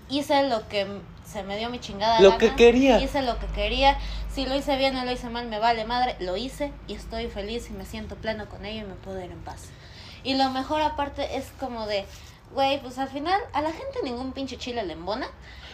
[0.09, 0.87] hice lo que
[1.25, 3.01] se me dio mi chingada Lo gana, que quería.
[3.01, 3.97] Hice lo que quería.
[4.33, 6.15] Si lo hice bien o lo hice mal, me vale madre.
[6.19, 9.31] Lo hice y estoy feliz y me siento pleno con ello y me puedo ir
[9.31, 9.63] en paz.
[10.23, 12.05] Y lo mejor aparte es como de,
[12.53, 15.27] güey, pues al final a la gente ningún pinche chile le embona.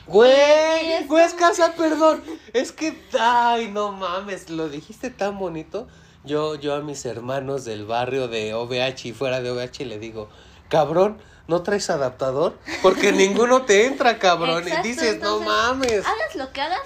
[0.08, 2.24] Güey, es güey, es casa, perdón.
[2.54, 5.88] Es que, ay, no mames, lo dijiste tan bonito.
[6.24, 10.30] Yo, yo a mis hermanos del barrio de OVH y fuera de OVH le digo,
[10.70, 11.18] cabrón,
[11.52, 12.58] ¿no traes adaptador?
[12.82, 14.64] Porque ninguno te entra, cabrón.
[14.64, 16.06] Exacto, y dices, no mames.
[16.06, 16.80] Hagas lo que hagas,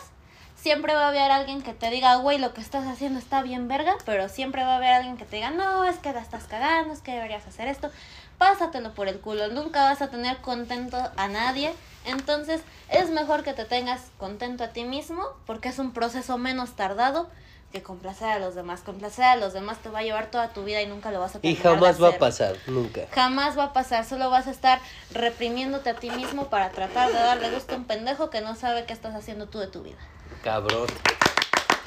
[0.56, 3.68] siempre va a haber alguien que te diga, güey, lo que estás haciendo está bien
[3.68, 6.46] verga, pero siempre va a haber alguien que te diga, no, es que la estás
[6.46, 7.92] cagando, es que deberías hacer esto.
[8.40, 11.72] Pásatelo por el culo, nunca vas a tener contento a nadie.
[12.04, 16.76] Entonces es mejor que te tengas contento a ti mismo porque es un proceso menos
[16.76, 17.30] tardado
[17.76, 18.80] que complacer a los demás.
[18.82, 21.36] Complacer a los demás te va a llevar toda tu vida y nunca lo vas
[21.36, 23.02] a Y terminar de jamás va a pasar, nunca.
[23.12, 24.80] Jamás va a pasar, solo vas a estar
[25.12, 28.86] reprimiéndote a ti mismo para tratar de darle gusto a un pendejo que no sabe
[28.86, 29.98] qué estás haciendo tú de tu vida.
[30.42, 30.88] Cabrón.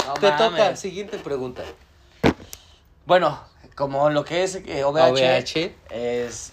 [0.07, 1.63] No Te toca, siguiente pregunta.
[3.07, 3.41] Bueno,
[3.75, 5.75] como lo que es eh, OVH, OVH.
[5.91, 6.53] es.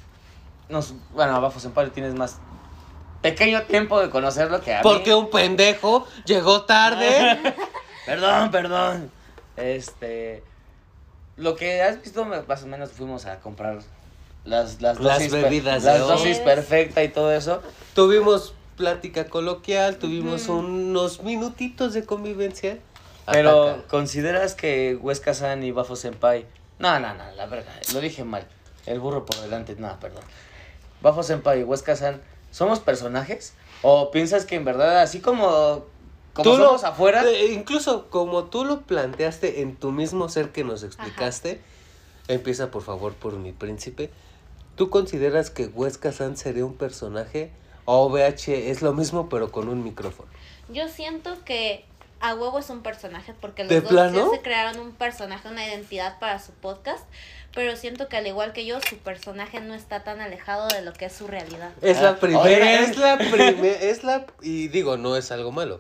[0.69, 2.37] Nos, bueno, Bafo Senpai tienes más
[3.21, 4.83] pequeño tiempo de conocerlo que a mí.
[4.83, 7.37] Porque un pendejo llegó tarde.
[8.05, 9.11] Perdón, perdón.
[9.57, 10.43] Este.
[11.37, 13.79] Lo que has visto, más o menos fuimos a comprar
[14.45, 16.07] las, las, Las dosis, bebidas las hoy.
[16.07, 17.61] dosis perfecta y todo eso.
[17.93, 22.77] tuvimos plática coloquial, tuvimos unos minutitos de convivencia.
[23.31, 23.87] Pero, Ataca.
[23.87, 26.45] ¿consideras que Huesca San y Bafo Senpai?
[26.77, 28.45] No, no, no, la verdad, lo dije mal.
[28.85, 30.23] El burro por delante, no, perdón.
[31.01, 32.21] Bafo Senpai y Huesca San,
[32.51, 33.53] ¿somos personajes?
[33.81, 35.85] ¿O piensas que en verdad, así como,
[36.35, 40.49] como Tú lo- somos afuera, eh, incluso como tú lo planteaste en tu mismo ser
[40.51, 41.61] que nos explicaste,
[42.27, 44.11] empieza por favor por mi príncipe.
[44.75, 47.51] ¿Tú consideras que Huesca San sería un personaje
[47.85, 50.29] o OVH es lo mismo pero con un micrófono?
[50.69, 51.85] Yo siento que
[52.19, 54.31] a huevo es un personaje porque los ¿De dos plano?
[54.31, 57.03] se crearon un personaje, una identidad para su podcast,
[57.53, 60.91] pero siento que al igual que yo, su personaje no está tan alejado de lo
[60.91, 61.71] que es su realidad.
[61.81, 62.83] Es Ah, la primera, oye.
[62.83, 65.77] es la primera, es la, y digo, no es algo malo.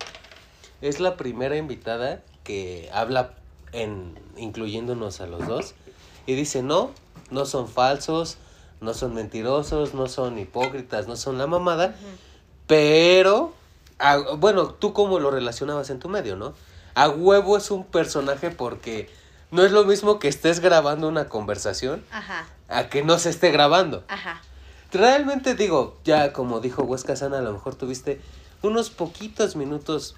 [0.85, 3.31] Es la primera invitada que habla
[3.71, 5.73] en, incluyéndonos a los dos,
[6.27, 6.91] y dice, no,
[7.31, 8.37] no son falsos,
[8.81, 11.95] no son mentirosos, no son hipócritas, no son la mamada,
[12.67, 13.53] pero,
[13.97, 16.53] a- bueno, tú cómo lo relacionabas en tu medio, ¿no?
[16.93, 19.09] A huevo es un personaje porque
[19.49, 23.49] no es lo mismo que estés grabando una conversación Ajá, a que no se esté
[23.51, 24.03] grabando.
[24.07, 24.39] ajá.
[24.91, 28.21] Realmente digo, ya como dijo Huesca Sana, a lo mejor tuviste
[28.61, 30.15] unos poquitos minutos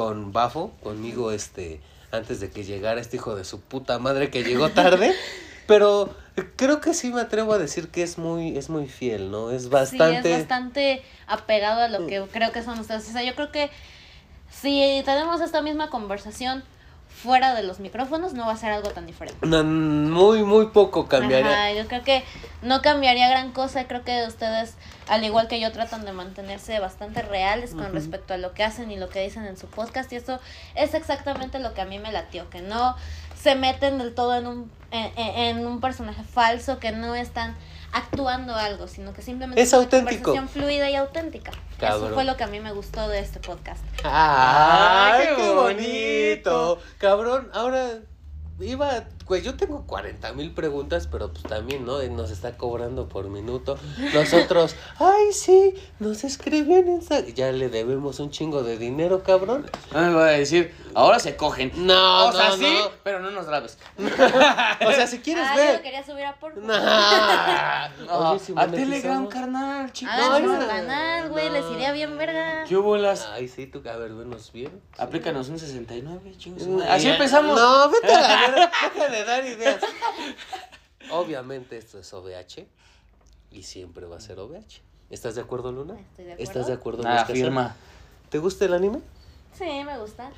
[0.00, 1.78] con Bafo, conmigo, este,
[2.10, 5.14] antes de que llegara este hijo de su puta madre que llegó tarde.
[5.66, 6.16] pero
[6.56, 9.50] creo que sí me atrevo a decir que es muy, es muy fiel, ¿no?
[9.50, 10.22] Es bastante.
[10.22, 13.06] Sí, es bastante apegado a lo que creo que son ustedes.
[13.10, 13.68] O sea, yo creo que
[14.50, 16.64] si tenemos esta misma conversación
[17.10, 19.46] fuera de los micrófonos, no va a ser algo tan diferente.
[19.46, 21.50] No, muy, muy poco cambiaría.
[21.50, 22.24] Ajá, yo creo que
[22.62, 23.86] no cambiaría gran cosa.
[23.86, 24.74] Creo que ustedes,
[25.08, 28.90] al igual que yo, tratan de mantenerse bastante reales con respecto a lo que hacen
[28.90, 30.10] y lo que dicen en su podcast.
[30.12, 30.40] Y eso
[30.74, 32.96] es exactamente lo que a mí me latió, que no
[33.38, 35.12] se meten del todo en un, en-
[35.58, 37.56] en un personaje falso, que no están
[37.92, 40.32] actuando algo, sino que simplemente Es una auténtico.
[40.32, 41.52] conversación fluida y auténtica.
[41.78, 42.06] Cabrón.
[42.06, 43.82] Eso fue lo que a mí me gustó de este podcast.
[44.04, 45.60] ¡Ay, Ay, qué qué bonito!
[46.66, 46.78] bonito.
[46.98, 47.98] Cabrón, ahora
[48.60, 52.02] iba, pues yo tengo 40 mil preguntas, pero pues también, ¿no?
[52.02, 53.78] Nos está cobrando por minuto.
[54.12, 57.32] Nosotros, ay, sí, nos escribió en Instagram.
[57.32, 59.70] Ya le debemos un chingo de dinero, cabrón.
[59.92, 61.70] no me voy a decir, ahora se cogen.
[61.76, 62.90] No, o sea, no, sí, no.
[63.04, 63.78] pero no nos grabes.
[64.84, 65.82] O sea, si quieres Ah, yo lo ver.
[65.82, 66.56] quería subir a por.
[66.56, 66.74] No,
[68.32, 70.12] Oye, si a Telegram, carnal, chicos.
[70.12, 71.52] Háganse no, canal, güey, no.
[71.52, 72.64] les iría bien verga.
[72.68, 73.28] ¿Qué bolas?
[73.32, 74.80] Ay, sí, tú, a ver, venos bien.
[74.98, 76.66] Aplícanos un 69, chingos.
[76.88, 77.56] Así empezamos.
[77.56, 78.70] No, vete a la verga,
[79.20, 79.80] de dar ideas.
[81.10, 82.66] Obviamente esto es OVH
[83.50, 84.80] y siempre va a ser OVH.
[85.10, 85.94] ¿Estás de acuerdo, Luna?
[85.98, 86.42] Estoy de acuerdo.
[86.50, 87.02] ¿Estás de acuerdo?
[87.02, 87.26] San?
[87.26, 87.76] firma.
[88.28, 89.00] ¿Te gusta el anime?
[89.56, 90.30] Sí, me gusta.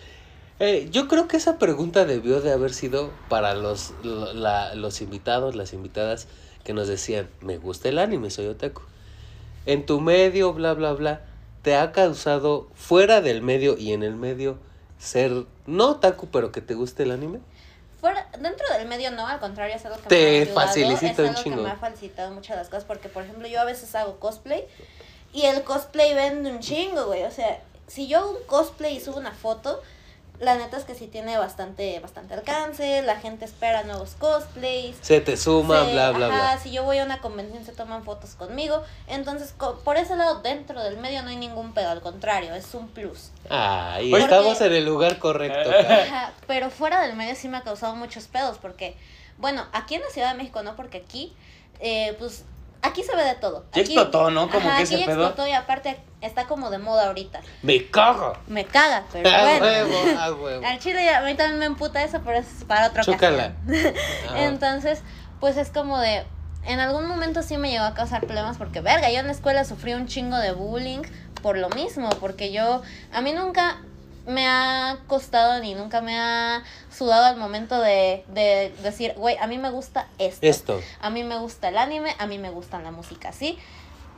[0.59, 5.55] Eh, yo creo que esa pregunta debió de haber sido para los, la- los invitados,
[5.57, 6.29] las invitadas
[6.65, 8.83] que nos decían, me gusta el anime, soy otaku.
[9.67, 11.21] En tu medio, bla, bla, bla,
[11.63, 14.57] ¿te ha causado fuera del medio y en el medio
[14.99, 17.41] ser no otaku, pero que te guste el anime?
[18.03, 21.19] Fuera, dentro del medio no, al contrario, es algo que Te me ha ayudado, es
[21.19, 21.57] un algo chingo.
[21.59, 24.67] que me ha facilitado muchas las cosas, porque por ejemplo yo a veces hago cosplay
[25.33, 29.01] y el cosplay vende un chingo, güey, o sea, si yo hago un cosplay y
[29.01, 29.81] subo una foto,
[30.43, 34.97] la neta es que sí tiene bastante, bastante alcance, la gente espera nuevos cosplays.
[35.01, 36.59] Se te suma, se- bla, bla, ajá, bla.
[36.59, 40.43] si yo voy a una convención se toman fotos conmigo, entonces co- por ese lado
[40.43, 43.31] dentro del medio no hay ningún pedo, al contrario, es un plus.
[43.49, 45.71] Ay, Porque- estamos en el lugar correcto.
[45.89, 48.97] Ajá, pero fuera del medio sí me ha causado muchos pedos porque,
[49.39, 51.33] bueno, aquí en la Ciudad de México no, porque aquí,
[51.81, 52.45] eh, pues,
[52.83, 53.65] aquí se ve de todo.
[53.73, 54.51] Ya Aquí- explotó, ¿no?
[54.51, 55.27] Como ajá, que aquí ese pedo.
[55.27, 57.41] explotó y aparte está como de moda ahorita.
[57.63, 58.35] Me cago.
[58.47, 59.65] Me caga, pero A bueno.
[59.67, 60.67] huevo, a huevo.
[60.67, 63.19] Al chile ya- a mí también me emputa eso, pero es para ocasión.
[63.23, 63.53] Ah.
[64.37, 65.03] Entonces,
[65.41, 66.25] pues es como de.
[66.65, 69.65] En algún momento sí me llegó a causar problemas porque, verga, yo en la escuela
[69.65, 71.03] sufrí un chingo de bullying
[71.43, 72.83] por lo mismo, porque yo.
[73.13, 73.79] A mí nunca
[74.27, 76.63] me ha costado ni nunca me ha
[76.97, 80.47] sudado al momento de, de decir, güey, a mí me gusta esto.
[80.47, 80.81] Esto.
[81.01, 83.59] A mí me gusta el anime, a mí me gusta la música, ¿sí?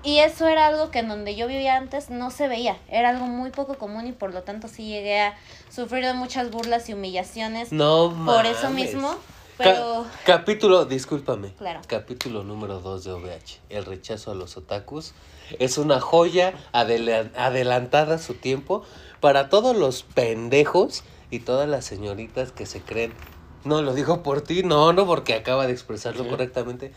[0.02, 2.76] Y eso era algo que en donde yo vivía antes no se veía.
[2.89, 5.35] Era algo muy poco común y por lo tanto sí llegué a
[5.70, 8.93] sufrir de muchas burlas y humillaciones No por eso mames.
[8.93, 9.09] mismo.
[9.56, 11.52] Ca- Pero capítulo, discúlpame.
[11.55, 11.81] Claro.
[11.86, 13.60] Capítulo número 2 de OVH.
[13.70, 15.12] El rechazo a los otakus.
[15.59, 18.85] Es una joya adela- adelantada a su tiempo
[19.24, 23.14] para todos los pendejos y todas las señoritas que se creen.
[23.64, 26.28] No lo digo por ti, no, no, porque acaba de expresarlo Sí.
[26.28, 26.92] correctamente.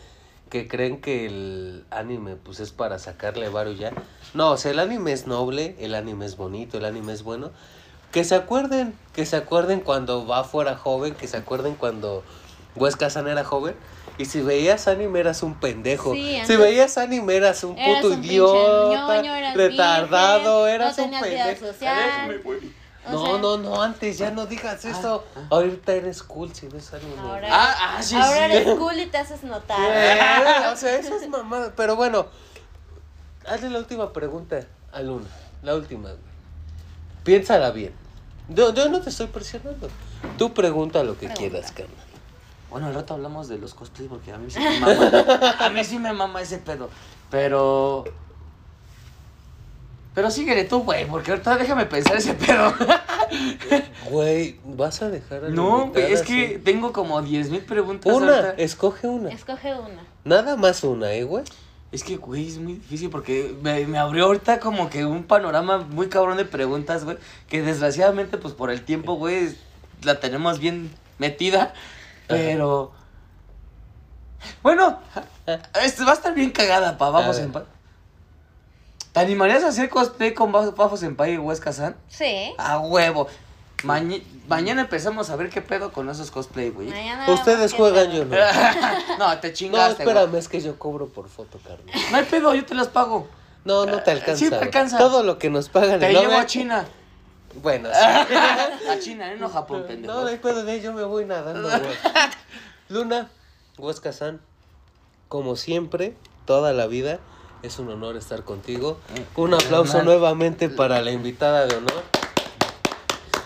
[0.49, 3.93] Que creen que el anime pues es para sacarle varo ya.
[4.33, 7.51] No, o sea, el anime es noble, el anime es bonito, el anime es bueno.
[8.11, 12.25] Que se acuerden, que se acuerden cuando va fuera joven, que se acuerden cuando
[12.75, 13.73] Huesca San era joven.
[14.17, 16.13] Y si veías anime eras un pendejo.
[16.13, 20.97] Sí, si veías anime eras un Eras puto un idiota, ñoño, eras retardado, virgen, eras
[20.97, 21.65] no un pendejo.
[21.67, 22.41] social.
[23.11, 25.23] No, sea, no, no, antes ya no digas eso.
[25.35, 25.41] ah.
[25.51, 27.13] Ahorita eres cool si ves anime.
[27.19, 28.55] Ahora, Ah, ah, sí, ahora sí.
[28.55, 29.79] eres cool y te haces notar.
[29.93, 31.71] Eh, o sea, eso es mamada.
[31.75, 32.25] Pero bueno,
[33.45, 34.59] hazle la última pregunta
[34.91, 35.27] a Luna.
[35.63, 36.21] La última, güey.
[37.23, 37.93] Piénsala bien.
[38.49, 39.89] Yo, yo no te estoy presionando.
[40.37, 41.39] Tú pregunta lo que Pregunta.
[41.39, 41.95] quieras, carnal.
[42.69, 45.55] Bueno, al rato hablamos de los cosplays porque a mí sí me mama.
[45.59, 46.89] a mí sí me mama ese pedo.
[47.31, 48.03] Pero.
[50.13, 52.73] Pero síguele tú, güey, porque ahorita déjame pensar ese pedo.
[54.09, 58.35] Güey, vas a dejar a no, güey, es que tengo como 10 mil preguntas Una,
[58.37, 58.53] ahorita.
[58.63, 59.29] escoge una.
[59.29, 60.01] Escoge una.
[60.23, 61.43] Nada más una, ¿eh, güey?
[61.91, 65.79] Es que, güey, es muy difícil porque me, me abrió ahorita como que un panorama
[65.79, 67.17] muy cabrón de preguntas, güey.
[67.49, 69.53] Que desgraciadamente, pues por el tiempo, güey,
[70.03, 70.89] la tenemos bien
[71.19, 71.73] metida.
[72.27, 72.91] Pero.
[74.61, 74.99] Bueno,
[75.81, 77.07] este va a estar bien cagada, pa.
[77.07, 77.45] A Vamos ver.
[77.45, 77.63] en paz.
[79.13, 81.95] ¿Te animarías a hacer cosplay con Ba- Bafos en y Huesca San?
[82.07, 82.53] Sí.
[82.57, 83.27] A huevo.
[83.83, 86.89] Maña- mañana empezamos a ver qué pedo con esos cosplay, güey.
[86.89, 88.35] Mañana Ustedes juegan, yo no.
[89.19, 90.15] no, te No, chingaste, güey.
[90.15, 91.85] espérame, es que yo cobro por foto, carnal.
[92.11, 93.27] No hay pedo, yo te las pago.
[93.65, 94.37] No, no te alcanza.
[94.37, 94.63] Sí, te güey.
[94.65, 94.97] alcanza.
[94.97, 96.85] Todo lo que nos pagan Te en llevo a China.
[97.61, 98.35] Bueno, sí.
[98.89, 99.37] a China, ¿eh?
[99.37, 100.13] no Japón, pendejo.
[100.13, 101.81] No, pedo de yo me voy nadando, güey.
[102.89, 103.29] Luna,
[103.77, 104.39] Huesca San,
[105.27, 106.15] como siempre,
[106.45, 107.19] toda la vida,
[107.63, 108.97] es un honor estar contigo.
[109.35, 112.03] Un aplauso nuevamente para la invitada de honor.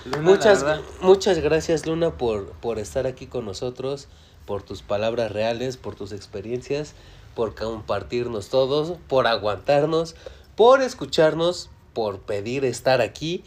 [0.05, 0.65] Luna, Muchas,
[1.01, 4.07] muchas gracias, Luna, por, por estar aquí con nosotros,
[4.45, 6.95] por tus palabras reales, por tus experiencias,
[7.35, 10.15] por compartirnos todos, por aguantarnos,
[10.55, 13.43] por escucharnos, por pedir estar aquí,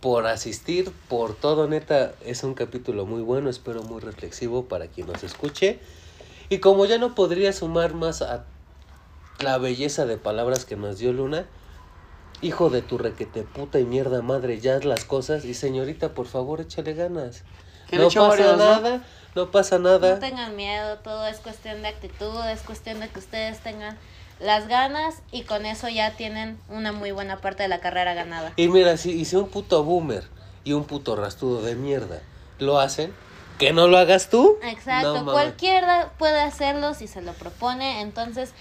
[0.00, 5.06] por asistir, por todo, neta, es un capítulo muy bueno, espero muy reflexivo para quien
[5.06, 5.80] nos escuche.
[6.48, 8.44] Y como ya no podría sumar más a
[9.40, 11.46] la belleza de palabras que nos dio Luna,
[12.40, 16.26] hijo de tu requete puta y mierda madre, ya haz las cosas y señorita, por
[16.26, 17.42] favor, échale ganas.
[17.88, 18.64] Que No pasa varios, ¿no?
[18.64, 19.04] nada,
[19.34, 20.14] no pasa nada.
[20.14, 23.96] No tengan miedo, todo es cuestión de actitud, es cuestión de que ustedes tengan
[24.40, 28.52] las ganas y con eso ya tienen una muy buena parte de la carrera ganada.
[28.56, 30.24] Y mira, si, y si un puto boomer
[30.64, 32.20] y un puto rastudo de mierda
[32.58, 33.12] lo hacen,
[33.58, 34.58] que no lo hagas tú.
[34.62, 38.52] Exacto, No, cualquiera puede hacerlo si se lo propone, entonces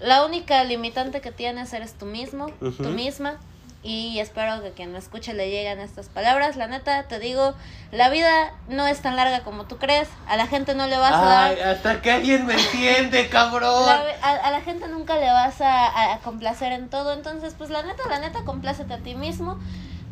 [0.00, 2.82] la única limitante que tienes eres tú mismo, Ujú.
[2.82, 3.38] tú misma.
[3.82, 6.56] Y espero que quien me escuche le lleguen estas palabras.
[6.56, 7.54] La neta, te digo,
[7.92, 10.08] la vida no es tan larga como tú crees.
[10.26, 13.86] A la gente no le vas a dar hasta que alguien me entiende, cabrón.
[13.86, 17.70] La- a, a la gente nunca le vas a, a complacer en todo, entonces pues
[17.70, 19.56] la neta, la neta, complácete a ti mismo.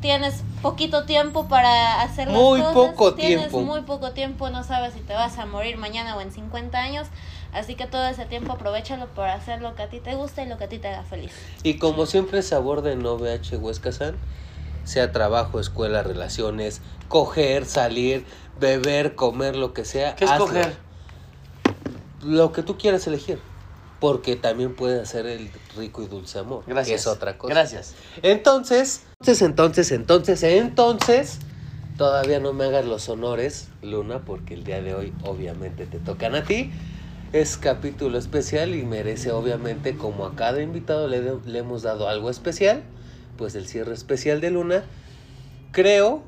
[0.00, 2.74] Tienes poquito tiempo para hacer las Muy cosas.
[2.74, 3.60] poco Tienes tiempo.
[3.62, 7.06] muy poco tiempo, no sabes si te vas a morir mañana o en 50 años.
[7.54, 10.48] Así que todo ese tiempo aprovechalo por hacer lo que a ti te gusta y
[10.48, 11.32] lo que a ti te haga feliz.
[11.62, 14.16] Y como siempre se aborda en OVH Huesca San,
[14.84, 18.24] sea trabajo, escuela, relaciones, coger, salir,
[18.58, 20.16] beber, comer, lo que sea.
[20.16, 20.46] ¿Qué hazlo.
[20.46, 20.76] escoger?
[22.22, 23.38] Lo que tú quieras elegir.
[24.00, 26.64] Porque también puede hacer el rico y dulce amor.
[26.66, 26.88] Gracias.
[26.88, 27.54] Que es otra cosa.
[27.54, 27.94] Gracias.
[28.22, 31.38] Entonces, entonces, entonces, entonces, entonces,
[31.96, 36.34] todavía no me hagas los honores, Luna, porque el día de hoy obviamente te tocan
[36.34, 36.72] a ti.
[37.34, 42.08] Es capítulo especial y merece obviamente, como a cada invitado le, de- le hemos dado
[42.08, 42.84] algo especial,
[43.36, 44.84] pues el cierre especial de Luna.
[45.72, 46.22] Creo,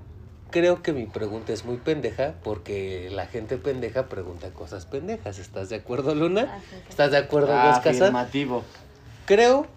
[0.50, 5.38] creo que mi pregunta es muy pendeja, porque la gente pendeja pregunta cosas pendejas.
[5.38, 6.60] ¿Estás de acuerdo, Luna?
[6.70, 7.68] Que- ¿Estás de acuerdo, San?
[7.76, 8.64] Afirmativo.
[9.26, 9.68] Creo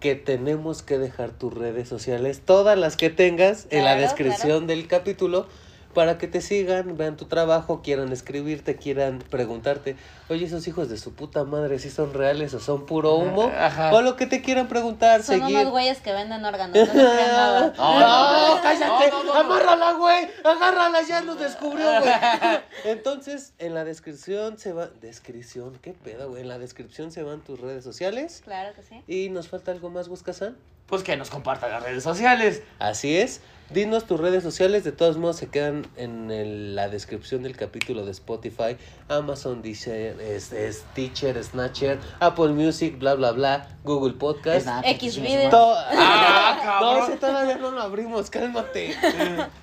[0.00, 4.66] que tenemos que dejar tus redes sociales, todas las que tengas, en la Claro, descripción
[4.66, 5.46] del capítulo,
[5.94, 9.96] para que te sigan, vean tu trabajo, quieran escribirte, quieran preguntarte,
[10.28, 13.92] oye, esos hijos de su puta madre, si son reales o son puro humo, Ajá.
[13.92, 15.56] o lo que te quieran preguntar, Son seguir.
[15.58, 17.72] unos güeyes que venden órganos, no les crean nada.
[17.76, 19.40] No, No, no, cállate, no, no, no.
[19.40, 22.12] amárrala, güey, agárrala, ya nos descubrió, güey.
[22.84, 27.40] Entonces, en la descripción se va, descripción, qué pedo, güey, en la descripción se van
[27.40, 29.02] tus redes sociales Claro que sí.
[29.06, 30.56] y nos falta algo más, Buscasan.
[30.86, 32.62] Pues que nos compartan las redes sociales.
[32.78, 33.40] Así es.
[33.72, 38.04] Dinos tus redes sociales, de todos modos se quedan en el- la descripción del capítulo
[38.04, 38.76] de Spotify,
[39.08, 44.66] Amazon, Deezer, es, es Teacher, Snatcher, Apple Music, bla bla bla, Google Podcast.
[44.84, 45.50] X videos.
[45.50, 46.98] To- Ah, cabrón.
[46.98, 48.94] no, ese todavía no lo abrimos, cálmate.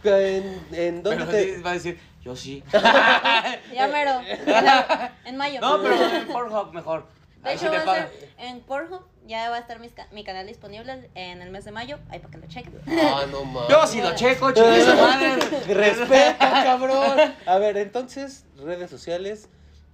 [0.03, 1.55] ¿En, en dónde Pero te...?
[1.57, 2.63] sí, va a decir, yo sí.
[3.73, 4.21] Ya mero.
[4.25, 5.61] En, en mayo.
[5.61, 7.05] No, pero en Pornhub mejor.
[7.43, 9.01] De hecho, va a ser en Pornhub.
[9.25, 11.99] Ya va a estar mis ca- mi canal disponible en el mes de mayo.
[12.09, 12.73] Ahí para que lo chequen.
[12.87, 13.69] Ah, no mames.
[13.69, 15.35] Yo sí lo checo, chingue madre.
[15.73, 17.33] Respeta, cabrón.
[17.45, 19.47] A ver, entonces, redes sociales,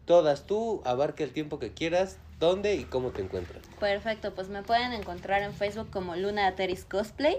[0.05, 3.63] todas tú, abarca el tiempo que quieras, dónde y cómo te encuentras.
[3.79, 7.37] Perfecto, pues me pueden encontrar en Facebook como Luna Ateris Cosplay.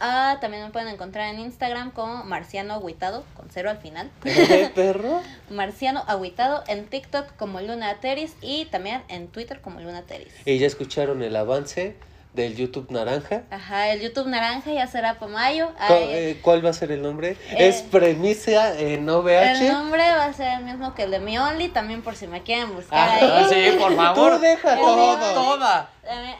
[0.00, 4.10] Ah, también me pueden encontrar en Instagram como Marciano Agüitado, con cero al final.
[4.22, 5.22] ¿Qué perro?
[5.50, 10.32] Marciano Agüitado, en TikTok como Luna Ateris y también en Twitter como Luna Ateris.
[10.44, 11.96] Y ya escucharon el avance
[12.36, 13.42] del YouTube Naranja.
[13.50, 15.72] Ajá, el YouTube Naranja ya será para mayo.
[15.78, 17.30] Ay, eh, ¿Cuál va a ser el nombre?
[17.50, 19.60] Eh, es premisa en OVH.
[19.66, 22.26] el nombre va a ser el mismo que el de mi Only, también por si
[22.28, 23.72] me quieren buscar Ah, ahí.
[23.72, 24.34] sí, por favor.
[24.36, 25.34] Tú deja todo.
[25.34, 25.90] Toda.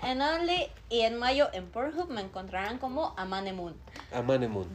[0.05, 3.75] En Only y en mayo en Pornhub me encontrarán como Amane Moon.
[4.15, 4.69] Amane Moon.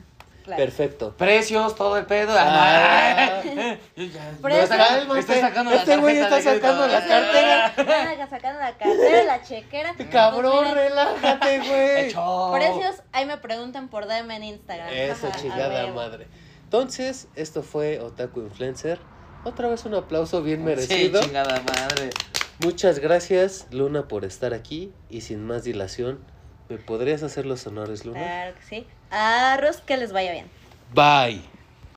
[0.43, 0.63] Claro.
[0.63, 1.15] Perfecto.
[1.17, 2.33] Precios, todo el pedo.
[2.37, 3.41] Ah.
[3.95, 7.73] Estoy- estoy sacando la Este güey está sacando la cartera.
[7.77, 9.95] Van sacando la cartera, la chequera.
[10.11, 12.13] Cabrón, Pues relájate, güey.
[12.53, 14.89] Precios, ahí me preguntan por DM en Instagram.
[14.91, 16.27] Eso, Ajá, chingada madre.
[16.63, 18.99] Entonces, esto fue Otaku Influencer.
[19.43, 21.21] Otra vez un aplauso bien Sí, merecido.
[21.21, 22.11] chingada madre.
[22.59, 24.93] Muchas gracias, Luna, por estar aquí.
[25.09, 26.19] Y sin más dilación,
[26.69, 28.19] ¿me podrías hacer los honores, Luna?
[28.19, 28.87] Claro que sí.
[29.11, 30.49] Arroz, que les vaya bien.
[30.93, 31.50] Bye.